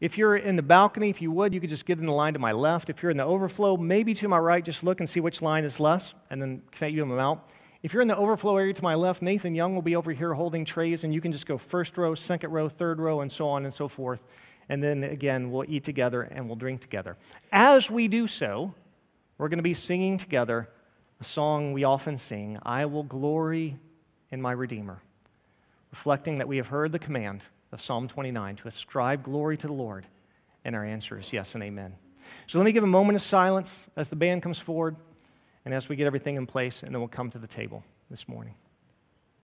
If 0.01 0.19
you're 0.19 0.37
in 0.37 0.57
the 0.57 0.63
balcony, 0.63 1.09
if 1.09 1.23
you 1.23 1.31
would, 1.31 1.55
you 1.55 1.61
could 1.61 1.71
just 1.71 1.87
get 1.87 1.99
in 1.99 2.07
the 2.07 2.13
line 2.13 2.35
to 2.35 2.39
my 2.39 2.53
left. 2.53 2.91
If 2.91 3.03
you're 3.03 3.11
in 3.11 3.17
the 3.17 3.25
overflow, 3.25 3.77
maybe 3.77 4.15
to 4.15 4.29
my 4.29 4.39
right, 4.39 4.65
just 4.65 4.85
look 4.85 5.01
and 5.01 5.09
see 5.09 5.21
which 5.21 5.41
line 5.41 5.65
is 5.65 5.81
less, 5.81 6.15
and 6.31 6.41
then 6.41 6.63
connect 6.71 6.95
you 6.95 7.01
them 7.01 7.19
out. 7.19 7.51
If 7.83 7.93
you're 7.93 8.03
in 8.03 8.09
the 8.09 8.16
overflow 8.16 8.57
area 8.57 8.74
to 8.74 8.83
my 8.83 8.95
left, 8.95 9.22
Nathan 9.22 9.55
Young 9.55 9.74
will 9.74 9.83
be 9.83 9.97
over 9.97 10.12
here 10.12 10.35
holding 10.35 10.64
trays, 10.64 11.05
and 11.05 11.12
you 11.12 11.20
can 11.20 11.33
just 11.33 11.47
go 11.47 11.59
first 11.59 11.97
row, 11.99 12.14
second 12.14 12.51
row, 12.51 12.68
third 12.68 13.01
row, 13.01 13.20
and 13.20 13.31
so 13.31 13.47
on 13.49 13.64
and 13.64 13.72
so 13.72 13.89
forth. 13.89 14.20
And 14.68 14.83
then 14.83 15.05
again, 15.05 15.51
we'll 15.51 15.64
eat 15.68 15.85
together 15.85 16.22
and 16.22 16.47
we'll 16.47 16.57
drink 16.57 16.81
together. 16.81 17.16
As 17.53 17.91
we 17.91 18.09
do 18.09 18.27
so, 18.27 18.74
we're 19.39 19.49
going 19.49 19.59
to 19.59 19.62
be 19.62 19.74
singing 19.74 20.16
together 20.16 20.68
a 21.20 21.24
song 21.24 21.72
we 21.72 21.85
often 21.85 22.18
sing 22.18 22.59
I 22.62 22.87
will 22.87 23.05
glory 23.05 23.77
in 24.31 24.43
my 24.43 24.53
Redeemer, 24.53 25.01
reflecting 25.91 26.39
that 26.39 26.49
we 26.49 26.57
have 26.57 26.66
heard 26.66 26.93
the 26.93 26.99
command 26.99 27.43
of 27.72 27.81
Psalm 27.81 28.09
29 28.09 28.57
to 28.57 28.68
ascribe 28.68 29.22
glory 29.22 29.57
to 29.59 29.66
the 29.66 29.72
Lord 29.72 30.07
And 30.64 30.74
our 30.74 30.85
answer 30.85 31.18
is 31.18 31.33
yes 31.33 31.55
and 31.55 31.62
amen. 31.62 31.95
So 32.49 32.59
let 32.59 32.64
me 32.64 32.72
give 32.72 32.83
a 32.83 32.89
moment 32.89 33.16
of 33.16 33.22
silence 33.22 33.89
as 33.97 34.09
the 34.09 34.16
band 34.16 34.43
comes 34.43 34.59
forward 34.59 34.97
and 35.67 35.75
as 35.75 35.89
we 35.89 35.97
get 35.97 36.07
everything 36.07 36.37
in 36.37 36.47
place, 36.47 36.85
and 36.85 36.95
then 36.95 37.01
we'll 37.01 37.09
come 37.09 37.29
to 37.29 37.39
the 37.39 37.47
table 37.49 37.83
this 38.09 38.29
morning. 38.29 38.55